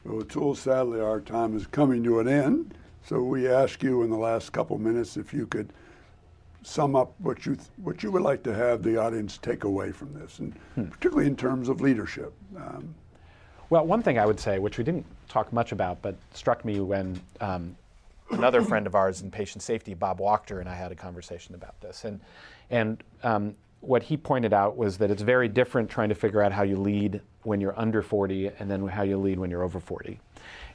Well, 0.05 0.22
Atul, 0.22 0.57
sadly, 0.57 1.00
our 1.00 1.20
time 1.20 1.57
is 1.57 1.66
coming 1.66 2.03
to 2.05 2.18
an 2.18 2.28
end. 2.28 2.74
So 3.05 3.22
we 3.22 3.48
ask 3.48 3.82
you 3.82 4.03
in 4.03 4.11
the 4.11 4.16
last 4.16 4.53
couple 4.53 4.78
minutes 4.78 5.16
if 5.16 5.32
you 5.32 5.46
could 5.46 5.72
sum 6.62 6.94
up 6.94 7.12
what 7.18 7.44
you 7.44 7.57
th- 7.57 7.68
what 7.76 8.03
you 8.03 8.11
would 8.12 8.22
like 8.22 8.42
to 8.44 8.55
have 8.55 8.82
the 8.82 8.96
audience 8.96 9.38
take 9.38 9.64
away 9.64 9.90
from 9.90 10.14
this, 10.14 10.38
and 10.38 10.55
hmm. 10.74 10.84
particularly 10.84 11.26
in 11.26 11.36
terms 11.36 11.68
of 11.68 11.80
leadership. 11.80 12.32
Um, 12.57 12.94
well, 13.70 13.86
one 13.86 14.03
thing 14.03 14.18
I 14.18 14.26
would 14.26 14.38
say, 14.38 14.59
which 14.59 14.78
we 14.78 14.84
didn't 14.84 15.07
talk 15.28 15.53
much 15.53 15.72
about, 15.72 16.03
but 16.03 16.14
struck 16.34 16.64
me 16.64 16.78
when 16.78 17.20
um, 17.40 17.76
another 18.30 18.62
friend 18.62 18.86
of 18.86 18.94
ours 18.94 19.22
in 19.22 19.30
patient 19.30 19.62
safety, 19.62 19.94
Bob 19.94 20.18
Wachter, 20.20 20.61
and 20.61 20.68
I 20.68 20.74
had 20.74 20.92
a 20.92 20.94
conversation 20.94 21.55
about 21.55 21.80
this, 21.80 22.05
and 22.05 22.20
and 22.70 23.03
um, 23.22 23.55
what 23.83 24.05
he 24.05 24.16
pointed 24.16 24.53
out 24.53 24.76
was 24.76 24.97
that 24.99 25.11
it's 25.11 25.22
very 25.22 25.49
different 25.49 25.91
trying 25.91 26.09
to 26.09 26.14
figure 26.14 26.41
out 26.41 26.53
how 26.53 26.62
you 26.62 26.76
lead 26.76 27.20
when 27.43 27.61
you're 27.61 27.78
under 27.78 28.01
40 28.01 28.53
and 28.59 28.70
then 28.70 28.87
how 28.87 29.03
you 29.03 29.18
lead 29.18 29.39
when 29.39 29.51
you're 29.51 29.64
over 29.64 29.80
40. 29.80 30.20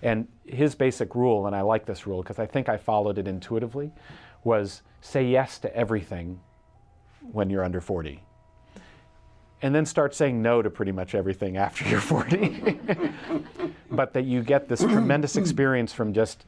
And 0.02 0.28
his 0.46 0.76
basic 0.76 1.16
rule, 1.16 1.48
and 1.48 1.56
I 1.56 1.62
like 1.62 1.86
this 1.86 2.06
rule 2.06 2.22
because 2.22 2.38
I 2.38 2.46
think 2.46 2.68
I 2.68 2.78
followed 2.78 3.18
it 3.18 3.28
intuitively, 3.28 3.92
was 4.44 4.82
say 5.02 5.26
yes 5.26 5.58
to 5.60 5.76
everything 5.76 6.42
when 7.32 7.50
you're 7.50 7.64
under 7.64 7.82
40 7.82 8.22
and 9.62 9.74
then 9.74 9.86
start 9.86 10.14
saying 10.14 10.42
no 10.42 10.62
to 10.62 10.70
pretty 10.70 10.92
much 10.92 11.16
everything 11.16 11.58
after 11.58 11.86
you're 11.90 12.02
40. 12.02 12.80
but 13.92 14.14
that 14.14 14.26
you 14.26 14.44
get 14.44 14.68
this 14.68 14.82
tremendous 14.82 15.36
experience 15.36 15.94
from 15.94 16.14
just 16.14 16.46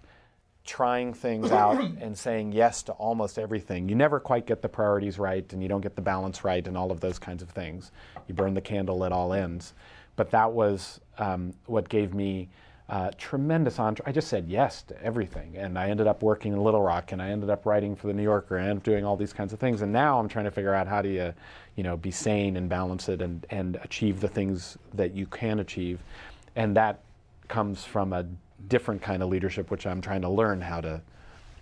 trying 0.66 1.14
things 1.14 1.52
out 1.52 1.82
and 1.82 2.18
saying 2.18 2.52
yes 2.52 2.84
to 2.84 2.92
almost 2.94 3.40
everything. 3.40 3.90
You 3.90 3.96
never 3.96 4.20
quite 4.20 4.46
get 4.46 4.62
the 4.62 4.70
priorities 4.70 5.20
right 5.20 5.52
and 5.54 5.62
you 5.62 5.70
don't 5.70 5.82
get 5.82 5.96
the 5.96 6.02
balance 6.02 6.44
right 6.44 6.66
and 6.68 6.78
all 6.78 6.92
of 6.92 7.00
those 7.00 7.20
kinds 7.20 7.42
of 7.42 7.50
things. 7.50 7.92
You 8.28 8.36
burn 8.36 8.54
the 8.54 8.62
candle 8.62 9.04
at 9.06 9.12
all 9.12 9.34
ends. 9.34 9.74
But 10.16 10.32
that 10.32 10.52
was 10.52 11.00
um, 11.18 11.54
what 11.66 11.88
gave 11.88 12.14
me 12.14 12.50
uh, 12.90 13.12
tremendous 13.18 13.78
entre- 13.78 14.04
I 14.08 14.12
just 14.12 14.30
said 14.30 14.48
yes 14.48 14.82
to 14.84 15.00
everything, 15.04 15.56
and 15.56 15.78
I 15.78 15.90
ended 15.90 16.08
up 16.08 16.24
working 16.24 16.54
in 16.54 16.60
Little 16.60 16.82
Rock, 16.82 17.12
and 17.12 17.22
I 17.22 17.30
ended 17.30 17.52
up 17.52 17.68
writing 17.68 17.96
for 17.96 18.08
the 18.08 18.14
New 18.14 18.24
Yorker, 18.24 18.58
and 18.58 18.82
doing 18.82 19.06
all 19.06 19.16
these 19.16 19.32
kinds 19.32 19.54
of 19.54 19.60
things. 19.60 19.84
And 19.84 19.94
now 19.94 20.20
I'm 20.20 20.28
trying 20.28 20.46
to 20.46 20.52
figure 20.52 20.74
out 20.74 20.88
how 20.88 21.04
do 21.04 21.10
you, 21.10 21.32
you 21.76 21.84
know, 21.84 21.96
be 21.96 22.10
sane 22.10 22.58
and 22.58 22.68
balance 22.68 23.08
it, 23.08 23.22
and 23.22 23.46
and 23.52 23.78
achieve 23.84 24.20
the 24.22 24.28
things 24.28 24.76
that 24.96 25.14
you 25.14 25.28
can 25.28 25.60
achieve, 25.60 26.00
and 26.56 26.76
that 26.78 27.02
comes 27.48 27.86
from 27.86 28.12
a 28.12 28.26
different 28.68 29.02
kind 29.02 29.24
of 29.24 29.30
leadership, 29.30 29.72
which 29.72 29.88
I'm 29.88 30.02
trying 30.02 30.22
to 30.22 30.30
learn 30.30 30.62
how 30.62 30.82
to 30.82 31.02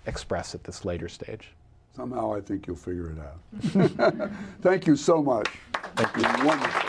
express 0.05 0.55
at 0.55 0.63
this 0.63 0.85
later 0.85 1.07
stage. 1.07 1.51
Somehow, 1.95 2.33
I 2.33 2.41
think 2.41 2.67
you'll 2.67 2.75
figure 2.75 3.11
it 3.11 3.17
out. 3.19 4.31
Thank 4.61 4.85
you 4.85 4.95
so 4.95 5.21
much. 5.21 5.49
Thank 5.95 6.15
you. 6.15 6.23
Wonderful. 6.45 6.81